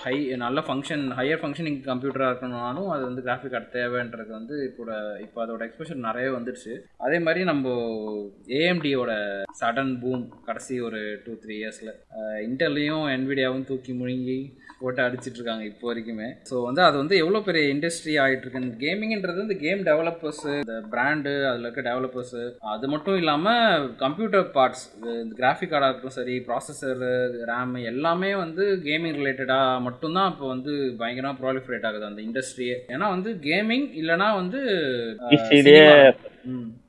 ஹை 0.03 0.13
நல்ல 0.43 0.59
ஃபங்க்ஷன் 0.67 1.03
ஹையர் 1.17 1.41
ஃபங்க்ஷனிங் 1.41 1.77
கம்ப்யூட்டராக 1.89 2.29
இருக்கணும்னாலும் 2.31 2.87
அது 2.93 3.03
வந்து 3.09 3.23
கிராஃபிக் 3.25 3.53
கார்டு 3.55 3.67
தேவைன்றது 3.75 4.31
வந்து 4.37 4.55
இப்போ 4.69 4.83
இப்போ 5.25 5.39
அதோட 5.43 5.61
எக்ஸ்போஷர் 5.67 6.05
நிறைய 6.07 6.27
வந்துடுச்சு. 6.37 6.73
அதே 7.05 7.17
மாதிரி 7.25 7.41
நம்ம 7.51 7.75
ஏஎம்டியோட 8.61 9.11
சடன் 9.59 9.93
பூம் 10.03 10.25
கடைசி 10.47 10.77
ஒரு 10.87 11.01
டூ 11.25 11.35
த்ரீ 11.43 11.55
இயர்ஸில் 11.61 11.93
இன்டர்லையும் 12.47 13.05
என்விடியாவும் 13.15 13.67
தூக்கி 13.69 13.93
முழுங்கி 14.01 14.39
போட்டு 14.85 15.01
அடிச்சிட்டு 15.05 15.39
இருக்காங்க 15.39 15.65
இப்போ 15.65 15.85
வரைக்குமே. 15.89 16.29
ஸோ 16.49 16.55
வந்து 16.65 16.81
அது 16.85 16.95
வந்து 16.97 17.15
எவ்வளோ 17.21 17.41
பெரிய 17.47 17.63
இண்டஸ்ட்ரி 17.73 18.15
ஆகிட்டு 18.23 18.45
இருக்கு 18.45 18.81
கேமிங்ன்றது 18.83 19.45
இந்த 19.45 19.57
கேம் 19.61 19.81
டெவலப்பர்ஸ் 19.87 20.43
இந்த 20.55 20.77
பிராண்டு 20.93 21.33
அதில் 21.49 21.65
இருக்க 21.65 21.83
டெவலப்பர்ஸ் 21.89 22.35
அது 22.73 22.87
மட்டும் 22.87 23.19
இல்லாமல் 23.21 23.63
கம்ப்யூட்டர் 24.03 24.47
பார்ட்ஸ் 24.55 24.85
இந்த 25.21 25.33
கிராஃபிக் 25.35 25.71
கார்டாக 25.71 25.89
இருக்கட்டும் 25.89 26.17
சரி 26.17 26.37
ப்ராசஸர் 26.47 27.03
ரேம் 27.51 27.75
எல்லாமே 27.91 28.31
வந்து 28.35 28.65
கேமிங் 28.85 29.19
ரிலேட்டடாக 29.19 29.83
மட்டும்தான் 29.85 30.31
இப்போ 30.33 30.47
வந்து 30.47 30.73
பயங்கரமாக 30.99 31.39
ப்ராலிஃபரேட் 31.41 31.87
ஆகுது 31.89 32.09
அந்த 32.09 32.21
இண்டஸ்ட்ரியே 32.21 32.77
ஏன்னா 32.93 33.09
வந்து 33.09 33.31
கேமிங் 33.45 33.87
இல்லைனா 34.01 34.29
வந்து 34.35 34.61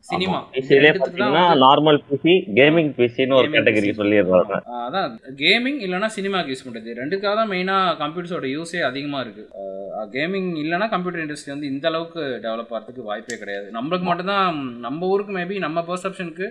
சினிமா. 0.08 0.38
பாத்தீங்கன்னா 0.48 1.44
நார்மல் 1.62 1.98
பிசி 2.08 2.34
கேமிங் 2.58 2.90
பிசின்னு 2.98 3.36
ஒரு 3.38 3.46
Gaming 3.46 3.54
கேட்டகரி 3.56 3.88
PC. 3.88 3.96
சொல்லிடுறாங்க. 4.00 4.56
ஆஹ் 4.72 4.84
அதான். 4.86 5.14
கேமிங் 5.40 5.80
இல்லைனா 5.86 6.08
சினிமாக்கு 6.16 6.52
யூஸ் 6.52 6.64
பண்ணுறது 6.66 6.96
ரெண்டுக்காக 7.00 7.34
தான் 7.34 7.50
மெயினாக 7.50 7.96
கம்ப்யூட்டர்ஸோட 8.02 8.48
யூஸே 8.52 8.80
அதிகமாக 8.82 9.24
இருக்குது 9.24 9.72
கேமிங் 10.12 10.50
இல்லைனா 10.62 10.88
கம்ப்யூட்டர் 10.88 11.22
இண்டஸ்ட்ரி 11.22 11.52
வந்து 11.52 11.66
இந்த 11.66 11.86
அளவுக்கு 11.88 12.22
டெவலப் 12.44 12.72
ஆகிறதுக்கு 12.72 13.02
வாய்ப்பே 13.02 13.38
கிடையாது. 13.38 13.68
நம்மளுக்கு 13.72 14.06
மட்டும்தான் 14.08 14.48
நம்ம 14.80 15.06
ஊருக்கு 15.06 15.32
மேபி 15.32 15.58
நம்ம 15.58 15.84
பெர்செப்ஷனுக்கு 15.88 16.48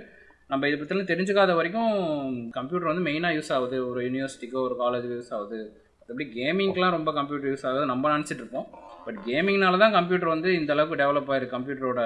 நம்ம 0.49 0.67
இதை 0.67 0.77
பற்றிலாம் 0.79 1.11
தெரிஞ்சுக்காத 1.11 1.55
வரைக்கும் 1.55 1.93
கம்ப்யூட்டர் 2.51 2.91
வந்து 2.91 3.05
மெயினாக 3.07 3.37
யூஸ் 3.37 3.53
ஆகுது. 3.55 3.77
ஒரு 3.89 3.99
யூனிவர்சிட்டிக்கோ 4.07 4.59
ஒரு 4.67 4.75
காலேஜுக்கு 4.81 5.19
யூஸ் 5.19 5.33
ஆகுது. 5.37 5.59
மற்றபடி 6.09 6.25
கேமிங்க்கெலாம் 6.39 6.95
ரொம்ப 6.95 7.11
கம்ப்யூட்டர் 7.17 7.49
யூஸ் 7.51 7.63
ஆகுது 7.67 7.91
நம்ம 7.91 8.09
நினச்சிட்டு 8.15 8.41
இருப்போம். 8.43 8.65
பட் 9.05 9.17
கேமிங்னால 9.27 9.77
தான் 9.83 9.95
கம்ப்யூட்டர் 9.95 10.31
வந்து 10.33 10.49
இந்த 10.57 10.71
அளவுக்கு 10.73 10.99
டெவலப் 11.01 11.29
ஆயிருக்கு. 11.31 11.53
கம்ப்யூட்டரோட 11.55 12.01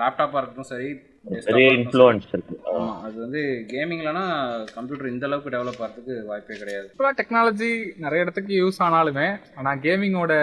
லேப்டாப்பாக 0.00 0.40
இருக்கட்டும் 0.40 0.68
சரி. 0.70 0.88
இன்ஃப்ளூயன்ஸ் 1.74 2.30
இருக்கு. 2.34 2.54
ஆமா 2.74 2.92
அது 3.06 3.16
வந்து 3.24 3.42
கேமிங்லனா 3.72 4.22
கம்ப்யூட்டர் 4.76 5.10
இந்த 5.12 5.26
அளவுக்கு 5.28 5.52
டெவலப் 5.56 5.82
ஆகிறதுக்கு 5.86 6.14
வாய்ப்பே 6.30 6.56
கிடையாது. 6.62 6.86
இப்போலாம் 6.92 7.18
டெக்னாலஜி 7.20 7.70
நிறைய 8.04 8.24
இடத்துக்கு 8.26 8.54
யூஸ் 8.62 8.80
ஆனாலுமே 8.86 9.26
ஆனால் 9.58 9.82
கேமிங்கோட 9.86 10.36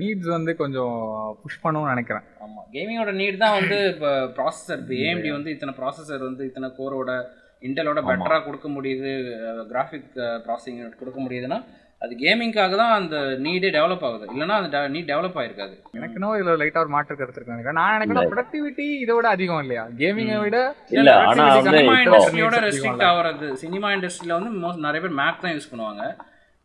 நீட்ஸ் 0.00 0.32
வந்து 0.36 0.54
கொஞ்சம் 0.62 0.96
புஷ் 1.44 1.62
பண்ணணும்னு 1.66 1.94
நினைக்கிறேன். 1.94 2.26
ஆமா 2.46 2.62
கேமிங்கோட 2.74 3.14
நீட் 3.20 3.42
தான் 3.44 3.56
வந்து 3.60 3.78
இப்போ 3.92 4.10
ப்ராசஸர் 4.38 4.82
இப்போ 4.84 4.96
ஏஎம்டி 5.04 5.32
வந்து 5.36 5.54
இத்தனை 5.56 5.74
ப்ராசஸர் 5.80 6.28
வந்து 6.30 6.44
இத்தனை 6.50 6.70
கோரோட 6.80 7.12
இன்டெலோட 7.68 8.00
பெட்டராக 8.06 8.42
கொடுக்க 8.46 8.68
முடியுது 8.76 9.10
கிராஃபிக் 9.72 10.12
ப்ராசஸிங் 10.46 10.80
கொடுக்க 11.00 11.18
முடியுதுன்னா 11.24 11.58
அது 12.04 12.12
கேமிங்காக 12.22 12.74
தான் 12.80 12.94
அந்த 12.98 13.16
நீடே 13.44 13.68
டெவலப் 13.76 14.04
ஆகுது. 14.06 14.24
இல்லைன்னா 14.32 14.56
அந்த 14.60 14.78
நீட் 14.94 15.10
டெவலப் 15.10 15.36
ஆயிருக்காது. 15.40 15.74
எனக்கு 15.98 16.16
இன்னும் 16.18 16.34
இதுல 16.38 16.56
லைட்டா 16.62 16.82
ஒரு 16.84 16.92
மாற்று 16.94 17.18
கருத்து 17.20 17.38
இருக்கு. 17.40 17.76
நான் 17.78 17.94
நினைக்கிறேன் 17.96 18.30
ப்ரொடக்டிவிட்டி 18.32 18.86
இதை 19.04 19.14
விட 19.18 19.28
அதிகம் 19.36 19.62
இல்லையா? 19.64 19.84
கேமிங்கை 20.00 20.38
விட 20.44 20.58
இல்ல, 20.98 21.10
ஆனா 21.30 21.46
சினிமா 21.68 21.94
இண்டஸ்ட்ரியோட 22.02 22.58
ரெஸ்ட்ரிக்ட். 22.66 23.04
ஆகிறது 23.10 23.48
சினிமா 23.62 23.90
இண்டஸ்ட்ரியில் 23.96 24.36
வந்து 24.38 24.52
மோஸ்ட் 24.64 24.86
நிறைய 24.88 25.02
பேர் 25.04 25.18
மேக் 25.22 25.42
தான் 25.44 25.54
யூஸ் 25.56 25.70
பண்ணுவாங்க. 25.72 26.04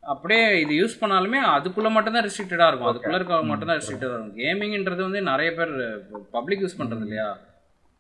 அப்படியே 0.04 0.44
இது 0.64 0.74
யூஸ் 0.82 1.00
பண்ணாலுமே 1.02 1.40
அதுக்குள்ள 1.56 1.90
மட்டும் 1.96 2.16
தான் 2.18 2.26
ரெஸ்ட்ரிக்டடாக 2.28 2.70
இருக்கும் 2.72 2.90
அதுக்குள்ள 2.92 3.20
இருக்க 3.20 3.42
மட்டும் 3.52 3.70
தான் 3.70 3.80
ரெஸ்ட்ரிக்டடாக 3.80 4.18
இருக்கும். 4.18 4.38
கேமிங்ன்றது 4.42 5.02
வந்து 5.08 5.22
நிறைய 5.32 5.52
பேர் 5.60 5.74
பப்ளிக் 6.36 6.64
யூஸ் 6.66 6.80
பண்றது 6.82 7.06
இல்லையா? 7.08 7.30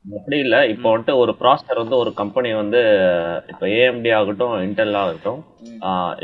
அப்படி 0.07 0.37
இல்ல. 0.39 0.55
இப்போ 0.67 0.87
வந்துட்டு 0.89 1.13
ஒரு 1.17 1.31
ப்ராசஸர் 1.39 1.79
வந்து 1.79 1.95
ஒரு 1.97 2.11
கம்பெனி 2.13 2.49
வந்து 2.53 2.79
இப்போ 3.47 3.65
ஏஎம்டி 3.77 4.11
ஆகட்டும் 4.15 4.53
இன்டெல் 4.65 4.97
ஆகட்டும் 4.99 5.39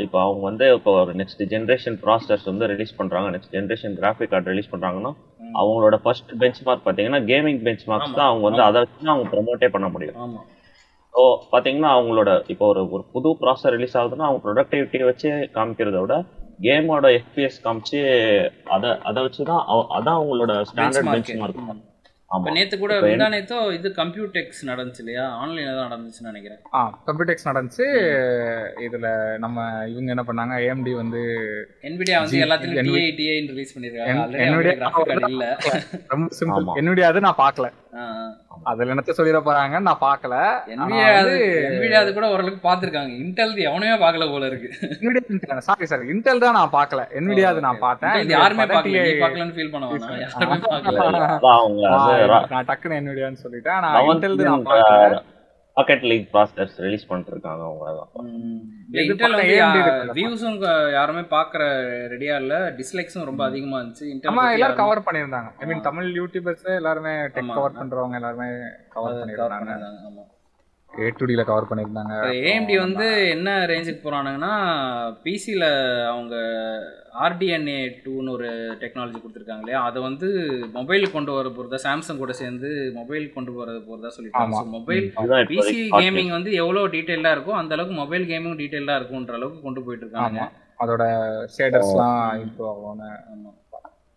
இப்போ 0.04 0.18
அவங்க 0.22 0.42
வந்து 0.42 0.66
இப்போ 0.74 0.92
ஒரு 1.00 1.12
நெக்ஸ்ட் 1.20 1.42
ஜென்ரேஷன் 1.50 1.96
ப்ராசஸர்ஸ் 2.02 2.46
வந்து 2.50 2.66
ரிலீஸ் 2.66 2.96
பண்றாங்க. 2.96 3.28
Next 3.34 3.54
generation 3.54 3.94
graphic 3.98 4.30
card 4.30 4.50
release 4.50 4.72
பண்றாங்கன்னா. 4.72 5.12
அவங்களோட 5.54 5.96
ஃபர்ஸ்ட் 6.02 6.32
பெஞ்ச் 6.38 6.60
மார்க் 6.62 6.86
பாத்தீங்கன்னா 6.86 7.20
கேமிங் 7.28 7.60
பெஞ்ச் 7.62 7.84
மார்க்ஸ் 7.86 8.14
தான் 8.14 8.28
அவங்க 8.28 8.44
வந்து. 8.48 8.62
அதை 8.68 8.80
வச்சு 8.84 9.08
அவங்க 9.08 9.26
ப்ரொமோட்டே 9.32 9.68
பண்ண 9.70 9.88
முடியும். 9.88 10.16
ஸோ 11.14 11.22
பாத்தீங்கன்னா 11.52 11.90
அவங்களோட 11.96 12.30
இப்போ 12.48 12.66
ஒரு 12.66 12.82
ஒரு 12.90 13.04
புது 13.12 13.28
ப்ராசஸர் 13.40 13.74
ரிலீஸ் 13.76 13.96
ஆகுதுன்னா 13.96 14.26
அவங்க 14.28 14.42
ப்ரொடக்டிவிட்டியை 14.46 15.06
வச்சு 15.06 15.28
காமிக்கிறத 15.54 15.98
விட 16.00 16.14
கேமோட 16.62 17.06
எஃபிஎஸ் 17.18 17.58
காமிச்சு 17.64 18.00
அதை 18.70 18.90
அதை 19.04 19.20
வச்சு 19.22 19.42
தான் 19.44 19.62
அவ- 19.68 19.88
அதான் 19.96 20.18
அவங்களோட 20.18 20.52
ஸ்டாண்டர்ட். 20.70 21.06
பெஞ்ச் 21.16 21.32
மார்க் 21.40 21.60
இப்போ 22.30 22.50
நேற்று 22.50 22.76
கூட 22.78 22.94
முந்தா 23.00 23.26
நேத்தோ 23.32 23.56
இது 23.72 23.88
கம்ப்யூடெக்ஸ் 23.98 24.60
நடந்துச்சு 24.70 25.02
இல்லையா 25.02 25.24
ஆன்லைனில் 25.40 25.76
தான் 25.78 25.90
நடந்துச்சுன்னு 25.90 26.30
நினைக்கிறேன். 26.30 26.60
ஆ 26.76 26.80
கம்ப்யூட்டெக்ஸ் 27.06 27.48
நடந்துச்சு. 27.50 27.86
இதுல 28.86 29.08
நம்ம 29.44 29.66
இவங்க 29.92 30.08
என்ன 30.14 30.24
பண்ணாங்க? 30.28 30.54
ஏஎம்டி 30.66 30.94
வந்து 31.02 31.20
NVIDIA 31.92 32.16
வந்து 32.22 32.40
எல்லாத்துலயும் 32.46 32.82
NVIDIA 32.84 33.10
TI 33.10 33.10
TI 33.20 33.36
release 33.52 33.74
graphic 34.80 35.10
card 35.10 35.30
இல்ல. 35.34 35.46
ரொம்ப 36.14 36.28
சிம்பிள் 36.40 37.08
அது 37.10 37.26
நான் 37.28 37.42
பார்க்கல. 37.44 37.68
அதுல 38.70 38.92
என்னத்த 38.94 39.14
சொல்லிட 39.18 39.38
போறாங்க? 39.48 39.76
நான் 39.86 40.02
பார்க்கல. 40.04 40.34
NVIDIA 40.76 41.96
அது 42.02 42.10
கூட 42.18 42.26
ஓரளவுக்கு 42.34 42.62
பார்த்திருக்காங்க. 42.68 43.12
இன்டெல் 43.24 43.54
எவனையுமே 43.68 43.96
பார்க்கல 44.04 44.26
போல 44.32 44.46
இருக்கு. 44.50 44.68
சாரி 45.68 45.86
சாரி 45.92 46.04
இன்டெல் 46.14 46.42
தான்? 46.44 46.56
நான் 46.60 46.74
பார்க்கல. 46.78 47.04
என்னுடைய 47.20 47.48
அது 47.52 47.66
நான் 47.66 47.82
பார்த்தேன். 47.86 48.16
யாருமே 48.36 48.60
பார்த்தா 48.62 48.76
பார்க்கல. 48.78 49.04
நீ 49.04 49.12
TI 49.12 49.20
பார்க்கலன்னு 49.24 49.56
ஃபீல் 49.58 49.72
பண்ணுவாங்க 49.74 49.94
நான் 52.54 52.68
டக்குன்னு 52.70 52.98
என்னுடையான்னு 53.00 53.42
சொல்லிட்டேன். 53.44 53.80
நான் 53.86 54.10
இன்டெல் 54.10 54.36
நான் 54.50 54.60
gen, 54.60 54.68
பார்க்கல. 54.72 55.22
பாக்கெட் 55.76 56.04
லீக் 56.10 56.26
ப்ராசஸ் 56.32 56.74
ரிலீஸ் 56.84 57.06
பண்ணிட்டு 57.08 57.32
இருக்காங்க 57.32 57.62
அவங்க. 57.68 57.84
வியூஸும் 60.18 60.58
யாருமே 60.96 61.22
பார்க்குற 61.34 61.62
ரெடியா 62.12 62.34
இல்ல. 62.42 62.54
டிஸ்லைக்ஸும் 62.78 63.28
ரொம்ப 63.30 63.42
அதிகமா 63.48 63.78
இருந்துச்சு. 63.80 64.06
ஆமா 64.32 64.44
எல்லாரும் 64.56 64.80
கவர் 64.82 65.06
பண்ணியிருந்தாங்க. 65.08 65.50
ஐ 65.62 65.66
மீன் 65.70 65.86
தமிழ் 65.88 66.08
யூடியூபர்ஸ் 66.20 66.68
எல்லாருமே 66.80 67.14
டெக். 67.36 67.50
கவர் 67.58 67.78
பண்றவங்க 67.80 68.20
எல்லாருமே 68.20 68.48
கவர் 68.96 69.18
பண்ணிருந்தாங்க, 69.22 69.74
ஏ 71.02 71.06
டு 71.18 71.26
டில 71.28 71.42
கவர் 71.48 71.68
பண்ணியிருந்தாங்க. 71.68 72.14
ஏஎம்டி 72.48 72.74
வந்து 72.82 73.06
என்ன 73.34 73.48
ரேஞ்சுக்கு 73.70 74.00
போறானுங்கன்னா 74.04 74.52
பிசியில் 75.24 75.66
அவங்க 76.12 76.34
ஆர்டிஎன்ஏ 77.26 77.78
டூன்னு 78.04 78.34
ஒரு 78.36 78.48
டெக்னாலஜி 78.82 79.18
கொடுத்துருக்காங்க 79.18 79.62
இல்லையா? 79.64 79.80
அதை 79.88 79.98
வந்து 80.06 80.28
மொபைல் 80.76 81.04
கொண்டு 81.16 81.32
வர 81.36 81.48
போகிறதா 81.56 81.80
சாம்சங் 81.86 82.22
கூட 82.22 82.34
சேர்ந்து 82.42 82.70
மொபைல் 82.98 83.26
கொண்டு 83.36 83.52
வர 83.58 83.68
போகிறதா 83.88 84.12
சொல்லிட்டாங்க 84.16 84.62
மொபைல் 84.76 85.06
பிசி 85.52 85.76
கேமிங் 85.98 86.32
வந்து 86.36 86.52
எவ்வளோ 86.62 86.84
டீட்டெயிலாக 86.94 87.36
இருக்கோ 87.36 87.54
அந்த 87.60 87.74
அளவுக்கு 87.76 87.96
மொபைல் 88.02 88.26
கேமிங் 88.32 88.56
டீட்டெயிலாக 88.62 88.98
இருக்கும்ன்ற 89.00 89.36
அளவுக்கு 89.40 89.66
கொண்டு 89.66 89.82
போயிட்டு 89.86 90.06
இருக்காங்க. 90.06 90.48
அதோட 90.84 91.04
ஷேடர்ஸ்லாம் 91.56 92.22
இம்ப்ரூவ் 92.44 92.72
ஆகும்னு. 92.72 93.10
ஆமா. 93.34 93.52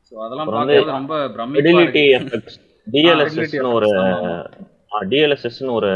ஸோ 0.08 0.16
அதெல்லாம் 0.26 0.48
பார்க்கும்போது 0.54 0.98
ரொம்ப 1.00 1.16
பிரமிப்பா 1.36 1.62
ஃபெடிலிட்டி 1.62 2.04
இருக்கு. 2.16 2.30
எஃபெக்ட்ஸ் 2.30 2.58
டிஎல்எஸ்எஸ்னு 2.88 3.70
ஒரு 3.78 3.90
டிஎல்எஸ்எஸ்னு 5.12 5.74
ஒரு 5.80 5.92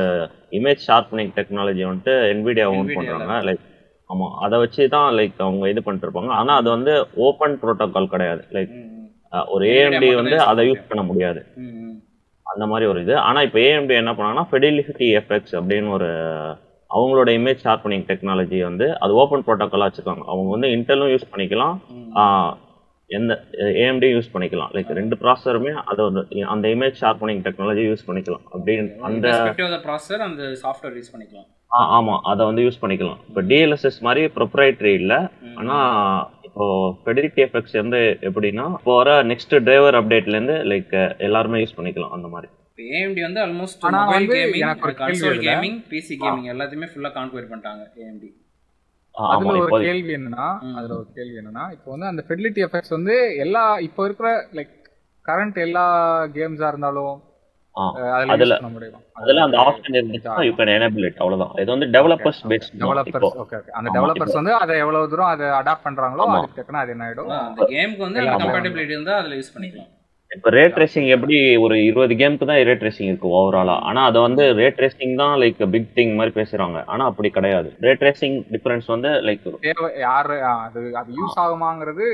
இமேஜ் 0.59 0.87
ஷார்ப்பனிங் 0.87 1.31
டெக்னாலஜி 1.37 1.83
வந்துட்டு 1.89 2.15
என்விடியா 2.33 2.65
ஓன் 2.77 2.89
பண்றாங்க. 2.97 3.35
லைக் 3.47 3.63
ஆமா 4.09 4.27
அதை 4.45 4.59
வச்சு 4.59 4.89
தான் 4.95 5.09
லைக் 5.17 5.35
அவங்க 5.45 5.69
இது 5.69 5.83
பண்ணிட்டு 5.83 6.07
இருப்பாங்க 6.07 6.31
ஆனா 6.39 6.55
அது 6.55 6.69
வந்து 6.69 6.93
ஓப்பன் 7.27 7.55
ப்ரோட்டோகால் 7.61 8.13
கிடையாது. 8.13 8.41
லைக். 8.55 8.73
ஒரு 9.53 9.65
ஏஎம்டி 9.75 10.09
வந்து 10.15 10.37
அதை 10.49 10.65
யூஸ் 10.69 10.89
பண்ண 10.89 11.03
முடியாது. 11.11 11.41
அந்த 12.45 12.65
மாதிரி 12.71 12.85
ஒரு 12.91 12.99
இது. 13.05 13.13
ஆனா 13.27 13.41
இப்போ 13.47 13.59
ஏஎம்டி 13.59 13.95
என்ன 14.01 14.13
பண்ணாங்கன்னா 14.17 14.47
ஃபெடிலிட்டி 14.49 15.07
எஃபெக்ட்ஸ் 15.19 15.55
அப்படின்னு 15.59 15.89
ஒரு 15.97 16.09
அவங்களோட 16.89 17.29
இமேஜ் 17.39 17.63
ஷார்ப்பனிங் 17.65 18.05
டெக்னாலஜி 18.09 18.57
வந்து 18.69 18.87
அது 19.03 19.13
ஓப்பன் 19.21 19.45
ப்ரோட்டோகாலாக 19.47 19.87
வச்சுருக்காங்க 19.89 20.25
அவங்க 20.31 20.49
வந்து 20.55 20.69
இன்டெலும் 20.77 21.11
யூஸ் 21.13 21.31
பண்ணிக்கலாம். 21.31 21.75
எந்த 23.17 23.33
ஏஎம்டி 23.83 24.09
யூஸ் 24.15 24.29
பண்ணிக்கலாம். 24.33 24.71
லைக் 24.75 24.91
ரெண்டு 24.99 25.15
ப்ராசருமே 25.15 25.71
அதை 25.85 26.05
ஒரு 26.05 26.21
அந்த 26.47 26.67
இமேஜ் 26.67 26.97
ஷார்ப்பனிங் 27.01 27.41
டெக்னாலஜி 27.47 27.83
யூஸ் 27.91 28.05
பண்ணிக்கலாம். 28.07 28.43
அப்படின்னு 28.53 28.97
அந்த 28.99 29.27
processor 29.87 30.19
அந்த 30.19 30.43
சாஃப்ட்வேர் 30.63 30.95
யூஸ் 30.99 31.11
பண்ணிக்கலாம். 31.13 31.47
ஆ, 31.71 31.79
ஆமா. 31.97 32.19
அதை 32.21 32.45
வந்து 32.45 32.61
யூஸ் 32.61 32.81
பண்ணிக்கலாம். 32.81 33.19
இப்போ 33.27 33.41
டிஎல்எஸ்எஸ் 33.41 33.99
மாதிரி 33.99 34.25
ப்ரொப்ரைட்டரி 34.25 34.93
இல்ல. 34.93 35.31
ம். 35.41 35.55
ஆனா 35.55 35.75
இப்போ 36.41 36.65
ஃபெடிலிட்டி 37.05 37.41
எஃபெக்ட்ஸ் 37.47 37.77
வந்து 37.81 37.99
எப்படின்னா 38.21 38.65
இப்போ 38.73 38.95
வர 38.95 39.23
நெக்ஸ்ட் 39.23 39.53
டிரைவர் 39.63 39.95
அப்டேட்ல 39.95 40.35
இருந்து 40.37 40.53
லைக் 40.71 41.17
எல்லாருமே 41.17 41.63
யூஸ் 41.63 41.77
பண்ணிக்கலாம் 41.77 42.09
அந்த 42.09 42.27
மாதிரி. 42.27 42.51
இப்போ 42.69 42.83
ஏஎம்டி 42.97 43.21
வந்து 43.21 43.41
ஆல்மோஸ்ட் 43.45 43.83
மொபைல் 43.83 44.27
வந்து 44.27 44.35
gaming 44.35 44.95
console. 45.03 45.39
Gaming 45.47 45.79
PC 45.91 46.15
gaming 46.23 46.47
எல்லாத்தையுமே 46.53 46.89
ஃபுல்லா 46.91 47.11
கான்குவேர் 47.17 47.49
பண்ணிட்டாங்க 47.51 47.83
ஏஎம்டி 48.03 48.29
அதுல 49.15 49.47
ஒரு 49.57 49.83
கேள்வி 49.85 50.15
என்னன்னா. 50.15 50.45
அதுல 50.75 50.93
ஒரு 50.93 51.07
கேள்வி 51.13 51.37
என்னன்னா 51.37 51.71
இப்போ 51.71 51.91
வந்து 51.91 52.05
அந்த 52.05 52.23
ஃபெடிலிட்டி 52.27 52.61
எஃபெக்ட்ஸ் 52.65 52.89
வந்து 52.89 53.15
எல்லா 53.37 53.79
இப்போ 53.79 54.05
இருக்கிற 54.05 54.29
லைக் 54.53 54.73
கரண்ட் 55.25 55.57
எல்லா 55.59 55.85
கேம்ஸா 56.29 56.67
இருந்தாலும் 56.67 57.17
அதுல 58.35 58.55
அதுல- 59.13 59.43
அந்த 59.43 59.57
ஆப்ஷன் 59.61 59.97
இருந்துச்சுன்னா 59.97 60.43
யூ 60.43 60.53
கேன் 60.53 60.71
எனேபிள் 60.71 61.05
இட் 61.05 61.17
அவ்வளவுதான். 61.17 61.53
இது 61.57 61.71
வந்து 61.71 61.87
developers 61.87 62.41
based 62.49 62.73
developers 62.81 63.37
okay 63.41 63.57
okay 63.57 63.69
அந்த 63.71 63.89
டெவலப்பர்ஸ் 63.93 64.33
வந்து 64.33 64.53
அதை 64.55 64.77
எவ்வளவு 64.77 65.09
தூரம் 65.09 65.25
அதை 65.25 65.47
அடாப்ட் 65.51 65.85
பண்றாங்களோ. 65.85 66.23
அதுக்கு 66.37 66.57
தக்கன 66.57 66.77
அது 66.77 66.91
என்ன 66.91 67.05
ஆயிடும்? 67.05 67.29
அந்த 67.41 67.61
கேமுக்கு 67.69 67.97
வந்து. 67.97 68.19
கம்பேட்டபிலிட்டி 68.43 68.89
இருந்தா 68.89 69.17
அதுல 69.17 69.35
யூஸ் 69.35 69.53
பண்ணிக்கலாம். 69.55 69.89
இப்போ 70.31 70.49
ரேட் 70.55 70.77
ரேசிங் 70.81 71.07
எப்படி 71.13 71.35
ஒரு 71.63 71.75
இருபது 71.87 72.13
கேமுக்கு 72.19 72.47
தான் 72.49 72.59
ரேட் 72.69 72.85
ரேசிங் 72.85 73.09
இருக்கு 73.09 73.29
ஓவராலா 73.37 73.75
ஆனா 73.87 74.01
அதை 74.09 74.19
வந்து 74.21 74.43
ரேட் 74.59 74.81
ரேசிங் 74.83 75.15
தான் 75.21 75.33
லைக் 75.41 75.61
பிக் 75.73 75.89
திங் 75.97 76.13
மாதிரி 76.19 76.33
பேசுறாங்க. 76.37 76.77
ஆனா 76.87 77.03
அப்படி 77.09 77.29
கிடையாது. 77.37 77.69
ரேட் 77.85 78.03
ரேசிங் 78.07 78.37
டிஃபரன்ஸ் 78.53 78.87
வந்து 78.93 79.09
லைக் 79.27 79.47
யாரு 80.03 80.37
அது 80.57 80.81
அது 81.01 81.09
யூஸ் 81.19 81.37
ஆகுமாங்கிறது 81.43 82.05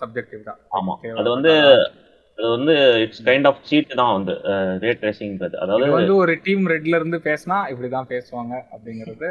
சப்ஜெக்டிவ் 0.00 0.42
தான். 0.48 0.58
ஆமா. 0.78 0.94
அது 1.20 1.28
வந்து 1.36 1.52
அது 2.38 2.48
வந்து 2.48 2.74
இட்ஸ் 3.02 3.24
கைண்ட் 3.26 3.46
ஆஃப் 3.48 3.62
சீட் 3.68 3.90
தான் 4.00 4.12
வந்து 4.14 4.34
ரேட் 4.84 5.02
ரேசிங்ன்றது 5.06 5.56
அதாவது 5.62 5.90
வந்து 5.96 6.14
ஒரு 6.22 6.34
டீம் 6.46 6.64
ரெட்ல 6.72 6.98
இருந்து 7.00 7.18
பேசினா 7.26 7.58
இப்படிதான் 7.72 8.10
பேசுவாங்க 8.12 8.54
அப்படிங்கறது 8.74 9.30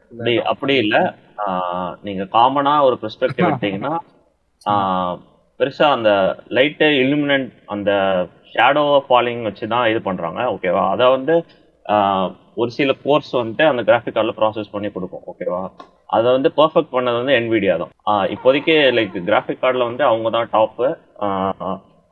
அப்படி 0.00 0.34
அப்படி 0.52 0.76
இல்ல. 0.84 0.96
நீங்க 2.02 2.24
காமனா 2.36 2.74
ஒரு 2.88 2.98
பெர்ஸ்பெக்டிவ் 3.04 3.48
எடுத்தீங்கன்னா 3.48 3.94
ஆஹ் 5.60 5.66
பெருசா 5.66 5.86
அந்த 5.94 6.10
லைட்டு 6.56 6.86
illuminant 7.00 7.48
அந்த 7.74 7.90
ஷேடோ 8.52 8.84
ஃபாலிங் 9.06 9.42
வச்சு 9.48 9.64
தான் 9.72 9.88
இது 9.92 10.00
பண்றாங்க 10.06 10.40
ஓகேவா 10.54 10.84
அதை 10.92 11.06
வந்து 11.16 11.34
ஒரு 12.60 12.70
சில 12.76 12.92
கோர்ஸ் 13.04 13.30
வந்துட்டு 13.38 13.64
அந்த 13.70 13.82
கிராஃபிக் 13.88 14.16
கார்டில் 14.16 14.38
ப்ராசஸ் 14.38 14.72
பண்ணி 14.72 14.88
கொடுக்கும் 14.94 15.26
ஓகேவா 15.30 15.60
அதை 16.16 16.28
வந்து 16.36 16.50
பெர்ஃபெக்ட் 16.56 16.94
பண்ணது 16.94 17.18
வந்து 17.20 17.34
NVIDIA 17.42 17.74
தான். 17.82 17.92
இப்போதைக்கு 18.34 18.74
லைக் 18.96 19.16
கிராஃபிக் 19.28 19.62
கார்டில் 19.62 19.88
வந்து 19.88 20.04
அவங்க 20.08 20.30
தான் 20.36 20.48
டாப்பு 20.54 20.88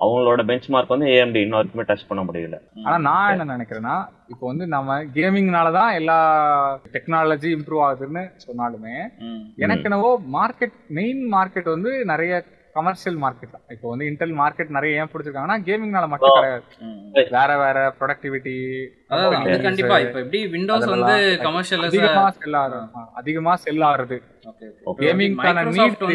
அவங்களோட 0.00 0.40
பெஞ்ச் 0.50 0.68
மார்க் 0.72 0.92
வந்து 0.94 1.08
ஏஎம்டி 1.14 1.40
இன்ன 1.44 1.56
வரைக்குமே 1.58 1.86
டச் 1.88 2.06
பண்ண 2.10 2.22
முடியல. 2.26 2.56
ஆனா 2.84 2.96
நான் 3.08 3.32
என்ன 3.34 3.46
நினைக்கிறேன்னா 3.54 3.96
இப்போ 4.32 4.44
வந்து 4.50 4.66
நம்ம 4.74 4.98
கேமிங்னால 5.16 5.72
தான் 5.78 5.90
எல்லா 6.00 6.18
டெக்னாலஜி 6.94 7.50
இம்ப்ரூவ் 7.56 7.82
ஆகுதுன்னு 7.86 8.22
சொன்னாலுமே. 8.46 8.94
எனக்கு 9.64 9.88
என்னவோ 9.90 10.12
மார்க்கெட் 10.36 10.76
மெயின் 11.00 11.22
மார்க்கெட் 11.34 11.74
வந்து 11.74 11.92
நிறைய 12.12 12.32
கமர்ஷியல் 12.76 13.18
மார்க்கெட் 13.22 13.52
தான். 13.54 13.64
இப்போ 13.74 13.86
வந்து 13.92 14.04
இன்டெல் 14.10 14.34
மார்க்கெட் 14.40 14.74
நிறைய 14.76 15.00
ஏன் 15.00 15.10
பிடிச்சிருக்காங்கன்னா 15.12 15.58
கேமிங்னால 15.66 16.06
மட்டும் 16.12 16.36
கிடையாது. 16.36 16.64
வேற 17.36 17.50
வேற 17.62 17.78
ப்ரொடக்டிவிட்டி 17.98 18.54
அதான் 19.12 19.36
அது 19.42 19.56
கண்டிப்பா 19.66 19.96
இப்ப 20.04 20.18
எப்படி 20.24 20.40
விண்டோஸ் 20.54 20.86
வந்து 20.94 21.14
கமர்ஷியல் 21.46 21.86
அதிகமா 21.88 22.24
செல் 22.38 22.58
ஆகுது. 22.62 22.80
அதிகமா 23.20 23.54
செல் 23.64 23.84
ஆகுறது 23.90 24.18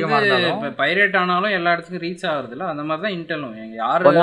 இருந்தாலும். 0.01 0.53
இப்ப 0.57 0.71
பைரேட் 0.83 1.17
ஆனாலும் 1.21 1.55
எல்லா 1.57 1.73
இடத்துக்கும் 1.75 2.05
ரீச் 2.07 2.27
ஆகுறது 2.33 2.55
இல்ல 2.57 2.67
அந்த 2.73 2.85
மாதிரி 2.89 3.03
தான் 3.07 3.15
இன்டெலும் 3.17 3.57
யாரு 3.81 4.13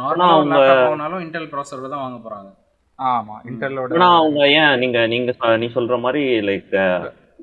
நார்மலா 0.00 0.32
லேப்டாப் 0.52 0.82
வாங்கினாலும் 0.86 1.22
இன்டெல் 1.26 1.50
ப்ராசஸர் 1.54 1.92
தான் 1.94 2.04
வாங்க 2.06 2.18
போறாங்க. 2.26 2.50
ஆமா 2.98 3.34
இன்டெல்லோட 3.50 3.96
ஆனா 3.98 4.10
அவங்க 4.20 4.40
ஏன் 4.60 4.72
நீங்க 4.82 5.00
நீங்க 5.14 5.32
நீ 5.62 5.66
சொல்ற 5.78 5.96
மாதிரி 6.04 6.22
லைக் 6.48 6.72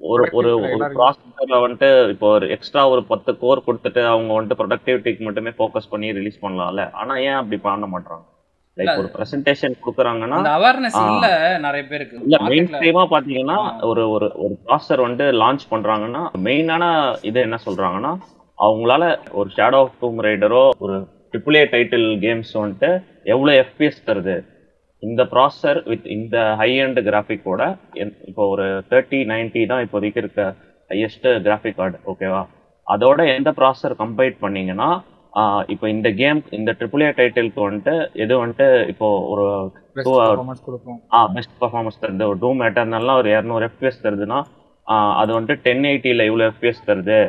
ஒரு 0.03 0.23
ஒரு 0.37 0.49
ஒரு 0.67 0.85
ப்ராசஸர்ல 0.95 1.57
வந்துட்டு 1.61 1.89
இப்போ 2.09 2.27
ஒரு 2.29 2.45
எக்ஸ்ட்ரா 2.55 2.81
ஒரு 2.89 3.01
பத்து 3.11 3.31
கோர் 3.37 3.65
கொடுத்துட்டு 3.65 4.01
அவங்க 4.05 4.31
வந்துட்டு 4.33 4.59
ப்ரொடக்டிவிட்டிக்கு 4.61 5.25
மட்டுமே 5.27 5.51
ஃபோக்கஸ் 5.57 5.91
பண்ணி 5.91 6.07
ரிலீஸ் 6.11 6.41
பண்ணலாம்ல? 6.43 6.83
ஆனா 6.93 7.13
ஏன் 7.27 7.39
அப்படி 7.41 7.57
பண்ண 7.61 7.87
மாட்டாங்க 7.87 8.23
லைக் 8.77 8.99
ஒரு 9.01 9.09
பிரசன்டேஷன் 9.13 9.75
கொடுக்குறாங்கன்னா 9.81 10.37
அவேர்னஸ் 10.53 10.97
இல்ல 11.03 11.27
நிறைய 11.65 11.83
பேருக்கு. 11.85 12.15
இல்ல 12.25 12.37
மெயின் 12.47 12.69
ஸ்ட்ரீமா 12.71 13.03
பாத்தீங்கன்னா 13.13 13.57
ஒரு 13.89 14.03
ஒரு 14.09 14.27
ஒரு 14.43 14.53
ப்ராசஸர் 14.65 15.03
வந்துட்டு 15.05 15.37
லான்ச் 15.41 15.65
பண்றாங்கன்னா 15.71 16.23
மெயினான 16.47 16.83
இது 17.21 17.39
என்ன 17.41 17.59
சொல்றாங்கன்னா 17.65 18.11
அவங்களால 18.57 19.03
ஒரு 19.33 19.49
ஷேடோ 19.49 19.79
ஆஃப் 19.81 19.95
டூம் 20.01 20.19
ரைடரோ 20.27 20.63
ஒரு 20.79 20.97
ட்ரிபிள் 21.31 21.57
ஏ 21.57 21.63
டைட்டில் 21.71 22.07
கேம்ஸ் 22.19 22.53
வந்துட்டு 22.57 22.89
எவ்வளவு 23.25 23.57
எஃபிஎஸ் 23.63 24.05
தருது? 24.07 24.35
இந்த 25.07 25.21
ப்ராசஸர் 25.33 25.79
வித் 25.91 26.07
இந்த 26.17 26.37
ஹை 26.61 26.71
அண்ட் 26.85 26.99
கிராஃபிக்கோட 27.09 27.63
இப்போ 28.29 28.43
ஒரு 28.53 28.67
தேர்ட்டி 28.91 29.19
நைன்டி 29.31 29.63
தான் 29.71 29.83
இப்போதைக்கு 29.85 30.21
இருக்க 30.23 30.43
ஹையஸ்ட் 30.89 31.27
கிராஃபிக் 31.47 31.79
கார்டு 31.81 31.99
ஓகேவா 32.13 32.43
அதோட 32.87 33.21
எந்த 33.37 33.51
ப்ராசஸர் 33.59 33.99
கம்பைட் 34.03 34.37
பண்ணீங்கன்னா 34.45 34.89
இப்போ 35.73 35.85
இந்த 35.93 36.09
கேம் 36.19 36.39
இந்த 36.57 36.71
ட்ரிபிள் 36.79 37.03
ஏ 37.05 37.09
டைட்டிலுக்கு 37.17 37.61
வந்துட்டு 37.67 37.93
எது 38.23 38.33
வந்துட்டு 38.41 38.67
இப்போ 38.91 39.07
ஒரு 39.31 39.45
ஆ 41.17 41.21
பெஸ்ட் 41.35 41.55
பர்ஃபார்மன்ஸ் 41.63 41.99
தருது. 42.03 42.25
ஒரு 42.31 42.37
டூம் 42.43 42.61
எட்டர்னல்லாம் 42.67 43.19
ஒரு 43.21 43.29
இரநூறு 43.35 43.65
எஃபிஎஸ் 43.69 44.03
தருதுன்னா 44.05 44.39
அது 45.21 45.31
வந்துட்டு 45.37 45.63
டென் 45.65 45.85
எயிட்டியில் 45.91 46.27
இவ்வளோ 46.29 46.45
எஃபிஎஸ் 46.51 46.85
தருது. 46.89 47.19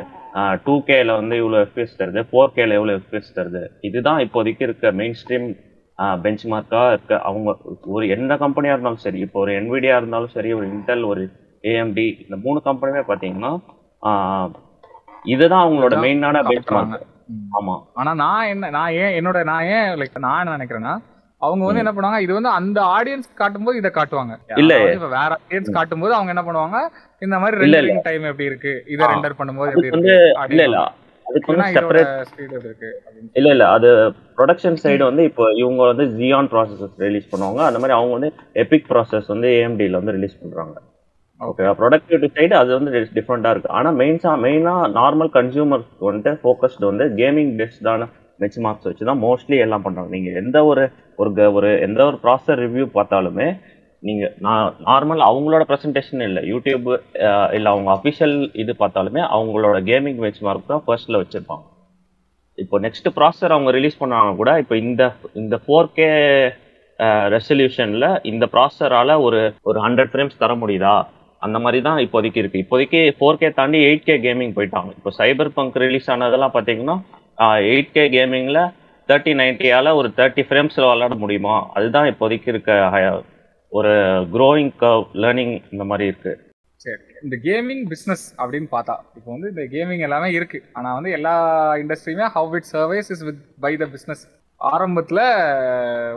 டூ 0.65 0.73
கேல 0.89 1.15
வந்து 1.19 1.35
இவ்வளோ 1.41 1.59
எஃபிஎஸ் 1.65 1.97
தருது. 2.01 2.21
ஃபோர் 2.29 2.53
கேல 2.57 2.75
எவ்வளோ 2.79 2.95
எஃபிஎஸ் 2.99 3.31
தருது. 3.37 3.63
இதுதான் 3.89 4.19
இப்போதைக்கு 4.25 4.63
இருக்க 4.67 4.91
மெயின் 5.01 5.17
ஸ்ட்ரீம் 5.21 5.47
பெஞ்ச் 6.19 6.45
மார்க்காக 6.47 6.91
இருக்க 6.91 7.13
அவங்க 7.27 7.49
ஒரு 7.89 8.05
எந்த 8.15 8.33
கம்பெனியாக 8.41 8.75
இருந்தாலும் 8.75 9.03
சரி 9.03 9.19
இப்போ 9.25 9.39
ஒரு 9.39 9.51
என்விடியா 9.59 9.95
இருந்தாலும் 9.97 10.33
சரி 10.35 10.49
ஒரு 10.53 10.65
இன்டெல் 10.73 11.05
ஒரு 11.07 11.23
ஏஎம்டி 11.63 12.07
இந்த 12.23 12.35
மூணு 12.43 12.59
கம்பெனியுமே 12.65 13.03
பார்த்தீங்கன்னா 13.07 13.51
இதுதான் 15.25 15.63
அவங்களோட 15.63 15.95
மெயினான 16.03 16.41
பெஞ்ச். 16.49 16.71
மார்க். 16.73 17.05
ஆமா 17.57 17.73
ஆனா 17.99 18.11
நான் 18.21 18.49
என்ன 18.51 18.69
நான் 18.75 18.93
ஏன் 18.99 19.15
என்னோட 19.17 19.39
நான் 19.49 19.69
ஏன் 19.71 19.87
லைக் 20.01 20.25
நான் 20.25 20.41
என்ன 20.41 20.57
நினைக்கிறேன்னா 20.57 20.93
அவங்க 21.41 21.63
வந்து 21.65 21.81
என்ன 21.81 21.91
பண்ணுவாங்க 21.93 22.19
இது 22.25 22.33
வந்து 22.37 22.51
அந்த 22.57 22.79
ஆடியன்ஸ் 22.93 23.27
காட்டும்போது 23.33 23.79
இதை 23.79 23.89
காட்டுவாங்க 23.91 24.33
இல்ல. 24.61 24.73
வேற 25.15 25.31
ஆடியன்ஸ் 25.35 25.75
காட்டும்போது 25.75 26.13
அவங்க 26.15 26.31
என்ன 26.33 26.43
பண்ணுவாங்க 26.47 26.77
இந்த 27.21 27.35
மாதிரி 27.41 27.59
ரெண்டரிங் 27.63 28.05
டைம் 28.07 28.29
எப்படி 28.31 28.47
இருக்கு 28.51 28.73
இதை. 28.93 29.03
ரெண்டர் 29.13 29.37
பண்ணும்போது 29.39 29.71
எப்படி 29.73 29.89
இருக்கு 29.91 30.15
இல்ல 30.55 30.79
அதுக்கு 31.27 31.51
வந்து 31.53 31.67
செப்பரேட் 31.77 32.11
இல்ல 33.39 33.47
இல்ல 33.55 33.65
அது 33.75 33.89
ப்ரொடக்ஷன் 34.37 34.79
சைடு 34.83 35.03
வந்து 35.09 35.23
இப்போ 35.29 35.45
இவங்க 35.61 35.81
வந்து 35.91 36.05
ஜியான் 36.19 36.49
ப்ராசஸஸ் 36.53 37.01
ரிலீஸ் 37.05 37.31
பண்ணுவாங்க. 37.31 37.61
அந்த 37.69 37.79
மாதிரி 37.81 37.95
அவங்க 37.97 38.13
வந்து 38.17 38.29
எபிக் 38.63 38.87
ப்ராசஸ் 38.91 39.27
வந்து 39.33 39.49
ஏஎம்டியில் 39.57 39.99
வந்து 39.99 40.15
ரிலீஸ் 40.17 40.39
பண்றாங்க. 40.43 40.75
ஓகே 41.41 41.73
ப்ரொடக்டிவிட்டி 41.79 42.27
சைடு 42.37 42.53
அது 42.61 42.71
வந்து 42.77 42.91
டிஃப்ரெண்டா 43.17 43.49
இருக்கு. 43.53 43.73
ஆனா 43.79 43.89
மெயின்ஸா 44.01 44.31
மெயினா 44.45 44.75
நார்மல் 44.99 45.31
கன்சியூமர்ஸ் 45.37 45.91
வந்துட்டு 46.07 46.33
ஃபோக்கஸ்டு 46.43 46.89
வந்து 46.91 47.07
கேமிங் 47.19 47.51
பெஸ்டான 47.59 48.07
பெஞ்ச் 48.41 48.57
மார்க்ஸ் 48.65 48.87
வச்சு 48.87 49.09
தான் 49.09 49.21
மோஸ்ட்லி 49.27 49.57
எல்லாம் 49.65 49.85
பண்றாங்க. 49.85 50.09
நீங்க 50.15 50.31
எந்த 50.41 50.57
ஒரு 50.71 50.83
ஒரு 51.21 51.29
ஒரு 51.57 51.69
எந்த 51.87 51.99
ஒரு 52.09 52.17
ப்ராசஸர் 52.23 52.61
ரிவ்யூ 52.65 52.85
பார்த்தாலுமே 52.97 53.47
நீங்கள் 54.07 54.33
நான் 54.45 54.75
நார்மல் 54.89 55.21
அவங்களோட 55.29 55.63
ப்ரெசன்டேஷன் 55.69 56.21
இல்லை. 56.27 56.41
யூடியூப் 56.51 56.87
இல்லை 57.57 57.69
அவங்க 57.73 57.89
அஃபிஷியல் 57.97 58.37
இது 58.63 58.73
பார்த்தாலுமே 58.81 59.21
அவங்களோட 59.37 59.79
கேமிங் 59.89 60.21
பெஞ்ச் 60.23 60.45
மார்க் 60.47 60.71
தான் 60.73 60.85
ஃபர்ஸ்ட்ல 60.85 61.19
வச்சுருப்பாங்க. 61.21 61.65
இப்போ 62.63 62.75
நெக்ஸ்ட் 62.85 63.09
ப்ராசஸர் 63.17 63.55
அவங்க 63.55 63.71
ரிலீஸ் 63.77 64.01
பண்ணாங்க 64.01 64.31
கூட 64.41 64.51
இப்போ 64.63 64.75
இந்த 64.85 65.03
இந்த 65.41 65.55
ஃபோர் 65.63 65.91
கே 65.97 66.07
ரெசல்யூஷனில் 67.35 68.07
இந்த 68.31 68.45
ப்ராசஸரால 68.53 69.19
ஒரு 69.25 69.39
ஒரு 69.69 69.79
ஹண்ட்ரட் 69.85 70.11
ஃப்ரேம்ஸ் 70.13 70.41
தர 70.43 70.53
முடியுதா? 70.63 70.95
அந்த 71.45 71.57
மாதிரி 71.63 71.79
தான் 71.87 71.99
இப்போதைக்கு 72.05 72.39
இருக்குது 72.41 72.63
இப்போதைக்கு 72.65 72.99
ஃபோர் 73.17 73.39
கே 73.41 73.49
தாண்டி 73.59 73.79
எயிட் 73.87 74.07
கே 74.07 74.15
கேமிங் 74.25 74.55
போயிட்டாங்க. 74.57 74.89
இப்போ 74.99 75.11
சைபர் 75.19 75.51
பங்க் 75.57 75.77
ரிலீஸ் 75.85 76.09
ஆனதெல்லாம் 76.13 76.55
பார்த்தீங்கன்னா 76.55 76.95
எயிட் 77.71 77.93
கே 77.97 78.05
கேமிங்கில் 78.15 78.61
தேர்ட்டி 79.09 79.33
நைன்ட்டியால் 79.41 79.89
ஒரு 79.99 80.09
தேர்ட்டி 80.19 80.43
ஃப்ரேம்ஸில் 80.47 80.89
விளாட 80.91 81.15
முடியுமா? 81.23 81.55
அதுதான் 81.75 82.09
இப்போதைக்கு 82.11 82.49
இருக்க 82.53 82.71
ஒரு 83.71 83.93
க்ரோயிங் 84.35 84.73
கர்வ் 84.81 85.05
லேர்னிங் 85.23 85.55
இந்த 85.71 85.83
மாதிரி 85.89 86.05
இருக்கு. 86.11 86.33
சரி 86.85 87.01
இந்த 87.25 87.35
கேமிங் 87.47 87.83
பிஸ்னஸ் 87.91 88.25
அப்படின்னு 88.41 88.67
பார்த்தா 88.75 88.95
இப்போ 89.17 89.29
வந்து 89.35 89.47
இந்த 89.53 89.63
கேமிங் 89.75 90.03
எல்லாமே 90.07 90.29
இருக்கு. 90.37 90.59
ஆனா 90.73 90.89
வந்து 90.97 91.11
எல்லா 91.17 91.35
இண்டஸ்ட்ரியுமே 91.83 92.27
how 92.35 92.55
it 92.59 92.69
survives 92.73 93.09
is 93.15 93.23
with 93.29 93.41
by 93.65 93.71
the 93.83 93.87
business 93.95 94.23
ஆரம்பத்தில் 94.61 95.23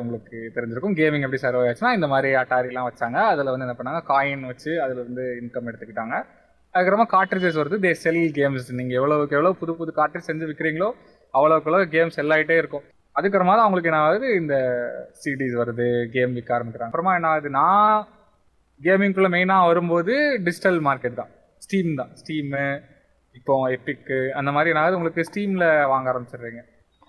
உங்களுக்கு 0.02 0.36
தெரிஞ்சிருக்கும் 0.56 0.96
கேமிங் 1.00 1.24
எப்படி 1.26 1.40
சர்வை 1.42 1.64
ஆச்சுன்னா 1.70 1.92
இந்த 1.98 2.08
மாதிரி 2.12 2.28
அட்டாரிலாம் 2.42 2.88
வச்சாங்க. 2.90 3.18
அதில் 3.32 3.52
வந்து 3.52 3.66
என்ன 3.66 3.76
பண்ணாங்க? 3.78 4.02
காயின் 4.12 4.46
வச்சு 4.50 4.70
அதில் 4.84 5.02
வந்து 5.06 5.24
இன்கம் 5.40 5.68
எடுத்துக்கிட்டாங்க. 5.70 6.16
அதுக்கப்புறமா 6.74 7.08
கார்ட்ரிஜஸ் 7.16 7.60
வருது. 7.60 7.78
தே 7.86 7.90
செல் 8.04 8.22
கேம்ஸ் 8.38 8.70
நீங்கள் 8.78 8.98
எவ்வளோக்கு 9.00 9.36
எவ்வளோ 9.38 9.52
புது 9.62 9.74
புது 9.80 9.92
கார்ட்ரிஜ் 9.96 10.28
செஞ்சு 10.30 10.48
விற்கிறீங்களோ 10.50 10.90
அவ்வளோக்கு 11.34 11.68
எவ்வளோ 11.70 11.86
கேம் 11.96 12.16
செல் 12.16 12.34
ஆகிட்டே 12.36 12.56
இருக்கும். 12.62 12.84
அதுக்கப்புறமா 13.16 13.54
தான் 13.56 13.66
அவங்களுக்கு 13.66 13.90
என்ன 13.90 14.02
ஆகுது? 14.06 14.26
இந்த 14.40 14.54
சிடிஸ் 15.22 15.58
வருது 15.60 15.86
கேம் 16.14 16.34
விற்க 16.38 16.50
ஆரம்பிக்கிறாங்க. 16.56 16.90
அப்புறமா 16.90 17.14
என்ன 17.18 17.30
ஆகுது? 17.32 17.50
நான் 17.60 18.06
கேமிங்குள்ள 18.80 19.28
மெயினாக 19.36 19.68
வரும்போது 19.70 20.14
டிஜிட்டல் 20.46 20.80
மார்க்கெட் 20.88 21.20
தான். 21.20 21.32
ஸ்டீம் 21.64 21.92
தான். 22.00 22.12
ஸ்டீமு 22.20 22.64
இப்போ 23.38 23.54
எப்பிக்கு 23.76 24.18
அந்த 24.38 24.50
மாதிரி 24.54 24.70
என்ன 24.72 24.82
ஆகுது? 24.82 24.98
உங்களுக்கு 24.98 25.26
ஸ்டீமில் 25.30 25.66
வாங்க 25.92 26.06
ஆரம்பிச்சிடுறீங்க. 26.12 26.62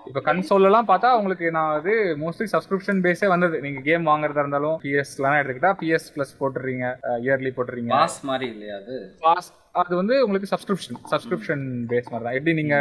இப்போ 0.09 0.21
கன்சோல்லாம் 0.27 0.87
பார்த்தா 0.89 1.09
உங்களுக்கு 1.19 1.47
நான் 1.55 1.69
ஆகுது? 1.71 1.93
மோஸ்ட்லி 2.21 2.47
சப்ஸ்கிரிப்ஷன் 2.53 2.99
பேஸே 3.05 3.27
வந்தது. 3.33 3.55
நீங்கள் 3.65 3.85
கேம் 3.87 4.09
வாங்குறதா 4.11 4.43
இருந்தாலும் 4.43 4.77
பிஎஸ்லாம் 4.85 5.37
எடுத்துக்கிட்டா 5.39 5.71
பிஎஸ் 5.81 6.07
ப்ளஸ் 6.15 6.33
போட்டுறீங்க 6.39 6.85
இயர்லி 7.25 7.51
போட்டுறீங்க. 7.57 7.91
பாஸ் 7.97 8.19
மாதிரி 8.29 8.47
இல்லையா 8.53 8.77
அது? 8.81 8.97
பாஸ் 9.25 9.49
அது 9.81 9.93
வந்து 10.01 10.15
உங்களுக்கு 10.25 10.51
சப்ஸ்கிரிப்ஷன் 10.53 10.99
சப்ஸ்கிரிப்ஷன் 11.13 11.65
பேஸ் 11.91 12.11
மாதிரி 12.13 12.25
தான். 12.27 12.37
எப்படி 12.39 12.55
நீங்க 12.61 12.77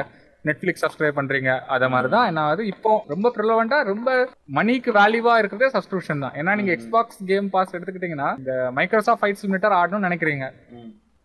நெட்ஃபிளிக்ஸ் 0.48 0.84
சப்ஸ்கிரைப் 0.84 1.18
பண்றீங்க. 1.18 1.50
அத 1.74 1.88
மாதிரி 1.94 2.10
தான் 2.14 2.28
என்ன 2.30 2.40
ஆகுது 2.48 2.62
இப்போ 2.72 2.92
ரொம்ப 3.12 3.32
ப்ரிலவெண்டா 3.36 3.78
ரொம்ப 3.92 4.10
மணிக்கு 4.58 4.92
வேல்யூவா 5.00 5.34
இருக்கிறதே 5.40 5.70
சப்ஸ்கிரிப்ஷன் 5.76 6.24
தான். 6.24 6.34
ஏன்னா 6.40 6.54
நீங்க 6.60 6.72
எக்ஸ்பாக்ஸ் 6.76 7.20
கேம் 7.32 7.50
பாஸ் 7.54 7.74
எடுத்துக்கிட்டீங்கன்னா 7.76 8.30
இந்த 8.40 8.54
மைக்ரோசாஃப்ட் 8.78 9.22
ஃபைட் 9.22 9.42
சிமிட்டர் 9.42 9.78
ஆடணும்னு 9.80 10.08
நினைக்கிறீங்க. 10.08 10.46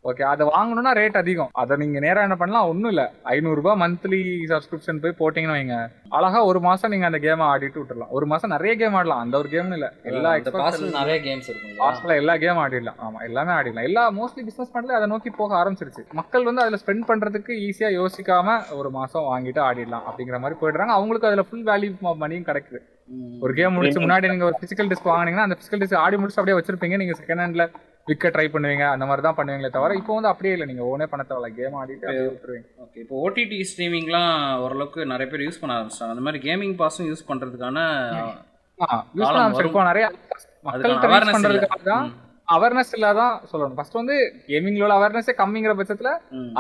ஓகே 0.06 0.22
அதை 0.22 0.48
வாங்கணும்னா 0.48 0.92
ரேட் 1.00 1.18
அதிகம். 1.18 1.50
அதை 1.52 1.78
நீங்க 1.78 2.00
நேரா 2.00 2.22
என்ன 2.22 2.36
பண்ணலாம்? 2.36 2.68
ஒன்றும் 2.68 2.92
இல்லை. 2.92 3.04
ஐநூறுரூபா 3.26 3.74
மந்த்லி 3.84 4.20
சப்ஸ்கிரிப்ஷன் 4.50 5.02
போய் 5.04 5.20
போட்டீங்கன்னு 5.22 5.56
வைங்க. 5.58 5.92
அழகா 6.10 6.46
ஒரு 6.46 6.60
மாசம் 6.60 6.92
நீங்க 6.92 7.06
அந்த 7.06 7.18
கேமை 7.18 7.46
ஆடிட்டு 7.52 7.82
விட்டுறலாம். 7.82 8.10
ஒரு 8.10 8.26
மாசம் 8.26 8.50
நிறைய 8.50 8.76
கேம் 8.76 8.94
ஆடலாம். 8.94 9.20
அந்த 9.20 9.38
ஒரு 9.38 9.50
கேம்னு 9.50 9.72
இல்லை. 9.72 9.90
எல்லா 10.04 10.38
நிறைய 10.38 11.18
கேம்ஸ் 11.28 11.50
இருக்குங்களா 11.50 11.86
லாஸ்ட்ல 11.86 12.16
எல்லா 12.16 12.38
கேம் 12.38 12.58
ஆடிடலாம். 12.58 13.00
ஆமா 13.08 13.24
எல்லாமே 13.24 13.52
ஆடிடலாம். 13.52 13.84
எல்லா 13.84 14.12
மோஸ்ட்லி 14.12 14.44
பிசினஸ் 14.44 14.78
பண்ணல 14.78 14.98
அதை 15.00 15.08
நோக்கி 15.08 15.30
போக 15.30 15.56
ஆரம்பிச்சிருச்சு. 15.56 16.04
மக்கள் 16.12 16.44
வந்து 16.44 16.62
அதுல 16.62 16.78
ஸ்பெண்ட் 16.86 17.08
பண்றதுக்கு 17.08 17.54
ஈஸியா 17.68 17.92
யோசிக்காம 18.00 18.76
ஒரு 18.76 18.90
மாசம் 18.90 19.24
வாங்கிட்டு 19.24 19.62
ஆடிடலாம் 19.70 20.06
அப்படிங்கிற 20.10 20.40
மாதிரி 20.40 20.60
போயிடுறாங்க. 20.62 20.96
அவங்களுக்கு 20.98 21.28
அதுல 21.28 21.44
ஃபுல் 21.44 21.66
வேல்யூ 21.66 22.16
மணியும் 22.16 22.44
கிடைக்குது. 22.44 22.82
ஒரு 23.40 23.54
கேம் 23.54 23.74
முடிச்சு 23.74 24.00
முன்னாடி 24.00 24.30
நீங்க 24.30 24.46
ஒரு 24.46 24.56
பிசிக்கல் 24.62 24.92
டிஸ்க் 24.92 25.10
வாங்குனீங்கன்னா 25.10 25.48
அந்த 25.48 25.58
பிசிக்கல் 25.62 25.82
டிஸ்க் 25.82 25.96
ஆடி 25.96 26.18
முடிச்சு 26.18 26.42
அப்படியே 26.42 26.58
வச்சிருப்பீங்க. 26.60 26.98
நீங்க 26.98 27.16
செகண்ட் 27.22 27.44
ஹேண்ட்ல 27.44 27.66
விற்க 28.08 28.30
ட்ரை 28.34 28.46
பண்ணுவீங்க 28.54 28.86
அந்த 28.94 29.06
மாதிரி 29.10 29.22
தான் 29.26 29.38
பண்ணுவீங்களே 29.38 29.72
தவிர 29.76 29.96
இப்போ 30.00 30.14
வந்து 30.18 30.30
அப்படியே 30.32 30.54
இல்லை. 30.56 30.68
நீங்க 30.72 30.84
ஓனே 30.90 31.06
பண்ண 31.12 31.24
தேவையில்ல. 31.30 31.50
கேம் 31.60 31.78
ஆடிட்டு 31.82 32.06
அப்படியே 32.10 32.26
விட்டுருவீங்க. 32.34 32.68
ஓகே 32.84 33.00
இப்போ 33.04 33.16
ஓடிடி 33.24 33.60
ஸ்ட்ரீமிங்லாம் 33.70 34.34
ஓரளவுக்கு 34.66 35.08
நிறைய 35.14 35.28
பேர் 35.32 35.46
யூஸ் 35.48 35.62
பண்ண 35.62 35.78
ஆரம்பிச்சிட்டாங்க. 35.78 36.16
அந்த 36.16 36.26
மாதிரி 36.28 36.42
கேமிங் 36.48 36.76
பாஸும் 36.82 37.08
யூஸ் 37.12 37.26
பண்றதுக்கான 37.30 37.80
யூஸ் 39.18 39.30
பண்ண 39.30 39.42
ஆரம்பிச்சிருப்போம் 39.46 39.90
நிறைய 39.92 40.06
மக்கள். 40.68 41.34
பண்றதுக்காக 41.38 41.82
தான் 41.94 42.06
அவேர்னஸ் 42.56 42.94
இல்லாதான் 42.98 43.36
சொல்லணும். 43.52 43.78
ஃபர்ஸ்ட் 43.78 44.00
வந்து 44.02 44.16
கேமிங்ல 44.50 44.86
உள்ள 44.86 44.98
அவேர்னஸே 45.00 45.34
கம்மிங்கிற 45.42 45.74
பட்சத்துல. 45.80 46.12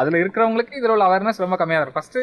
அதுல 0.01 0.17
இருக்கிறவங்களுக்கு 0.23 0.79
இதுல 0.79 0.95
உள்ள 0.95 1.07
அவேர்னஸ் 1.09 1.43
ரொம்ப 1.45 1.57
கம்மியா 1.61 1.81
இருக்கும். 1.81 1.99
ஃபர்ஸ்ட் 1.99 2.19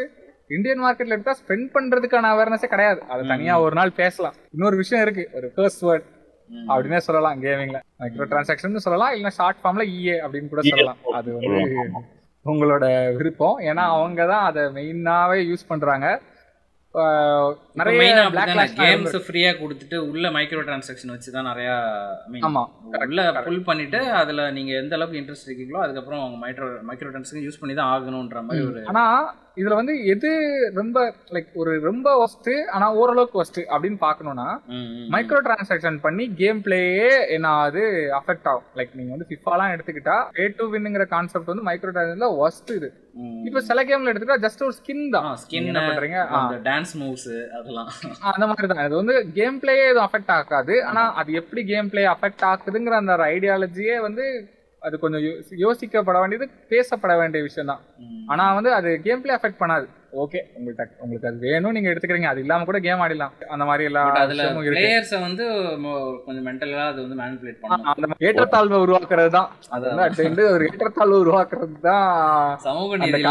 இந்தியன் 0.57 0.83
மார்க்கெட்ல 0.85 1.17
எடுத்தா 1.17 1.35
ஸ்பெண்ட் 1.43 1.69
பண்றதுக்கான 1.77 2.31
அவேர்னஸே 2.35 2.69
கிடையாது. 2.73 3.01
அது 3.13 3.23
தனியா 3.33 3.55
ஒரு 3.67 3.75
நாள் 3.81 3.93
பேசலாம். 4.01 4.35
இன்னொரு 4.55 4.77
விஷயம் 4.83 5.05
இருக்கு. 5.07 5.25
ஒரு 5.39 5.49
ஃபர்ஸ்ட் 5.57 5.85
வேர்ட். 5.89 6.09
அப்படின்னே 6.71 7.01
சொல்லலாம் 7.07 7.43
கேமிங்ல 7.45 7.79
மைக்ரோ 8.01 8.27
டிரான்சாக்ஷன் 8.33 8.85
சொல்லலாம் 8.87 9.15
இல்ல 9.19 9.31
ஷார்ட் 9.39 9.63
ஃபார்ம்ல 9.63 9.87
இஏ 9.97 10.17
அப்படின்னு 10.25 10.53
கூட 10.53 10.63
சொல்லலாம். 10.71 11.01
அது 11.19 11.31
வந்து 11.39 11.61
உங்களோட 12.47 12.85
விருப்பம். 13.19 13.57
ஏன்னா 13.71 13.83
அவங்க 13.97 14.23
தான் 14.33 14.47
அதை 14.51 14.63
மெயினாவே 14.77 15.41
யூஸ் 15.51 15.71
பண்றாங்க. 15.73 16.07
நிறைய 17.81 18.09
கேம்ஸ் 18.81 19.15
ஃப்ரீயா 19.27 19.51
கொடுத்துட்டு 19.61 19.97
உள்ள 20.09 20.25
மைக்ரோ 20.35 20.63
டிரான்சாக்ஷன் 20.67 21.13
வச்சு 21.15 21.31
தான் 21.37 21.49
நிறைய 21.51 21.69
ஆமா 22.49 22.63
உள்ள 23.05 23.23
புல் 23.47 23.65
பண்ணிட்டு 23.69 24.01
அதுல 24.21 24.43
நீங்க 24.57 24.73
எந்த 24.81 24.97
அளவுக்கு 24.99 25.21
இன்ட்ரெஸ்ட் 25.21 25.49
இருக்கீங்களோ 25.49 25.81
அதுக்கப்புறம் 25.85 26.23
அவங்க 26.25 26.39
மைக்ரோ 26.45 26.69
மைக்ரோ 26.89 27.13
டிரான்சாக்ஷன் 27.13 27.47
யூஸ் 27.47 27.61
பண்ணி 27.63 27.77
தான் 27.79 27.93
ஆகணும்ன்ற 27.95 28.43
மாதிரி 28.49 28.67
ஒரு 28.71 28.83
ஆனா 28.93 29.05
இதுல 29.61 29.77
வந்து 29.79 29.95
எது 30.13 30.31
ரொம்ப 30.79 30.99
லைக் 31.35 31.49
ஒரு 31.63 31.73
ரொம்ப 31.89 32.09
ஒஸ்ட் 32.25 32.51
ஆனா 32.75 32.87
ஓரளவுக்கு 33.01 33.41
ஒஸ்ட் 33.43 33.61
அப்படின்னு 33.73 33.99
பாக்கணும்னா 34.05 34.47
மைக்ரோ 35.15 35.41
டிரான்சாக்ஷன் 35.47 35.99
பண்ணி 36.07 36.25
கேம் 36.41 36.61
பிளேயே 36.67 37.11
என்ன 37.37 37.49
ஆகுது? 37.61 37.83
அஃபெக்ட் 38.19 38.49
ஆகும். 38.53 38.67
லைக் 38.79 38.97
நீங்க 38.99 39.13
வந்து 39.15 39.29
ஃபிஃபாலாம் 39.31 39.73
எடுத்துக்கிட்டா 39.75 40.17
பே 40.39 40.47
டு 40.59 40.67
வின்னுங்கிற 40.75 41.07
கான்செப்ட் 41.15 41.51
வந்து 41.53 41.67
மைக்ரோ 41.69 41.93
டிரான்சாக்ஷன்ல 41.97 42.31
ஒஸ்ட் 42.47 42.73
இது. 42.79 42.91
இப்போ 43.49 43.61
சில 43.69 43.85
கேம்ல 43.91 44.11
எடுத்துக்கிட்டா 44.13 44.45
ஜஸ்ட் 44.47 44.65
ஒரு 44.69 44.75
ஸ்கின் 44.79 45.05
தான். 45.17 45.29
skin, 45.43 45.59
நீங்க 45.59 45.73
என்ன 45.73 45.83
பண்றீங்க? 45.89 46.19
டான்ஸ் 46.69 46.95
மூவ்ஸ் 47.03 47.31
அதெல்லாம். 47.59 47.91
அந்த 48.33 48.47
மாதிரி 48.53 48.69
தான். 48.73 48.85
இது 48.89 48.97
வந்து 49.03 49.17
கேம் 49.39 49.61
பிளேயே 49.65 49.85
எதுவும் 49.91 50.07
அஃபெக்ட் 50.09 50.35
ஆகாது. 50.39 50.77
ஆனா 50.91 51.03
அது 51.23 51.33
எப்படி 51.43 51.63
கேம் 51.73 51.91
பிளே 51.93 52.05
அஃபெக்ட் 52.15 52.45
ஆகுதுங்கிற 52.53 52.97
அந்த 53.03 53.17
ஐடியாலஜியே 53.35 53.99
வந்து 54.09 54.27
அது 54.83 54.95
கொஞ்சம் 55.01 55.25
யோசிக்கப்பட 55.63 56.19
வேண்டியது 56.23 56.47
பேசப்பட 56.71 57.13
வேண்டிய 57.19 57.43
விஷயம் 57.45 57.71
தான் 57.71 57.83
ம். 58.05 58.23
ஆனா 58.31 58.45
வந்து 58.57 58.71
அது 58.77 58.93
கேம் 59.05 59.21
பிளே 59.23 59.35
அஃபெக்ட் 59.37 59.61
பண்ணாது. 59.61 59.89
ஓகே 60.23 60.41
உங்களுக்கு 60.57 60.83
உங்களுக்கு 61.03 61.29
அது 61.29 61.39
வேணும் 61.45 61.75
நீங்க 61.77 61.89
எடுத்துக்கிறீங்க. 61.91 62.31
அது 62.31 62.41
இல்லாம 62.43 62.65
கூட 62.65 62.79
கேம் 62.81 63.03
ஆடிடலாம். 63.05 63.33
அந்த 63.53 63.65
மாதிரி 63.69 63.85
எல்லா 63.89 64.01
பட் 64.07 64.19
அதுல 64.23 64.47
பிளேயர்ஸை 64.67 65.19
வந்து 65.23 65.45
கொஞ்சம் 66.27 66.45
மென்டலா 66.49 66.83
அது 66.89 66.99
வந்து 67.05 67.17
மேனிபுலேட் 67.21 67.57
ஆ, 67.59 67.63
பண்ணணும். 67.67 67.87
அந்த 67.93 68.27
ஏற்றத்தாழ்வை 68.27 68.79
உருவாக்குறது 68.85 69.31
தான் 69.31 69.49
அது 69.71 69.87
வந்து 70.21 70.45
ஒரு 70.51 70.67
ஏற்றத்தாழ்வு 70.69 71.21
உருவாக்குறது 71.23 71.79
தான் 71.87 72.05
சமூக 72.67 72.99
அந்த 72.99 73.07
நீதி 73.07 73.25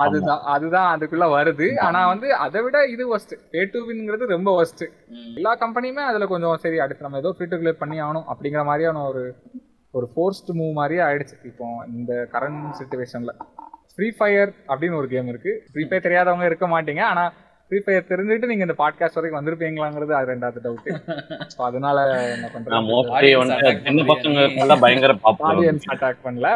அதுதான் 0.00 0.44
அதுதான் 0.54 0.88
அதுக்குள்ள 0.92 1.28
வருது. 1.34 1.68
ஆனா 1.86 2.02
வந்து 2.12 2.30
அதை 2.44 2.62
விட 2.62 2.84
இது 2.94 3.06
ஒஸ்ட் 3.16 3.34
பே 3.52 3.64
டு 3.72 3.80
வின்ங்கிறது 3.88 4.32
ரொம்ப 4.32 4.48
ம். 5.14 5.34
எல்லா 5.36 5.54
கம்பெனியுமே 5.60 6.04
அதுல 6.10 6.28
கொஞ்சம் 6.28 6.62
சரி 6.62 6.78
அடுத்து 6.84 7.06
நம்ம 7.06 7.22
ஏதோ 7.22 7.32
ஃப்ரீ 7.34 7.48
டு 7.52 7.74
பண்ணி 7.80 7.98
ஆகணும் 8.02 8.28
அப்படிங்கிற 8.30 8.64
மாதிரியான 8.66 9.04
ஒரு 9.10 9.24
ஒரு 9.94 10.06
ஃபோர்ஸ்ட் 10.14 10.50
மூவ் 10.58 10.72
மாதிரியே 10.80 11.02
ஆயிடுச்சு. 11.06 11.36
இப்போ 11.50 11.66
இந்த 11.98 12.12
கரண்ட் 12.34 12.66
சுச்சுவேஷன்ல 12.80 13.32
ஃப்ரீ 13.94 14.08
ஃபயர் 14.16 14.50
அப்படின்னு 14.70 14.98
ஒரு 15.02 15.08
கேம் 15.14 15.30
இருக்கு. 15.32 15.52
ஃப்ரீ 15.72 15.84
ஃபயர் 15.86 16.04
தெரியாதவங்க 16.06 16.44
இருக்க 16.50 16.66
மாட்டீங்க. 16.74 17.02
ஆனா 17.12 17.24
ஃப்ரீ 17.70 17.78
ஃபயர் 17.84 18.08
தெரிஞ்சுட்டு 18.10 18.50
நீங்க 18.50 18.64
இந்த 18.66 18.76
பாட்காஸ்ட் 18.82 19.18
வரைக்கும் 19.18 19.40
வந்திருப்பீங்களாங்கிறது 19.40 20.14
அது 20.18 20.30
ரெண்டாவது 20.32 20.60
டவுட் 20.66 20.86
ஸோ 21.54 21.60
அதனால 21.68 21.98
என்ன 22.36 22.46
பண்றேன் 22.54 22.76
ஆடியன்ஸ் 25.52 25.90
அட்டாக் 25.94 26.24
பண்ணல. 26.26 26.48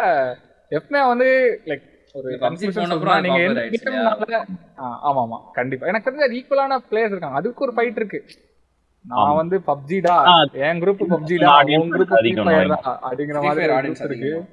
எப்பவுமே 0.70 1.02
வந்து 1.12 1.28
லைக் 1.70 1.84
ஒரு 2.18 2.32
நீங்க 3.26 3.40
ஆமா 5.08 5.20
ஆமா 5.26 5.38
கண்டிப்பா. 5.58 5.86
எனக்கு 5.90 6.08
தெரிஞ்ச 6.08 6.26
ஈக்குவலான 6.38 6.78
பிளேயர்ஸ் 6.90 7.14
இருக்காங்க. 7.14 7.38
அதுக்கு 7.40 7.64
ஒரு 7.66 7.74
ஃபைட் 7.76 8.00
இருக்கு. 8.00 8.20
நான். 9.04 9.36
வந்து 9.38 9.56
பப்ஜிடா 9.66 10.16
என் 10.66 10.80
குரூப் 10.82 11.02
பப்ஜிடா 11.10 11.54
உன் 11.76 11.90
குரூப் 11.94 12.12
ஃப்ரீ 12.12 12.32
அப்படிங்கிற 12.34 13.38
Free 13.38 13.48
மாதிரி 13.48 13.64
group 13.72 14.02
இருக்கு 14.02 14.30
அதிகம். 14.30 14.46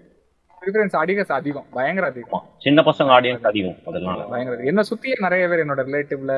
டிஃபரன்ஸ் 0.62 0.95
அதிகம் 1.36 1.68
பயங்கர 1.76 2.08
அதிகம் 2.12 2.43
சின்ன 2.66 2.80
பசங்க 2.89 3.12
ஆடியன்ஸ் 3.16 3.45
அதிகம் 3.49 3.78
அதனால 3.89 4.26
பயங்கர. 4.34 4.58
என்ன 4.72 4.82
சுத்தி 4.89 5.14
நிறைய 5.26 5.45
பேர் 5.52 5.64
என்னோட 5.64 5.84
ரிலேட்டிவ்ல 5.88 6.34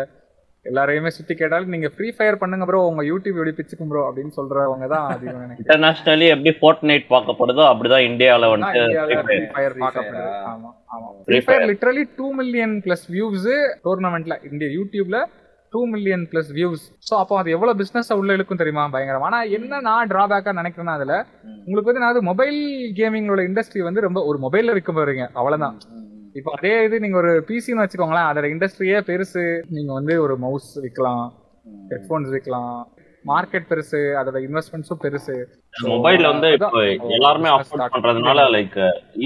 எல்லாரையுமே 0.65 1.09
சுத்தி 1.15 1.33
கேட்டாலும் 1.33 1.73
நீங்க 1.73 1.87
ஃப்ரீ 1.93 2.09
ஃபயர் 2.17 2.37
பண்ணுங்க 2.41 2.65
ப்ரோ 2.69 2.81
உங்க 2.89 3.03
யூடியூப் 3.03 3.37
எப்படி 3.37 3.53
பிச்சுக்கும் 3.57 3.89
ப்ரோ 3.89 4.03
அப்படின்னு 4.07 4.33
சொல்றவங்க 4.37 4.85
தான் 4.93 5.07
அதிகம் 5.13 5.41
எனக்கு 5.45 5.63
இன்டர்நேஷனலி 5.63 6.27
எப்படி 6.33 6.51
ஃபோர்ட் 6.59 6.85
நைட் 6.89 7.07
பார்க்கப்படுதோ 7.11 7.63
அப்படிதான் 7.71 8.05
இந்தியால. 8.09 8.49
Free 8.51 9.41
Fire 9.55 9.71
Free 9.73 9.83
பார்க்கப்படுது. 9.85 10.29
ஆமா, 10.51 10.69
ஆமா. 10.93 11.09
Fire 11.29 11.43
Fire. 11.49 11.65
literally 11.71 12.05
2 12.07 12.29
million 12.39 12.73
plus 12.85 13.03
views 13.15 13.43
டோர்னமெண்ட்ல 13.85 14.37
இந்திய 14.49 14.69
யூடியூப்ல 14.77 15.19
two 15.73 15.85
million 15.87 16.23
plus 16.31 16.51
views 16.53 16.83
so 17.07 17.13
அப்போ 17.15 17.37
அது 17.37 17.51
எவ்வளவு 17.51 17.77
பிசினஸ் 17.77 18.11
உள்ள 18.13 18.33
இழுக்கும் 18.33 18.57
தெரியுமா? 18.57 18.89
பயங்கரம். 18.89 19.21
ஆனா 19.21 19.39
என்ன 19.57 19.81
நான் 19.81 20.09
டிராபேக்கா 20.09 20.53
நினைக்கிறேன்னா 20.53 20.93
அதுல. 20.93 21.15
உங்களுக்கு 21.65 21.91
வந்து 21.91 22.03
நான் 22.03 22.27
மொபைல் 22.27 22.57
கேமிங்கோட 22.95 23.43
இண்டஸ்ட்ரி 23.47 23.81
வந்து 23.81 24.01
ரொம்ப 24.01 24.21
ஒரு 24.23 24.39
மொபைல்ல 24.39 24.73
விற்க 24.73 24.93
போறீங்க 24.93 25.25
ம். 25.91 26.09
இப்போ 26.35 26.51
அதே 26.57 26.83
இது 26.85 26.99
நீங்க 26.99 27.17
ஒரு 27.17 27.31
பிசின்னு 27.47 27.83
வச்சுக்கோங்களேன் 27.83 28.29
அதோட 28.29 28.47
இண்டஸ்ட்ரியே 28.53 28.99
பெருசு. 29.09 29.43
நீங்க 29.69 29.93
வந்து 29.93 30.21
ஒரு 30.21 30.37
மவுஸ் 30.37 30.69
விற்கலாம். 30.85 31.25
ஹெட்ஃபோன்ஸ் 31.91 32.29
விற்கலாம் 32.29 32.73
மார்க்கெட் 33.25 33.67
பெருசு 33.69 33.99
அதோட 34.19 34.37
இன்வெஸ்ட்மெண்ட்ஸும் 34.45 35.01
பெருசு. 35.03 35.35
மொபைல் 35.91 36.25
வந்து 36.29 36.47
இப்போ 36.55 36.79
எல்லாருமே 37.17 37.49
அஃபோர்ட் 37.51 37.93
பண்றதுனால 37.93 38.41
லைக் 38.55 38.75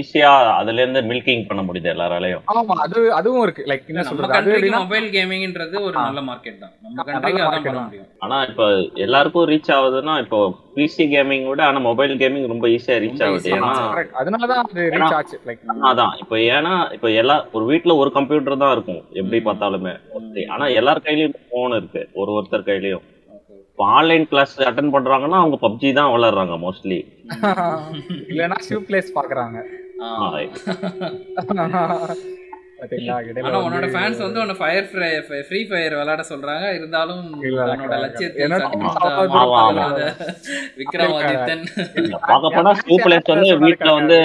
ஈஸியா 0.00 0.30
அதுல 0.58 0.80
இருந்து 0.82 1.00
மில்கிங் 1.08 1.42
பண்ண 1.48 1.62
முடியுது 1.68 1.90
எல்லாராலையும். 1.94 2.42
ஆமா 2.52 2.74
அது 2.84 3.00
அதுவும் 3.18 3.42
இருக்கு. 3.46 3.64
லைக் 3.70 3.88
என்ன 3.90 3.98
நம்ம 4.00 4.10
சொல்றது 4.12 4.38
அது 4.38 4.70
மொபைல் 4.76 5.08
கேமிங்ன்றது 5.16 5.76
ஒரு 5.88 5.96
நல்ல 6.06 6.22
மார்க்கெட் 6.30 6.60
தான். 6.62 6.72
நம்ம 6.86 6.98
கண்ட்ரிக்கு 7.08 7.42
அதான் 7.42 7.52
market 7.54 7.68
பண்ண. 7.70 7.82
முடியும். 7.88 8.08
ஆனா 8.26 8.38
இப்போ 8.50 8.66
எல்லாருக்கும் 9.06 9.48
ரீச் 9.52 9.72
ஆகுதுன்னா 9.76 10.14
இப்போ 10.24 10.40
பிசி 10.78 11.04
கேமிங் 11.12 11.46
விட 11.50 11.62
ஆனா 11.68 11.82
மொபைல் 11.88 12.14
கேமிங் 12.22 12.48
ரொம்ப 12.54 12.66
ஈஸியா 12.76 12.98
ரீச் 13.04 13.22
ஆகுது. 13.28 13.50
ஏன்னா 13.58 13.72
correct. 13.90 14.14
அதனாலதான் 14.22 14.62
அது 14.64 14.82
ரீச் 14.96 15.16
ஆச்சு. 15.18 15.38
லைக் 15.50 15.62
அதான் 15.92 16.14
இப்போ 16.24 16.38
ஏன்னா 16.56 16.74
இப்போ 16.96 17.10
எல்லா 17.22 17.38
ஒரு 17.56 17.66
வீட்ல 17.72 17.94
ஒரு 18.02 18.12
கம்ப்யூட்டர் 18.18 18.62
தான் 18.64 18.74
இருக்கும் 18.78 19.02
எப்படி 19.20 19.40
பார்த்தாலுமே. 19.50 19.94
ஆனா 20.54 20.66
எல்லார் 20.80 21.06
கையிலயும் 21.06 21.38
போன் 21.54 21.78
இருக்கு. 21.80 22.02
ஒரு 22.20 22.30
ஒருத்தர் 22.38 22.68
கையிலயும். 22.70 23.06
இப்போ 23.78 23.90
ஆன்லைன் 23.96 24.24
கிளாஸ் 24.30 24.52
அட்டன் 24.68 24.88
பண்றாங்கன்னா 24.94 25.40
அவங்க 25.40 25.56
பப்ஜி 25.64 25.88
தான் 25.98 26.08
விளையாடுறாங்க 26.12 26.54
மோஸ்ட்லி 26.62 26.96
இல்லனா 28.30 28.56
ஷூ 28.66 28.78
பிளேஸ் 28.88 29.10
பாக்குறாங்க. 29.18 29.58
ஆனா 33.44 33.60
உன்னோட 33.66 33.86
ஃபேன்ஸ் 33.94 34.24
வந்து 34.24 34.40
உன்னை 34.42 34.56
ஃபயர் 34.60 34.88
ஃப்ரீ 34.90 35.60
ஃபயர் 35.70 35.96
விளையாட 36.00 36.24
சொல்றாங்க. 36.32 36.66
இருந்தாலும் 36.78 37.22
மாமல்லராத 37.44 38.18
போகல. 39.54 40.10
விக்ரமாதித்தன் 40.80 41.64
பார்க்க 42.28 42.54
போனா 42.58 42.74
பிளேஸ் 43.06 43.32
வந்து 43.34 43.56
வீட்ல 43.64 43.90
வந்து 44.00 44.20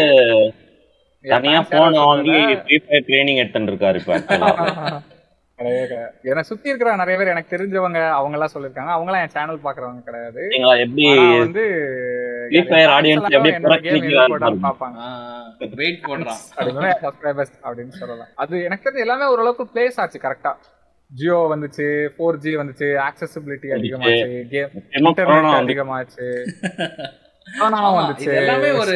தனியா 1.25 1.61
போன் 1.73 2.01
வாங்கி. 2.03 2.39
ஃப்ரீ 2.63 2.79
ஃபயர் 2.85 3.07
ட்ரைனிங் 3.09 3.41
எடுத்துட்டு 3.43 3.73
இருக்காரு 3.73 3.99
இப்ப. 4.03 4.13
கிடையவே 5.59 5.81
கிடையாது. 5.87 6.13
என்னை 6.29 6.43
சுத்தி 6.43 6.69
இருக்கிற 6.69 6.95
நிறைய 6.95 7.15
பேர் 7.17 7.31
எனக்கு 7.33 7.53
தெரிஞ்சவங்க 7.55 7.99
அவங்க 8.17 8.35
எல்லாம் 8.37 8.53
சொல்லிருக்காங்க 8.53 8.91
அவங்க 8.95 9.09
எல்லாம் 9.09 9.23
என் 9.25 9.35
சேனல் 9.35 9.63
பாக்குறவங்க 9.65 10.03
கிடையாது. 10.07 10.41
எப்படி 10.85 11.05
வந்து 11.39 11.63
அப்படின்னு 17.67 17.95
சொல்லலாம். 18.01 18.31
அது 18.35 18.63
எனக்கு 18.67 18.85
தெரிஞ்சு 18.85 19.05
எல்லாமே 19.05 19.25
ஓரளவுக்கு 19.33 19.65
பிளேஸ் 19.73 19.99
ஆச்சு 20.03 20.23
கரெக்டா 20.25 20.53
ஜியோ 21.11 21.39
வந்துச்சு 21.51 21.85
ஃபோர் 22.13 22.39
ஜி 22.43 22.51
வந்துச்சு 22.57 22.87
ஆக்சசிபிலிட்டி 23.07 23.67
அதிகமாச்சு 23.77 24.39
கேம் 24.53 24.71
இன்டர்நெட் 24.99 25.59
அதிகமாச்சு. 25.63 26.27
எல்லாமே 28.41 28.69
ஒரு 28.81 28.93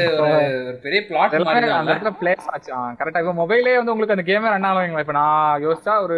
பெரிய 0.83 0.99
பிளாட் 1.07 1.33
அந்த 1.37 1.89
இடத்துல 1.91 2.11
பிளேஸ் 2.21 2.45
ஆச்சு. 2.51 2.69
கரெக்டா 2.99 3.21
இப்போ 3.23 3.33
மொபைலே 3.41 3.73
வந்து 3.77 3.93
உங்களுக்கு 3.93 4.15
அந்த 4.15 4.25
கேமே 4.29 4.51
ரன் 4.53 4.67
ஆகும் 4.69 5.01
இப்ப 5.03 5.15
நான் 5.19 5.63
யோசிச்சா 5.65 5.93
ஒரு 6.05 6.17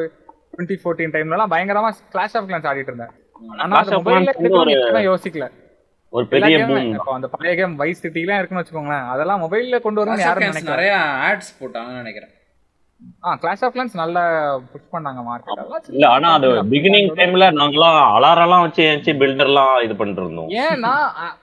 டுவெண்ட்டி 0.60 0.78
ஃபோர்டீன் 0.84 1.14
டைம்லாம் 1.16 1.52
பயங்கரமா 1.54 1.90
கிளாஷ் 2.14 2.36
ஆஃப் 2.38 2.48
கிளான்ஸ் 2.50 2.70
ஆடிட்டு 2.72 2.92
இருந்தேன். 2.92 3.14
ஆனா 3.64 3.82
மொபைல்ல 3.98 5.02
யோசிக்கல. 5.10 5.46
ஒரு 6.14 6.26
பெரிய 6.32 6.58
இப்போ 6.60 7.12
அந்த 7.18 7.28
பழைய 7.34 7.54
கேம் 7.60 7.76
வைஸ் 7.82 8.02
சிட்டிலாம் 8.04 8.40
இருக்குன்னு 8.40 8.62
வச்சுக்கோங்களேன். 8.62 9.06
அதெல்லாம் 9.14 9.42
மொபைல்ல 9.44 9.80
கொண்டு 9.86 10.02
வரணும்னு 10.02 10.26
யாரும் 10.26 10.46
நினைக்கல. 10.50 10.74
நிறைய 10.76 10.94
ஆட்ஸ் 11.28 11.52
போட்டாங்கன்னு 11.60 12.02
நினைக்கிறேன். 12.04 12.34
ஆ 13.26 13.36
கிளாஷ் 13.42 13.62
ஆஃப் 13.66 13.74
கிளான்ஸ் 13.76 13.94
நல்லா 14.02 14.24
புஷ் 14.72 14.90
பண்ணாங்க 14.96 15.22
மார்க்கெட் 15.28 15.90
இல்ல 15.94 16.06
ஆனா 16.16 16.30
அது 16.38 16.48
பிகினிங் 16.74 17.10
டைம்ல 17.20 17.46
நாங்கெல்லாம் 17.60 18.00
அலாரெல்லாம் 18.16 18.64
வச்சு 18.66 18.82
ஏஞ்சி 18.90 19.14
பில்டர்லாம் 19.22 19.76
இது 19.86 19.96
பண்ணிட்டு 20.00 20.24
இருந்தோம் 20.26 20.52
ஏன்னா 20.66 20.94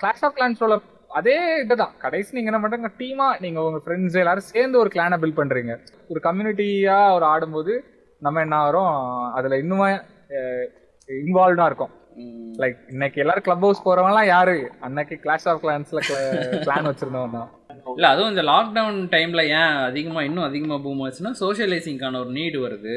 கிளாஷ் 0.02 0.24
ஆஃப் 0.28 0.36
கிளான்ஸோட 0.38 0.76
அதே 1.18 1.36
இதுதான். 1.62 1.92
கடைசி 2.04 2.30
நீங்க 2.36 2.50
என்ன 2.50 2.60
பண்றீங்க 2.62 2.88
டீமா 3.00 3.26
நீங்க 3.44 3.58
உங்க 3.66 3.78
ஃப்ரெண்ட்ஸ் 3.84 4.18
எல்லாரும் 4.22 4.50
சேர்ந்து 4.52 4.76
ஒரு 4.82 4.90
கிளானை 4.94 5.16
பில்ட் 5.22 5.38
பண்றீங்க. 5.40 5.74
ஒரு 6.12 6.20
கம்யூனிட்டியா 6.26 6.98
ஒரு 7.16 7.26
ஆடும்போது 7.32 7.74
நம்ம 8.22 8.40
என்ன 8.46 8.56
ஆகிறோம் 8.64 8.94
அதுல 9.38 9.56
இன்னுமே 9.62 9.90
இன்வால்வ்டா 11.08 11.66
இருக்கும். 11.70 11.92
லைக் 12.62 12.78
இன்னைக்கு 12.92 13.18
எல்லாரும் 13.22 13.46
கிளப் 13.46 13.64
ஹவுஸ் 13.64 13.84
போறவங்கலாம் 13.86 14.30
யாரு? 14.34 14.56
அன்னைக்கு 14.86 15.16
கிளாஷ் 15.24 15.46
ஆஃப் 15.50 15.60
கிளான்ஸ்ல 15.64 16.00
பிளான் 16.66 16.88
வச்சிருந்தவங்க 16.90 17.38
தான். 17.38 17.52
இல்ல 17.96 18.06
அதுவும் 18.12 18.32
இந்த 18.32 18.42
லாக்டவுன் 18.52 18.98
டைம்ல 19.14 19.42
ஏன் 19.58 19.76
அதிகமா 19.90 20.22
இன்னும் 20.28 20.48
அதிகமா 20.48 20.76
பூம் 20.84 21.02
ஆச்சுன்னா 21.06 21.32
சோஷியலைசிங்கான 21.42 22.20
ஒரு 22.24 22.32
நீடு 22.38 22.58
வருது. 22.64 22.94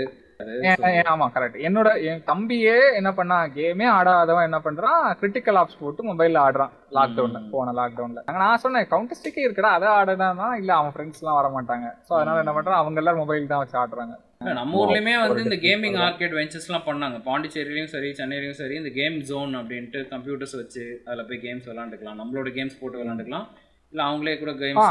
ஆமா 1.13 1.25
கரெக்ட் 1.35 1.57
என்னோட 1.67 1.89
என் 2.09 2.21
தம்பியே 2.29 2.75
என்ன 2.99 3.09
பண்ணா 3.17 3.37
கேமே 3.55 3.85
ஆடாதவன் 3.95 4.47
என்ன 4.49 4.59
பண்றான் 4.67 5.01
கிரிட்டிக்கல் 5.21 5.59
ஆப்ஸ் 5.61 5.79
போட்டு 5.81 6.07
மொபைல்ல 6.09 6.43
ஆடுறான் 6.45 6.71
லாக்டவுன்ல 6.97 7.39
போன 7.55 7.73
லாக்டவுன்ல 7.79 8.23
நான் 8.43 8.61
சொன்னேன் 8.63 8.89
கவுண்டர் 8.93 9.19
ஸ்டிக்கே 9.19 9.45
இருக்குடா 9.47 9.73
அதை 9.77 9.89
ஆடுனா 9.97 10.49
இல்ல 10.61 10.71
அவன் 10.79 10.93
ஃப்ரெண்ட்ஸ் 10.95 11.21
எல்லாம் 11.23 11.39
வர 11.39 11.49
மாட்டாங்க 11.57 11.89
சோ 12.07 12.13
அதனால 12.19 12.43
என்ன 12.45 12.53
பண்றான் 12.57 12.81
அவங்க 12.81 13.01
எல்லாரும் 13.03 13.23
மொபைல் 13.23 13.51
தான் 13.53 13.63
வச்சு 13.63 13.77
ஆடுறாங்க. 13.83 14.15
நம்ம 14.41 14.75
ஊர்லயுமே 14.79 15.13
வந்து 15.21 15.41
இந்த 15.43 15.55
கேமிங் 15.63 15.97
ஆர்கேட் 16.03 16.35
வெஞ்சர்ஸ்லாம் 16.35 16.85
பண்ணாங்க. 16.85 17.17
பாண்டிச்சேரியிலயும் 17.25 17.89
சரி 17.93 18.09
சென்னையிலயும் 18.09 18.59
சரி 18.59 18.75
இந்த 18.75 18.89
கேம் 18.89 19.15
ஜோன் 19.21 19.53
அப்படின்ட்டு 19.55 19.99
கம்ப்யூட்டர்ஸ் 20.11 20.55
வச்சு 20.55 20.83
அதுல 21.05 21.23
போய் 21.23 21.41
கேம்ஸ் 21.41 21.67
விளாண்டுக்கலாம் 21.69 22.19
நம்மளோட 22.21 22.51
கேம்ஸ் 22.57 22.77
போட்டு 22.79 23.01
விளாண்டுக்கலாம் 23.01 23.47
இல்ல 23.93 24.01
அவங்களே 24.03 24.35
கூட 24.39 24.51
கேம்ஸ் 24.61 24.87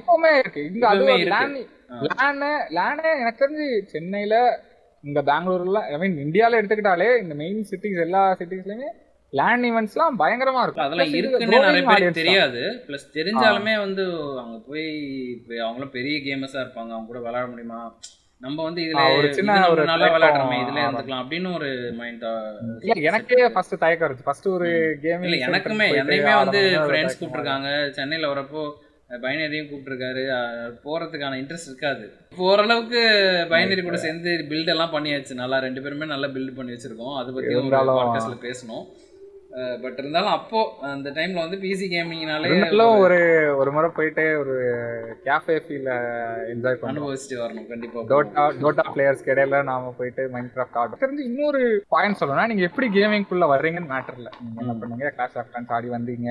இப்பவுமே 0.00 0.32
இருக்கு. 0.38 0.62
இங்க 0.64 0.84
அது 0.88 0.98
இப்பவுமே 0.98 1.14
ஒரு 1.14 1.22
இருக்கு. 1.22 1.62
லேன். 2.10 2.44
லேனு 2.78 3.10
எனக்கு 3.22 3.42
தெரிஞ்சு 3.44 3.66
சென்னையில 3.94 4.34
இங்க 5.04 5.20
பெங்களூர்ல 5.22 5.82
ஐ 5.92 5.98
மீன் 5.98 6.18
இந்தியால 6.26 6.60
எடுத்துக்கிட்டாலே 6.60 7.10
இந்த 7.22 7.34
மெயின் 7.34 7.60
சிட்டிஸ் 7.70 8.04
எல்லா 8.06 8.22
சிட்டிஸ்லயுமே 8.40 8.90
லேண்ட் 9.32 9.66
ஈவெண்ட்ஸ்லாம் 9.66 10.20
பயங்கரமா 10.22 10.62
இருக்கும். 10.62 10.86
அதெல்லாம் 10.86 11.12
இருக்குன்னு 11.14 11.58
நிறைய 11.66 11.84
பேருக்கு. 11.90 12.20
தெரியாது. 12.22 12.62
ப்ளஸ் 12.86 13.10
தெரிஞ்சாலுமே 13.18 13.76
வந்து 13.78 14.04
அங்க 14.42 14.56
போய் 14.68 14.86
அவங்களும் 15.64 15.96
பெரிய 15.98 16.16
கேமர்ஸா 16.26 16.60
இருப்பாங்க. 16.64 16.92
அவங்க 16.94 17.06
கூட 17.06 17.20
விளையாட 17.26 17.46
முடியுமா? 17.46 17.80
நம்ம 18.40 18.62
வந்து 18.62 18.82
இதுல 18.82 19.18
ஒரு 19.18 19.34
சின்ன 19.34 19.70
ஒரு 19.70 19.84
நல்லா 19.84 20.06
விளையாடுறோமே 20.14 20.58
இதுல 20.58 20.78
இருந்துக்கலாம் 20.84 21.22
அப்படின்னு 21.22 21.54
ஒரு 21.54 21.92
மைண்ட் 21.96 22.24
எனக்கே 22.80 23.48
ஃபர்ஸ்ட் 23.48 23.78
தயக்கம் 23.78 24.08
இருந்துச்சு. 24.10 24.22
ஃபர்ஸ்ட் 24.24 24.48
ஒரு 24.48 24.98
கேமிங் 25.02 25.32
இல்ல 25.32 25.46
எனக்குமே 25.46 25.88
என்னையுமே 26.00 26.34
வந்து 26.44 26.60
ஃப்ரெண்ட்ஸ் 26.78 27.18
கூப்பிட்டுருக்காங்க. 27.20 27.90
சென்னையில 27.90 28.32
வரப்போ 28.32 28.62
பைனரியும் 29.22 29.68
கூப்பிட்டுருக்காரு. 29.70 30.24
போறதுக்கான 30.84 31.36
இன்ட்ரெஸ்ட் 31.42 31.70
இருக்காது. 31.70 32.12
ஓரளவுக்கு 32.36 33.02
பைனரி 33.50 33.82
கூட 33.82 33.96
சேர்ந்து 33.96 34.46
பில்ட் 34.48 34.68
எல்லாம் 34.68 34.94
பண்ணியாச்சு. 34.94 35.34
நல்லா 35.34 35.58
ரெண்டு 35.58 35.82
பேருமே 35.82 36.06
நல்லா 36.06 36.26
பில்ட் 36.26 36.56
பண்ணி 36.56 36.72
வச்சிருக்கோம். 36.72 37.14
அதை 37.20 37.34
பத்தி 37.34 37.54
பாட்காஸ்ட்ல 37.54 38.38
பேசணும். 38.48 38.84
பட் 39.82 39.98
இருந்தாலும் 39.98 40.32
அப்போ 40.32 40.58
அந்த 40.80 41.10
டைம்ல 41.10 41.42
வந்து 41.44 41.56
பிசி 41.56 41.86
கேமிங்னாலே 41.94 42.50
ஒரு 43.04 43.18
ஒரு 43.56 43.70
முறை 43.72 43.90
போயிட்டு 43.90 44.24
ஒரு 44.38 44.54
கேஃபே 45.24 45.56
ஃபீல 45.64 45.88
என்ஜாய் 46.52 46.76
பண்ணுவோம். 46.76 46.92
அனுபவிச்சுட்டு 46.92 47.40
வரணும் 47.42 47.66
கண்டிப்பா. 47.66 48.04
டோட்டா 48.12 48.44
டோட்டா 48.62 48.84
பிளேயர்ஸ்க்கு 48.94 49.34
இடையில 49.34 49.62
நாம 49.62 49.92
போயிட்டு 49.98 50.28
மைண்ட் 50.34 50.54
கிராஃப்ட் 50.54 50.78
ஆடும் 50.82 51.02
தெரிஞ்சு 51.04 51.28
இன்னொரு 51.30 51.62
பாயிண்ட் 51.88 52.20
சொல்லணும்னா 52.20 52.46
நீங்க 52.46 52.62
எப்படி 52.62 52.88
கேமிங்குள்ள 52.98 53.48
வர்றீங்கன்னு 53.54 53.92
மேட்டர்ல 53.94 54.30
நீங்க 54.40 54.60
என்ன 54.64 54.76
பண்ணீங்க 54.80 55.10
கிளாஸ் 55.18 55.36
ஆஃப் 55.36 55.74
ஆடி 55.78 55.88
வந்தீங்க. 55.88 56.30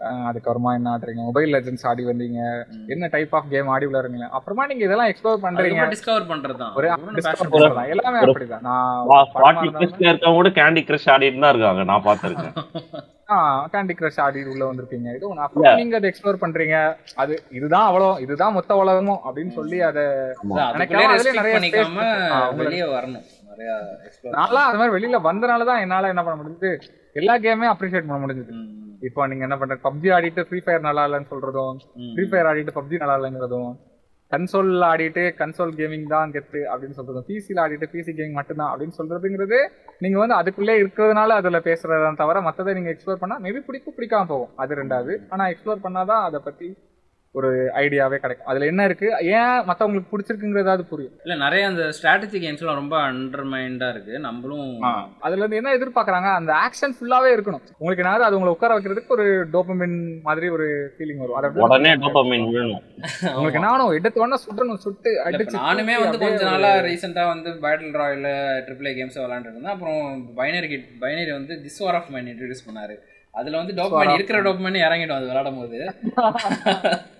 அதுக்கப்புறமா 0.00 0.70
என்ன 0.74 0.88
ஆடுறீங்க? 0.96 1.22
மொபைல் 1.28 1.52
லெஜன்ஸ் 1.54 1.86
ஆடி 1.90 2.04
வந்தீங்க. 2.04 2.40
என்ன 2.86 3.08
டைப் 3.14 3.34
ஆஃப் 3.34 3.50
கேம் 3.50 3.68
ஆடி 3.68 3.86
விளையாடுறீங்க? 3.86 4.28
அப்புறமா 4.28 4.66
நீங்க 4.66 4.84
இதெல்லாம் 4.84 5.08
எக்ஸ்ப்ளோர் 5.08 5.42
பண்றீங்க. 5.46 5.82
டிஸ்கவர் 5.94 6.28
பண்றதுதான். 6.32 6.74
ஒரு 6.74 6.88
பண்றதுதான். 7.54 7.90
எல்லாமே 7.94 8.20
அப்படிதான். 8.20 8.64
நான் 8.68 10.34
கூட 10.38 10.48
கேண்டி 10.60 10.82
கிரஷ் 10.90 11.08
ஆடிட்டு 11.14 11.44
தான் 11.44 11.54
இருக்காங்க. 11.54 11.84
நான் 11.92 12.06
பார்த்திருக்கேன். 12.08 12.54
கேண்டி 13.74 13.94
கிரஷ் 13.98 14.20
ஆடி 14.20 14.44
உள்ள 14.52 14.62
வந்திருப்பீங்க. 14.70 15.08
இது. 15.16 15.26
அப்புறம் 15.46 15.76
நீங்க 15.80 15.96
அதை 15.96 16.12
எக்ஸ்ப்ளோர் 16.12 16.42
பண்றீங்க. 16.44 16.76
அது 17.22 17.42
இதுதான் 17.58 17.86
அவ்வளோ 17.90 18.20
இதுதான் 18.20 18.56
மொத்த 18.58 18.74
உலகமோ 18.84 19.16
அப்படின்னு 19.26 19.52
சொல்லி 19.58 19.80
அதை 19.90 20.04
நிறைய 22.62 22.84
வரணும். 22.96 23.26
நான்லாம் 24.36 24.66
அது 24.68 24.78
மாதிரி 24.80 24.94
வெளியில 24.96 25.18
வந்தனால 25.30 25.64
தான் 25.70 25.80
என்னால 25.84 26.08
என்ன 26.08 26.22
பண்ண 26.24 26.42
முடியுது 26.42 26.70
எல்லா 27.12 27.34
கேமே 27.46 27.66
அப்ரிஷியேட் 27.74 28.08
பண்ண 28.10 28.20
முடிஞ்சது. 28.24 28.52
இப்போ 29.00 29.26
நீங்க 29.26 29.42
என்ன 29.42 29.56
பண்ற 29.58 29.76
பப்ஜி 29.84 30.08
ஆடிட்டு 30.16 30.42
ஃப்ரீ 30.42 30.58
ஃபயர் 30.64 30.80
நல்லா 30.80 31.04
இல்லைன்னு 31.06 31.30
சொல்றதும் 31.30 31.76
ஃப்ரீ 32.14 32.24
ஃபயர் 32.28 32.46
ஆடிட்டு 32.46 32.74
பப்ஜி 32.74 32.96
நல்லா 32.96 33.18
இல்லைங்கிறதும் 33.18 33.70
கன்சோல்ல 34.32 34.84
ஆடிட்டு 34.92 35.22
கன்சோல் 35.38 35.72
கேமிங் 35.76 36.06
தான் 36.06 36.30
கெத்து 36.30 36.60
அப்படின்னு 36.72 36.96
சொல்றதும் 36.96 37.24
பிசில 37.28 37.62
ஆடிட்டு 37.64 37.86
பிசி 37.92 38.12
கேமிங் 38.18 38.32
மட்டும்தான் 38.32 38.70
அப்படின்னு 38.74 38.98
சொல்றதுங்கிறது 38.98 39.58
நீங்க 39.98 40.18
வந்து 40.18 40.34
அதுக்குள்ளே 40.34 40.82
இருக்கிறதுனால 40.82 41.28
அதுல 41.28 41.58
பேசுறதான் 41.58 42.14
தவிர 42.14 42.40
மத்ததை 42.40 42.74
நீங்க 42.74 42.90
எக்ஸ்ப்ளோர் 42.90 43.14
பண்ணா 43.14 43.40
மேபி 43.40 43.60
பிடிக்கும் 43.60 43.94
பிடிக்காம 43.96 44.26
போகும். 44.26 44.56
அது 44.56 44.74
ரெண்டாவது. 44.74 45.16
ஆனா 45.28 45.46
எக்ஸ்ப்ளோர் 45.46 45.84
பண்ணாதான் 45.84 46.22
அதை 46.22 46.40
பத்தி 46.44 46.76
ஒரு 47.34 47.48
ஐடியாவே 47.80 48.16
கிடைக்கும். 48.22 48.46
அதுல 48.46 48.66
என்ன 48.66 48.84
இருக்கு? 48.84 49.08
ஏன் 49.34 49.58
மத்தவங்களுக்கு 49.68 50.10
பிடிச்சிருக்குங்கிறதாவது 50.12 50.84
புரியும். 50.92 51.12
இல்ல 51.24 51.34
நிறைய 51.44 51.66
அந்த 51.66 51.82
ஸ்ட்ராட்டஜி 51.96 52.38
கேம்ஸ்லாம் 52.44 52.78
ரொம்ப 52.80 52.96
அண்டர்மைண்டா 53.08 53.88
இருக்கு. 53.94 54.14
நம்மளும் 54.18 54.70
அதுல 55.26 55.40
இருந்து 55.42 55.58
என்ன 55.60 55.74
எதிர்பார்க்கறாங்க? 55.78 56.30
அந்த 56.38 56.52
ஆக்ஷன் 56.64 56.94
ஃபுல்லாவே 56.96 57.30
இருக்கணும். 57.36 57.62
உங்களுக்கு 57.78 58.02
என்ன 58.04 58.24
அது 58.28 58.36
உங்களை 58.38 58.54
உட்கார 58.56 58.74
வைக்கிறதுக்கு 58.76 59.14
ஒரு 59.16 59.26
டோபமின் 59.52 59.96
மாதிரி 60.26 60.48
ஒரு 60.56 60.66
ஃபீலிங் 60.94 61.20
வரும். 61.22 61.36
அதை 61.40 61.50
உடனே 61.66 61.92
டோபமைன் 62.04 62.48
விழணும் 62.50 62.82
உங்களுக்கு 63.36 63.60
என்ன 63.60 63.70
ஆகணும்? 63.72 63.92
எடுத்த 63.98 64.22
உடனே 64.24 64.38
சுடணும் 64.46 64.82
சுட்டு 64.86 65.12
அடிச்சு 65.26 65.56
நானுமே 65.60 65.96
வந்து 66.04 66.20
கொஞ்ச 66.24 66.42
நாளா 66.50 66.72
ரீசெண்டா 66.88 67.24
வந்து 67.34 67.52
battle 67.66 67.96
royale 68.02 68.28
triple 68.66 68.90
A 68.90 68.96
games 68.98 69.20
விளையாண்டுட்டு 69.22 69.56
இருந்தேன். 69.56 69.74
அப்புறம் 69.76 70.02
பைனரி 70.40 70.70
கிட் 70.74 70.88
பைனரி 71.04 71.32
வந்து 71.38 71.54
this 71.66 71.80
war 71.84 71.98
of 72.00 72.10
mine 72.16 72.28
introduce 72.32 72.66
பண்ணாரு. 72.68 72.96
அதுல 73.34 73.56
வந்து 73.62 73.74
டோப்மைன் 73.78 74.14
இருக்கிற 74.14 74.38
டோப்மைன் 74.46 74.82
இறங்கிடும் 74.86 75.18
அது 75.18 75.30
விளையாடும் 75.30 75.60
போது 75.60 75.78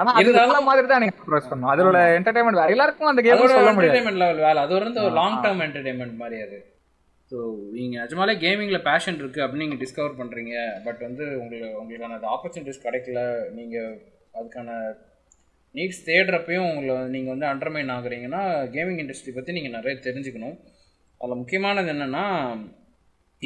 ஆனா 0.00 0.10
அது 0.18 0.30
மாதிரி 0.68 0.86
தான் 0.92 1.02
நீங்க 1.04 1.72
அதோட 1.72 1.98
என்டர்டைன்மெண்ட் 2.18 2.60
வேற 2.60 2.74
எல்லாருக்கும் 2.74 3.10
அந்த 3.12 3.22
கேம் 3.24 3.36
அதோட 3.36 3.56
சொல்ல 3.56 3.72
முடியாது. 3.76 3.90
என்டர்டைன்மெண்ட் 3.90 4.22
லெவல் 4.22 4.44
வேலை 4.46 4.60
அது 4.66 4.74
வந்து 4.86 5.02
ஒரு 5.06 5.14
லாங். 5.20 5.40
டேர்ம் 5.44 5.64
என்டர்டைன்மெண்ட் 5.66 6.16
மாதிரி 6.22 6.38
அது. 6.46 6.58
ஸோ 7.30 7.38
நீங்கள் 7.76 8.00
நிஜமாலே 8.02 8.34
கேமிங்கில் 8.44 8.84
பேஷன் 8.90 9.18
இருக்குது 9.22 9.44
அப்படின்னு 9.44 9.64
நீங்கள் 9.64 9.82
டிஸ்கவர் 9.82 10.18
பண்ணுறீங்க 10.20 10.54
பட் 10.86 11.00
வந்து 11.08 11.24
உங்களுக்கு 11.42 11.68
உங்களுக்கான 11.80 12.16
அந்த 12.18 12.28
ஆப்பர்ச்சுனிட்டிஸ் 12.34 12.84
கிடைக்கல. 12.86 13.20
நீங்கள் 13.58 13.90
அதுக்கான 14.38 14.70
நீட்ஸ் 15.74 16.04
தேடுறப்பையும் 16.08 16.68
உங்களை 16.72 16.96
நீங்கள் 17.14 17.34
வந்து 17.34 17.48
அண்டர்மைன் 17.52 17.92
ஆகுறீங்கன்னா 17.96 18.42
கேமிங் 18.74 19.00
இண்டஸ்ட்ரி 19.04 19.34
பற்றி 19.36 19.56
நீங்கள் 19.58 19.76
நிறைய 19.78 19.94
தெரிஞ்சுக்கணும். 20.06 20.56
அதில் 21.20 21.40
முக்கியமானது 21.40 21.90
என்னென்னா 21.94 22.24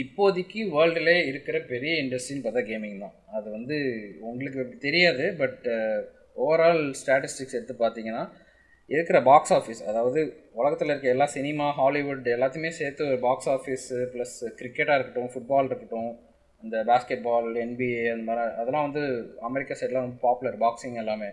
இப்போதைக்கு 0.03 0.61
வேர்ல்டுலே 0.74 1.16
இருக்கிற 1.30 1.57
பெரிய 1.70 1.92
இண்டஸ்ட்ரின்னு 2.03 2.44
பார்த்தா 2.44 2.62
கேமிங் 2.70 3.03
தான். 3.05 3.14
அது 3.36 3.46
வந்து 3.51 3.76
உங்களுக்கு 4.30 4.62
தெரியாது 4.86 5.24
பட் 5.40 5.64
ஓவரால் 6.36 6.82
ஸ்டாட்டிஸ்டிக்ஸ் 7.01 7.57
எடுத்து 7.59 7.76
பார்த்தீங்கன்னா 7.78 8.22
இருக்கிற 8.90 9.18
பாக்ஸ் 9.22 9.55
ஆஃபீஸ் 9.57 9.80
அதாவது 9.90 10.20
உலகத்தில் 10.53 10.90
இருக்க 10.90 11.09
எல்லா 11.09 11.26
சினிமா 11.34 11.66
ஹாலிவுட் 11.78 12.28
எல்லாத்தையுமே 12.34 12.70
சேர்த்து 12.78 13.03
ஒரு 13.09 13.18
பாக்ஸ் 13.26 13.51
ஆஃபீஸ் 13.57 13.86
ப்ளஸ் 14.12 14.36
கிரிக்கெட்டாக 14.61 14.96
இருக்கட்டும் 14.99 15.32
ஃபுட்பால் 15.32 15.68
இருக்கட்டும் 15.70 16.11
இந்த 16.62 16.76
பேஸ்கெட் 16.88 17.26
பால் 17.26 17.51
என்பிஏ 17.64 18.05
அந்த 18.12 18.24
மாதிரி 18.28 18.55
அதெல்லாம் 18.61 18.86
வந்து 18.88 19.03
அமெரிக்கா 19.49 19.74
சைட்லாம் 19.80 20.07
வந்து 20.07 20.24
பாப்புலர் 20.24 20.57
பாக்ஸிங் 20.62 20.96
எல்லாமே. 21.03 21.28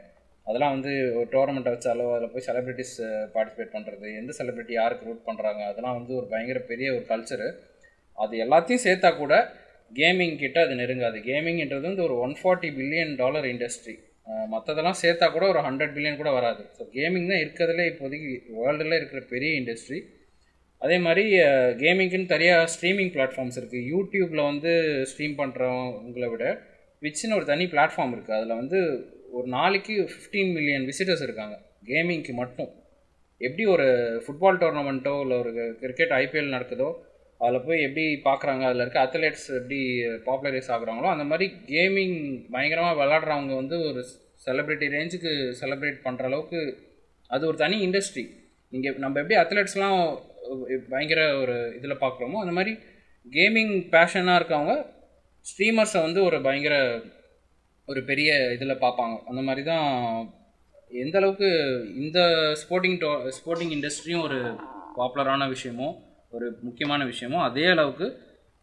அதெல்லாம் 0.48 0.74
வந்து 0.76 0.92
ஒரு 1.20 1.28
டோர்னமெண்ட்டை 1.32 1.72
வச்சாலோ 1.76 2.08
அதில் 2.16 2.34
போய் 2.34 2.46
செலிப்ரிட்டிஸ் 2.48 2.96
பார்ட்டிசிபேட் 3.36 3.74
பண்ணுறது 3.76 4.10
எந்த 4.20 4.32
செலிப்ரிட்டி 4.40 4.74
யாருக்கு 4.74 5.08
ரூட் 5.10 5.26
பண்ணுறாங்க 5.30 5.62
அதெல்லாம் 5.70 5.98
வந்து 6.00 6.14
ஒரு 6.16 6.28
பயங்கர 6.34 6.60
பெரிய 6.72 6.88
ஒரு 6.94 7.06
கல்ச்சரு 7.12 7.48
அது 8.24 8.34
எல்லாத்தையும் 8.46 8.84
சேர்த்தா 8.88 9.10
கூட 9.22 9.34
கேமிங் 9.92 10.36
கிட்ட 10.44 10.58
அது 10.66 10.74
நெருங்காது. 10.82 11.18
கேமிங்ன்றது 11.30 11.86
வந்து 11.90 12.06
ஒரு 12.08 12.16
one 12.26 12.36
forty 12.42 12.70
billion 12.78 13.14
dollar 13.22 13.48
industry 13.54 13.96
மற்றதெல்லாம் 14.54 15.00
சேர்த்தா 15.02 15.28
கூட 15.34 15.46
ஒரு 15.54 15.62
ஹண்ட்ரட் 15.66 15.94
பில்லியன் 15.96 16.22
கூட 16.22 16.30
வராது. 16.38 16.64
ஸோ 16.78 16.84
கேமிங் 16.96 17.28
தான் 17.32 17.42
இருக்கிறதுல 17.44 17.84
இப்போதைக்கு 17.92 18.30
வேர்ல்டில் 18.60 18.98
இருக்கிற 19.00 19.22
பெரிய 19.34 19.52
இண்டஸ்ட்ரி 19.62 20.00
அதே 20.82 20.98
மாதிரி 21.06 21.24
கேமிங்க்குன்னு 21.82 22.32
தனியாக 22.34 22.70
ஸ்ட்ரீமிங் 22.74 23.12
பிளாட்ஃபார்ம்ஸ் 23.16 23.60
இருக்குது 23.62 23.86
யூடியூப்பில் 23.94 24.48
வந்து 24.50 24.72
ஸ்ட்ரீம் 25.12 25.36
பண்ணுறவங்களை 25.42 26.30
விட 26.34 26.46
விச்சின்னு 27.02 27.38
ஒரு 27.40 27.46
தனி 27.52 27.66
பிளாட்ஃபார்ம் 27.74 28.14
இருக்குது 28.16 28.38
அதில் 28.40 28.60
வந்து 28.62 28.80
ஒரு 29.38 29.48
நாளைக்கு 29.58 29.94
ஃபிஃப்டீன் 30.12 30.52
மில்லியன் 30.58 30.86
விசிட்டர்ஸ் 30.90 31.24
இருக்காங்க. 31.28 31.56
கேமிங்க்கு 31.90 32.34
மட்டும். 32.42 32.72
எப்படி 33.42 33.64
ஒரு 33.76 33.88
ஃபுட்பால் 34.26 34.60
டோர்னமெண்ட்டோ 34.62 35.16
இல்லை 35.24 35.38
ஒரு 35.44 35.52
கிரிக்கெட் 35.82 36.14
ஐபிஎல் 36.22 36.54
நடக்குதோ 36.56 36.90
அதில் 37.42 37.66
போய் 37.66 37.86
எப்படி 37.86 38.06
பார்க்குறாங்க 38.26 38.64
அதில் 38.68 38.84
இருக்க 38.84 39.00
அத்லெட்ஸ் 39.02 39.48
எப்படி 39.52 39.80
பாப்புலரைஸ் 40.26 40.70
ஆகுறாங்களோ 40.70 41.10
அந்த 41.12 41.26
மாதிரி 41.26 41.48
கேமிங் 41.66 42.18
பயங்கரமாக 42.52 43.00
விளாட்றவங்க 43.02 43.56
வந்து 43.56 43.78
ஒரு 43.82 44.02
செலிப்ரிட்டி 44.46 44.88
ரேஞ்சுக்கு 44.88 45.32
செலிப்ரேட் 45.62 46.00
பண்ணுற 46.04 46.26
அளவுக்கு 46.26 46.62
அது 47.30 47.44
ஒரு 47.48 47.58
தனி 47.58 47.78
இண்டஸ்ட்ரி 47.88 48.26
இங்கே 48.74 48.92
நம்ம 48.98 49.20
எப்படி 49.20 49.38
அத்லெட்ஸ்லாம் 49.42 50.00
பயங்கர 50.90 51.22
ஒரு 51.38 51.56
இதில் 51.76 52.02
பார்க்குறோமோ 52.02 52.40
அந்த 52.40 52.54
மாதிரி 52.54 52.74
கேமிங் 53.26 53.76
பேஷனாக 53.94 54.40
இருக்கவங்க 54.40 54.74
ஸ்ட்ரீமர்ஸை 55.46 56.00
வந்து 56.02 56.20
ஒரு 56.24 56.38
பயங்கர 56.42 56.76
ஒரு 57.88 58.02
பெரிய 58.04 58.30
இதில் 58.52 58.82
பார்ப்பாங்க 58.82 59.16
அந்த 59.26 59.42
மாதிரி 59.42 59.64
தான் 59.64 59.88
எந்த 60.92 61.16
அளவுக்கு 61.18 61.50
இந்த 61.96 62.20
ஸ்போர்ட்டிங் 62.62 62.98
டோ 62.98 63.10
ஸ்போர்ட்டிங் 63.38 63.74
இண்டஸ்ட்ரியும் 63.76 64.24
ஒரு 64.24 64.40
பாப்புலரான 64.96 65.48
விஷயமோ 65.50 65.88
ஒரு 66.36 66.48
முக்கியமான 66.68 67.02
விஷயமோ 67.12 67.40
அதே 67.48 67.66
அளவுக்கு 67.74 68.08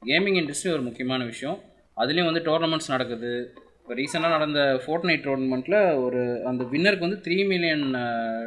கேமிங் 0.02 0.38
இண்டஸ்ட்ரி 0.40 0.70
ஒரு 0.76 0.82
முக்கியமான 0.88 1.22
விஷயம். 1.32 1.58
அதுலேயும் 2.02 2.28
வந்து 2.30 2.42
டோர்னமெண்ட்ஸ் 2.48 2.92
நடக்குது. 2.94 3.32
இப்போ 3.80 3.94
ரீசெண்டாக 4.00 4.34
நடந்த 4.36 4.60
ஃபோர்ட் 4.82 5.06
நைட் 5.08 5.26
டோர்னமெண்ட்டில் 5.26 5.78
ஒரு 6.04 6.20
அந்த 6.50 6.62
வின்னருக்கு 6.72 7.06
வந்து 7.06 7.20
த்ரீ 7.26 7.36
மில்லியன் 7.52 7.86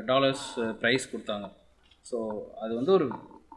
டாலர்ஸ் 0.10 0.46
ப்ரைஸ் 0.82 1.06
கொடுத்தாங்க. 1.14 1.48
ஸோ 2.10 2.18
அது 2.64 2.72
வந்து 2.80 2.92
ஒரு 2.98 3.08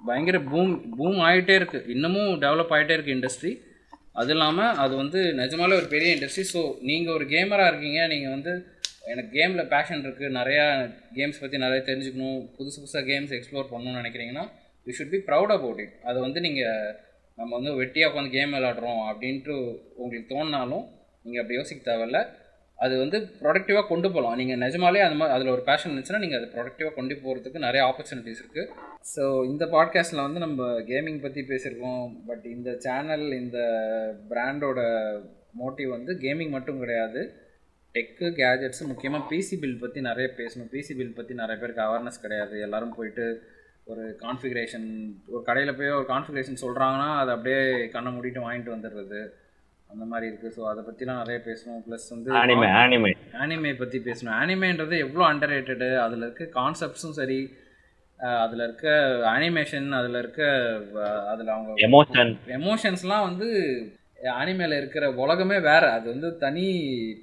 பயங்கர 0.09 0.39
பூம் 0.51 0.73
பூம் 0.99 1.21
ஆகிட்டே 1.29 1.55
இருக்குது 1.61 1.89
இன்னமும் 1.95 2.33
டெவலப் 2.45 2.73
ஆகிட்டே 2.77 2.97
இருக்குது 2.97 3.17
இண்டஸ்ட்ரி 3.19 3.53
அது 4.21 4.33
இல்லாமல் 4.35 4.77
அது 4.83 4.95
வந்து 5.03 5.21
நிஜமாலே 5.41 5.79
ஒரு 5.81 5.89
பெரிய 5.95 6.09
இண்டஸ்ட்ரி 6.17 6.45
ஸோ 6.53 6.61
நீங்கள் 6.89 7.15
ஒரு 7.17 7.25
கேமராக 7.33 7.71
இருக்கீங்க 7.73 8.01
நீங்கள் 8.13 8.35
வந்து 8.37 8.53
எனக்கு 9.13 9.31
கேமில் 9.37 9.69
பேஷன் 9.75 10.03
இருக்குது 10.07 10.35
நிறையா 10.39 10.65
கேம்ஸ் 11.19 11.43
பற்றி 11.43 11.59
நிறைய 11.65 11.81
தெரிஞ்சுக்கணும். 11.91 12.41
புதுசு 12.57 12.79
புதுசாக 12.81 13.05
கேம்ஸ் 13.11 13.35
எக்ஸ்ப்ளோர் 13.37 13.71
பண்ணணும்னு 13.73 14.01
நினைக்கிறீங்கன்னா 14.03 14.45
you 14.89 14.95
should 14.99 15.15
be 15.15 15.21
proud 15.29 15.55
about 15.59 15.81
it 15.85 15.95
அது 16.11 16.19
வந்து 16.27 16.41
நீங்கள் 16.47 16.93
நம்ம 17.39 17.51
வந்து 17.59 17.73
வெட்டியாக 17.81 18.11
உட்காந்து 18.11 18.37
கேம் 18.37 18.55
விளாடுறோம் 18.57 19.01
அப்படின்ட்டு 19.11 19.57
உங்களுக்கு 20.03 20.31
தோணினாலும் 20.35 20.85
நீங்கள் 21.25 21.43
அப்படி 21.43 21.59
யோசிக்க 21.59 21.81
தேவையில்ல. 21.89 22.21
அது 22.79 22.95
வந்து 23.03 23.19
ப்ரொடக்டிவாக 23.41 23.87
கொண்டு 23.91 24.09
போகலாம் 24.15 24.37
நீங்கள் 24.41 24.61
நிஜமாலே 24.65 25.01
அது 25.07 25.17
மாதிரி 25.21 25.35
அதில் 25.37 25.53
ஒரு 25.55 25.63
பேஷன் 25.69 25.91
இருந்துச்சுன்னா 25.91 26.21
நீங்கள் 26.25 26.39
அதை 26.41 26.49
ப்ரொடக்டிவாக 26.53 26.95
கொண்டு 26.99 27.15
போகிறதுக்கு 27.23 27.65
நிறைய 27.65 27.83
ஆப்பர்ச்சுனிட்டிஸ் 27.89 28.43
இருக்குது 28.43 28.69
ஸோ 29.13 29.25
இந்த 29.51 29.65
பாட்காஸ்ட்டில் 29.75 30.25
வந்து 30.27 30.41
நம்ம 30.45 30.69
கேமிங் 30.91 31.21
பற்றி 31.25 31.43
பேசியிருக்கோம். 31.51 32.05
பட் 32.29 32.45
இந்த 32.55 32.71
சேனல் 32.85 33.27
இந்த 33.43 33.59
பிராண்டோட 34.31 34.81
மோட்டிவ் 35.63 35.91
வந்து 35.97 36.15
கேமிங் 36.25 36.55
மட்டும் 36.57 36.81
கிடையாது. 36.85 37.21
டெக்கு 37.95 38.27
கேஜெட்ஸு 38.41 38.89
முக்கியமாக 38.91 39.29
பிசி 39.31 39.59
பில் 39.63 39.83
பற்றி 39.85 40.01
நிறைய 40.09 40.29
பேசணும். 40.41 40.71
பிசி 40.75 40.95
பில் 40.99 41.17
பற்றி 41.19 41.35
நிறைய 41.43 41.57
பேருக்கு 41.63 41.87
அவேர்னஸ் 41.87 42.25
கிடையாது. 42.25 42.57
எல்லோரும் 42.67 42.97
போயிட்டு 42.99 43.27
ஒரு 43.93 44.05
கான்ஃபிகரேஷன் 44.23 44.89
ஒரு 45.33 45.43
கடையில் 45.49 45.77
போய் 45.77 45.97
ஒரு 45.99 46.07
கான்ஃபிகரேஷன் 46.11 46.63
சொல்கிறாங்கன்னா 46.65 47.11
அதை 47.21 47.31
அப்படியே 47.37 47.61
கண்ணை 47.95 48.11
மூடிட்டு 48.15 48.45
வாங்கிட்டு 48.47 48.75
வந்துடுறது. 48.75 49.21
அந்த 49.91 50.05
மாதிரி 50.11 50.27
இருக்குது 50.31 50.55
ஸோ 50.57 50.63
அதை 50.71 50.81
பற்றிலாம் 50.87 51.21
நிறைய 51.23 51.39
பேசணும். 51.47 51.81
ப்ளஸ் 51.87 52.09
வந்து 52.15 52.35
ஆனிமே 52.41 52.67
ஆனிமே 52.81 53.13
ஆனிமே 53.43 53.71
பற்றி 53.79 53.99
பேசணும். 54.09 54.35
ஆனிமேன்றது 54.41 54.97
எவ்வளோ 55.05 55.25
அண்டர் 55.31 55.53
ரேட்டடு 55.55 55.89
அதில் 56.05 56.27
இருக்க 56.27 56.47
கான்செப்ட்ஸும் 56.59 57.19
சரி. 57.21 57.41
அதில் 58.45 58.63
இருக்க 58.67 58.87
அனிமேஷன் 59.33 59.89
அதில் 59.99 60.19
இருக்க 60.23 60.43
அதில் 61.33 61.53
அவங்க 61.55 61.85
எமோஷன் 61.89 62.33
எமோஷன்ஸ்லாம் 62.57 63.27
வந்து 63.29 63.49
அனிமேல 64.41 64.79
இருக்கிற 64.81 65.05
உலகமே 65.25 65.59
வேற. 65.69 65.85
அது 65.97 66.07
வந்து 66.13 66.29
தனி 66.45 66.65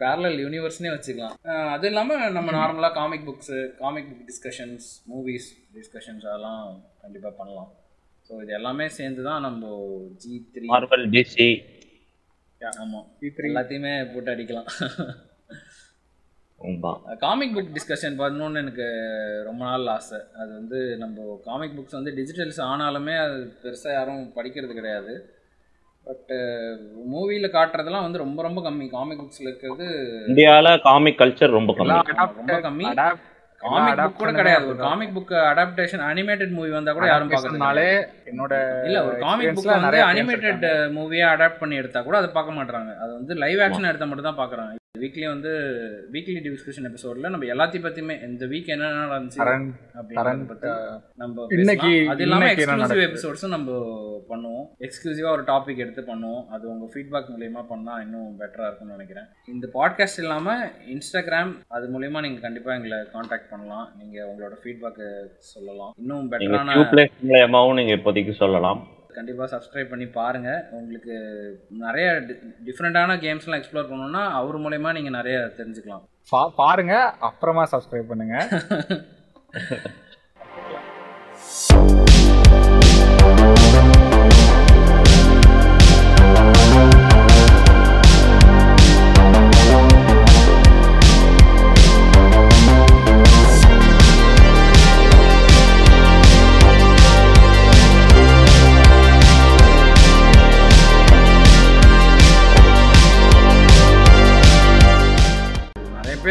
பேரலல் 0.02 0.38
யூனிவர்ஸ்னே 0.46 0.92
வச்சுக்கலாம். 0.94 1.36
அது 1.76 1.88
இல்லாமல் 1.92 2.36
நம்ம 2.38 2.52
நார்மலாக 2.60 2.98
comic 3.00 3.26
books 3.30 3.60
comic 3.82 4.10
book 4.12 4.28
discussions 4.32 4.88
movies 5.12 5.50
discussions 5.78 6.26
அதெல்லாம் 6.30 6.64
கண்டிப்பாக 7.04 7.34
பண்ணலாம். 7.42 7.72
ஸோ 8.30 8.42
இது 8.44 8.54
எல்லாமே 8.60 8.88
சேர்ந்து 9.00 9.24
தான் 9.30 9.46
நம்ம 9.48 9.74
ஜி 10.24 10.34
த்ரீ 10.54 10.66
மார்வல் 10.74 11.06
டிசி 11.16 11.50
ஆமாம் 12.84 13.08
எல்லாத்தையுமே 13.50 13.94
போட்டு 14.12 14.34
அடிக்கலாம். 14.34 14.70
காமிக் 17.24 17.56
புக் 17.56 17.74
டிஸ்கஷன் 17.78 18.16
பண்ணணும்னு 18.22 18.62
எனக்கு 18.64 18.86
ரொம்ப 19.48 19.62
நாள் 19.70 19.94
ஆசை. 19.96 20.20
அது 20.42 20.52
வந்து 20.60 20.80
நம்ம 21.02 21.40
காமிக் 21.48 21.76
புக்ஸ் 21.78 21.98
வந்து 21.98 22.14
டிஜிட்டல்ஸ் 22.20 22.62
ஆனாலுமே 22.72 23.16
அது 23.26 23.38
பெருசாக 23.64 23.98
யாரும் 24.00 24.24
படிக்கிறது 24.38 24.74
கிடையாது. 24.80 25.14
பட்டு 26.08 26.38
மூவியில் 27.12 27.54
காட்டுறதெல்லாம் 27.54 28.06
வந்து 28.06 28.24
ரொம்ப 28.24 28.40
ரொம்ப 28.44 28.60
கம்மி. 28.62 28.86
காமிக் 28.90 29.22
புக்ஸில் 29.22 29.48
இருக்கிறது 29.48 29.86
இந்தியால 30.28 30.74
காமிக் 30.84 31.22
கல்ச்சர் 31.22 31.58
ரொம்ப 31.58 31.74
கம்மி. 31.78 31.98
ரொம்ப 32.42 32.58
கம்மி. 32.66 32.88
காமிக் 33.62 34.00
புக் 34.00 34.20
கூட 34.20 34.32
கிடையாது. 34.32 34.66
ஒரு 34.68 34.78
comic 34.80 35.14
book 35.16 35.34
adaptation 35.46 36.04
animated 36.08 36.52
movie 36.52 36.72
வந்தா 36.72 36.94
கூட 36.94 37.06
யாரும் 37.08 37.32
பார்க்கறதுனாலே 37.32 37.88
என்னோட 38.32 38.54
இல்ல 38.88 38.98
ஒரு 39.08 39.16
காமிக் 39.24 39.56
புக் 39.58 39.70
வந்து 39.76 40.02
அனிமேட்டட் 40.10 40.66
மூவியா 40.98 41.28
அடாப்ட் 41.34 41.62
பண்ணி 41.62 41.82
எடுத்தா 41.82 42.02
கூட 42.02 42.18
அதை 42.18 42.32
பார்க்க 42.32 42.60
மாட்டாங்க 42.60 42.94
அது 43.04 43.12
வந்து 43.14 43.36
லைவ் 43.44 43.64
ஆக்ஷன் 43.66 43.92
எடுத்தா 43.92 44.08
மட்டும் 44.08 44.30
தான் 44.30 44.42
பாக்குறாங்க 44.42 44.74
வீக்லி 45.02 45.28
வந்து 45.28 45.52
வீக்லி 46.14 46.40
டிஸ்கஷன் 46.48 46.88
எபிசோட்ல 46.90 47.30
நம்ம 47.34 47.46
எல்லாத்தையும் 47.54 47.86
பத்தியுமே 47.88 48.16
இந்த 48.30 48.46
வீக் 48.46 48.72
என்ன 48.76 48.92
நடந்துச்சு 49.04 49.40
அப்படின்றத 50.00 50.48
பத்தி 50.52 50.70
நம்ம 51.16 51.46
இன்னைக்கு 51.50 51.92
அது 52.10 52.24
இல்லாம 52.24 52.52
எக்ஸ்க்ளூசிவ் 52.54 53.04
எபிசோட்ஸும் 53.10 53.56
நம்ம 53.56 53.72
பண்ணுவோம். 54.30 54.66
எக்ஸ்க்ளூசிவா 54.80 55.30
ஒரு 55.30 55.44
டாபிக் 55.44 55.78
எடுத்து 55.78 56.02
பண்ணுவோம். 56.02 56.46
அது 56.48 56.64
உங்க 56.70 56.86
ஃபீட்பேக் 56.94 57.32
மூலியமா 57.34 57.64
பண்ணா 57.68 57.96
இன்னும் 58.00 58.40
பெட்டரா 58.40 58.68
இருக்கும்னு 58.68 58.96
நினைக்கிறேன். 58.98 59.28
இந்த 59.48 59.68
பாட்காஸ்ட் 59.74 60.22
இல்லாம 60.24 60.58
இன்ஸ்டாகிராம் 60.94 61.54
அது 61.68 61.86
மூலியமா 61.96 62.22
நீங்க 62.22 62.40
கண்டிப்பா 62.40 62.74
எங்களை 62.74 62.98
காண்டாக்ட் 63.12 63.50
பண்ணலாம். 63.50 63.88
நீங்க 64.00 64.18
உங்களோட 64.32 64.58
ஃபீட்பேக் 64.64 65.04
சொல்லலாம். 65.38 65.94
இன்னும் 65.98 66.32
பெட்டரான 66.32 66.78
மூலியமாவும் 67.30 67.74
நீங்க 67.74 67.96
இப்போதைக்கு 67.96 68.36
சொல்லலாம். 68.44 68.82
கண்டிப்பாக 69.16 69.50
சப்ஸ்கிரைப் 69.54 69.90
பண்ணி 69.90 70.06
பாருங்கள் 70.18 70.62
உங்களுக்கு 70.72 71.14
நிறைய 71.84 72.08
டிஃப்ரெண்ட்டான 72.68 73.18
கேம்ஸ்லாம் 73.26 73.60
எக்ஸ்ப்ளோர் 73.60 73.90
பண்ணணும்னா 73.92 74.24
அவர் 74.32 74.58
மூலயமா 74.60 74.92
நீங்கள் 74.98 75.18
நிறைய 75.20 75.38
தெரிஞ்சுக்கலாம். 75.60 76.04
பாருங்க 76.56 76.96
அப்புறமா 77.20 77.66
சப்ஸ்கிரைப் 77.72 78.12
பண்ணுங்க. 78.12 78.38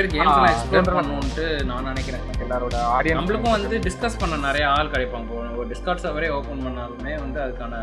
பேர் 0.05 0.15
கேம்ஸ் 0.15 0.37
எல்லாம் 0.37 0.53
எக்ஸ்ப்ளோர் 0.55 0.89
பண்ணணுன்ட்டு 0.97 1.45
நான் 1.69 1.89
நினைக்கிறேன். 1.91 2.25
எல்லாரோட 2.45 2.77
ஆடியன்ஸ் 2.97 3.19
நம்மளுக்கும் 3.21 3.57
வந்து 3.57 3.77
டிஸ்கஸ் 3.87 4.19
பண்ண 4.23 4.37
நிறைய 4.49 4.65
ஆள் 4.75 4.93
கிடைப்பாங்க. 4.95 5.39
ஒரு 5.61 5.69
டிஸ்கார்ட் 5.73 6.05
சர்வரே 6.05 6.31
ஓப்பன் 6.39 6.65
பண்ணாலுமே 6.67 7.15
வந்து 7.25 7.41
அதுக்கான 7.45 7.83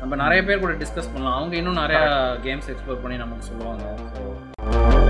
நம்ம 0.00 0.16
நிறைய 0.24 0.40
பேர் 0.48 0.64
கூட 0.64 0.74
டிஸ்கஸ் 0.82 1.12
பண்ணலாம். 1.12 1.38
அவங்க 1.40 1.56
இன்னும் 1.60 1.80
நிறைய 1.82 2.00
கேம்ஸ் 2.48 2.72
எக்ஸ்ப்ளோர் 2.74 3.02
பண்ணி 3.04 3.18
நமக்கு 3.24 3.48
சொல்லுவாங்க. 3.50 3.84
ஸோ 4.14 5.01